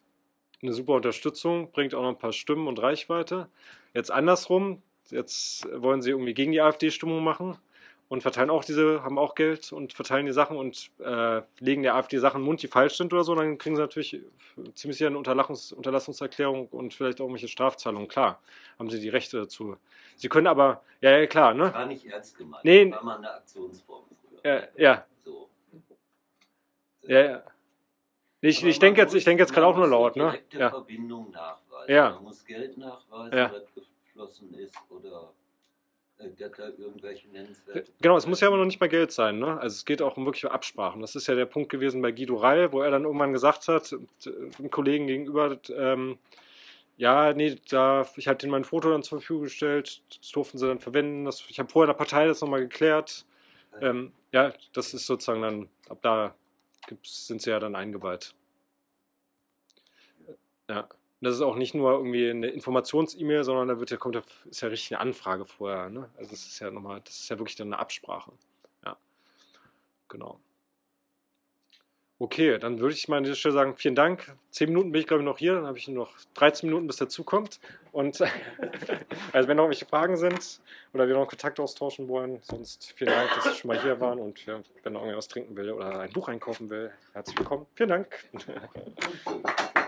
eine 0.62 0.72
super 0.72 0.94
Unterstützung, 0.94 1.70
bringt 1.70 1.94
auch 1.94 2.02
noch 2.02 2.08
ein 2.08 2.18
paar 2.18 2.32
Stimmen 2.32 2.66
und 2.66 2.82
Reichweite. 2.82 3.48
Jetzt 3.94 4.10
andersrum, 4.10 4.82
jetzt 5.10 5.68
wollen 5.72 6.02
sie 6.02 6.10
irgendwie 6.10 6.34
gegen 6.34 6.52
die 6.52 6.60
AfD-Stimmung 6.60 7.22
machen 7.22 7.58
und 8.08 8.22
verteilen 8.22 8.50
auch 8.50 8.64
diese, 8.64 9.02
haben 9.02 9.18
auch 9.18 9.34
Geld 9.34 9.72
und 9.72 9.92
verteilen 9.92 10.26
die 10.26 10.32
Sachen 10.32 10.56
und 10.56 10.90
äh, 10.98 11.42
legen 11.60 11.82
der 11.82 11.94
AfD 11.94 12.18
Sachen 12.18 12.40
im 12.40 12.46
Mund, 12.46 12.62
die 12.62 12.68
falsch 12.68 12.96
sind 12.96 13.12
oder 13.12 13.22
so, 13.22 13.34
dann 13.34 13.58
kriegen 13.58 13.76
sie 13.76 13.82
natürlich 13.82 14.20
ziemlich 14.74 14.96
sicher 14.96 15.08
eine 15.08 15.18
Unterlassungs 15.18 15.72
Unterlassungserklärung 15.72 16.68
und 16.68 16.94
vielleicht 16.94 17.20
auch 17.20 17.24
irgendwelche 17.24 17.48
Strafzahlungen. 17.48 18.08
Klar, 18.08 18.40
haben 18.78 18.88
sie 18.88 19.00
die 19.00 19.10
Rechte 19.10 19.38
dazu. 19.38 19.76
Sie 20.16 20.28
können 20.28 20.46
aber, 20.46 20.82
ja, 21.00 21.18
ja, 21.18 21.26
klar, 21.26 21.54
ne? 21.54 21.70
Gar 21.70 21.86
nicht 21.86 22.06
ernst 22.06 22.36
gemeint. 22.36 22.64
Nee. 22.64 22.90
War 22.90 23.04
mal 23.04 23.18
eine 23.18 23.30
Aktionsform 23.30 24.04
früher. 24.28 24.40
Ja, 24.44 24.62
ja. 24.76 25.06
So. 25.24 25.48
Ja, 27.02 27.20
ja. 27.20 27.42
Ich, 28.40 28.64
ich 28.64 28.78
denke 28.78 29.00
jetzt, 29.00 29.14
ich 29.14 29.24
denke 29.24 29.42
jetzt 29.42 29.52
gerade 29.52 29.66
auch 29.66 29.76
nur 29.76 29.88
laut, 29.88 30.16
ne? 30.16 30.38
Ja. 30.52 30.70
Verbindung 30.70 31.30
nachweisen. 31.30 31.94
Ja. 31.94 32.10
Man 32.10 32.24
muss 32.24 32.44
Geld 32.44 32.78
nachweisen, 32.78 33.36
ja. 33.36 33.48
das 33.48 33.90
geflossen 34.18 34.54
ist 34.54 34.76
oder 34.88 35.32
irgendwelche 36.18 37.28
nennenswerte. 37.28 37.90
Genau, 38.00 38.16
es 38.16 38.26
muss 38.26 38.40
ja 38.40 38.48
aber 38.48 38.56
noch 38.56 38.64
nicht 38.64 38.80
mal 38.80 38.88
Geld 38.88 39.12
sein. 39.12 39.38
Ne? 39.38 39.58
Also 39.60 39.74
es 39.74 39.84
geht 39.84 40.02
auch 40.02 40.16
um 40.16 40.24
wirkliche 40.24 40.50
Absprachen. 40.50 41.00
Das 41.00 41.14
ist 41.14 41.26
ja 41.26 41.34
der 41.34 41.46
Punkt 41.46 41.70
gewesen 41.70 42.02
bei 42.02 42.12
Guido 42.12 42.36
Reil, 42.36 42.72
wo 42.72 42.82
er 42.82 42.90
dann 42.90 43.04
irgendwann 43.04 43.32
gesagt 43.32 43.68
hat, 43.68 43.92
einem 43.92 44.66
äh, 44.66 44.68
Kollegen 44.68 45.06
gegenüber, 45.06 45.58
ähm, 45.76 46.18
ja, 46.96 47.32
nee, 47.32 47.56
da, 47.70 48.06
ich 48.16 48.26
hatte 48.26 48.46
ihnen 48.46 48.50
mein 48.50 48.64
Foto 48.64 48.90
dann 48.90 49.04
zur 49.04 49.20
Verfügung 49.20 49.44
gestellt, 49.44 50.02
das 50.08 50.32
durften 50.32 50.58
sie 50.58 50.66
dann 50.66 50.80
verwenden. 50.80 51.24
Das, 51.24 51.44
ich 51.48 51.60
habe 51.60 51.70
vorher 51.70 51.92
der 51.92 51.98
Partei 51.98 52.26
das 52.26 52.40
nochmal 52.40 52.60
geklärt. 52.60 53.24
Ähm, 53.80 54.12
ja, 54.32 54.52
das 54.72 54.94
ist 54.94 55.06
sozusagen 55.06 55.42
dann, 55.42 55.68
ab 55.88 55.98
da 56.02 56.34
sind 57.04 57.40
sie 57.40 57.50
ja 57.50 57.60
dann 57.60 57.76
eingeweiht. 57.76 58.34
Ja 60.68 60.88
das 61.20 61.34
ist 61.34 61.42
auch 61.42 61.56
nicht 61.56 61.74
nur 61.74 61.92
irgendwie 61.92 62.30
eine 62.30 62.48
Informations-E-Mail, 62.48 63.44
sondern 63.44 63.68
da 63.68 63.80
wird 63.80 63.90
ja, 63.90 63.96
kommt 63.96 64.14
ja, 64.14 64.22
ist 64.48 64.60
ja 64.60 64.68
richtig 64.68 64.92
eine 64.92 65.00
Anfrage 65.00 65.44
vorher. 65.44 65.88
Ne? 65.90 66.08
Also 66.16 66.30
das 66.30 66.46
ist 66.46 66.60
ja 66.60 66.70
nochmal, 66.70 67.00
das 67.04 67.20
ist 67.20 67.28
ja 67.28 67.38
wirklich 67.38 67.56
dann 67.56 67.68
eine 67.68 67.78
Absprache. 67.78 68.32
Ja. 68.84 68.96
Genau. 70.08 70.38
Okay, 72.20 72.58
dann 72.58 72.80
würde 72.80 72.94
ich 72.94 73.06
mal 73.06 73.18
an 73.18 73.22
dieser 73.22 73.36
Stelle 73.36 73.54
sagen, 73.54 73.76
vielen 73.76 73.94
Dank. 73.94 74.34
Zehn 74.50 74.70
Minuten 74.70 74.90
bin 74.90 75.00
ich, 75.00 75.06
glaube 75.06 75.22
ich, 75.22 75.24
noch 75.24 75.38
hier, 75.38 75.54
dann 75.54 75.66
habe 75.66 75.78
ich 75.78 75.86
nur 75.86 76.04
noch 76.04 76.16
13 76.34 76.68
Minuten, 76.68 76.88
bis 76.88 76.96
dazu 76.96 77.22
kommt. 77.22 77.60
Und 77.92 78.20
also 79.32 79.48
wenn 79.48 79.56
noch 79.56 79.64
irgendwelche 79.64 79.86
Fragen 79.86 80.16
sind 80.16 80.60
oder 80.92 81.06
wir 81.06 81.14
noch 81.14 81.28
Kontakt 81.28 81.60
austauschen 81.60 82.08
wollen, 82.08 82.40
sonst 82.42 82.92
vielen 82.96 83.10
Dank, 83.10 83.30
dass 83.36 83.44
Sie 83.44 83.54
schon 83.54 83.68
mal 83.68 83.80
hier 83.80 84.00
waren 84.00 84.18
und 84.18 84.44
ja, 84.46 84.60
wenn 84.82 84.94
noch 84.94 85.02
irgendwas 85.02 85.28
trinken 85.28 85.56
will 85.56 85.70
oder 85.70 86.00
ein 86.00 86.12
Buch 86.12 86.28
einkaufen 86.28 86.70
will, 86.70 86.90
herzlich 87.12 87.38
willkommen. 87.38 87.66
Vielen 87.76 87.88
Dank. 87.88 88.08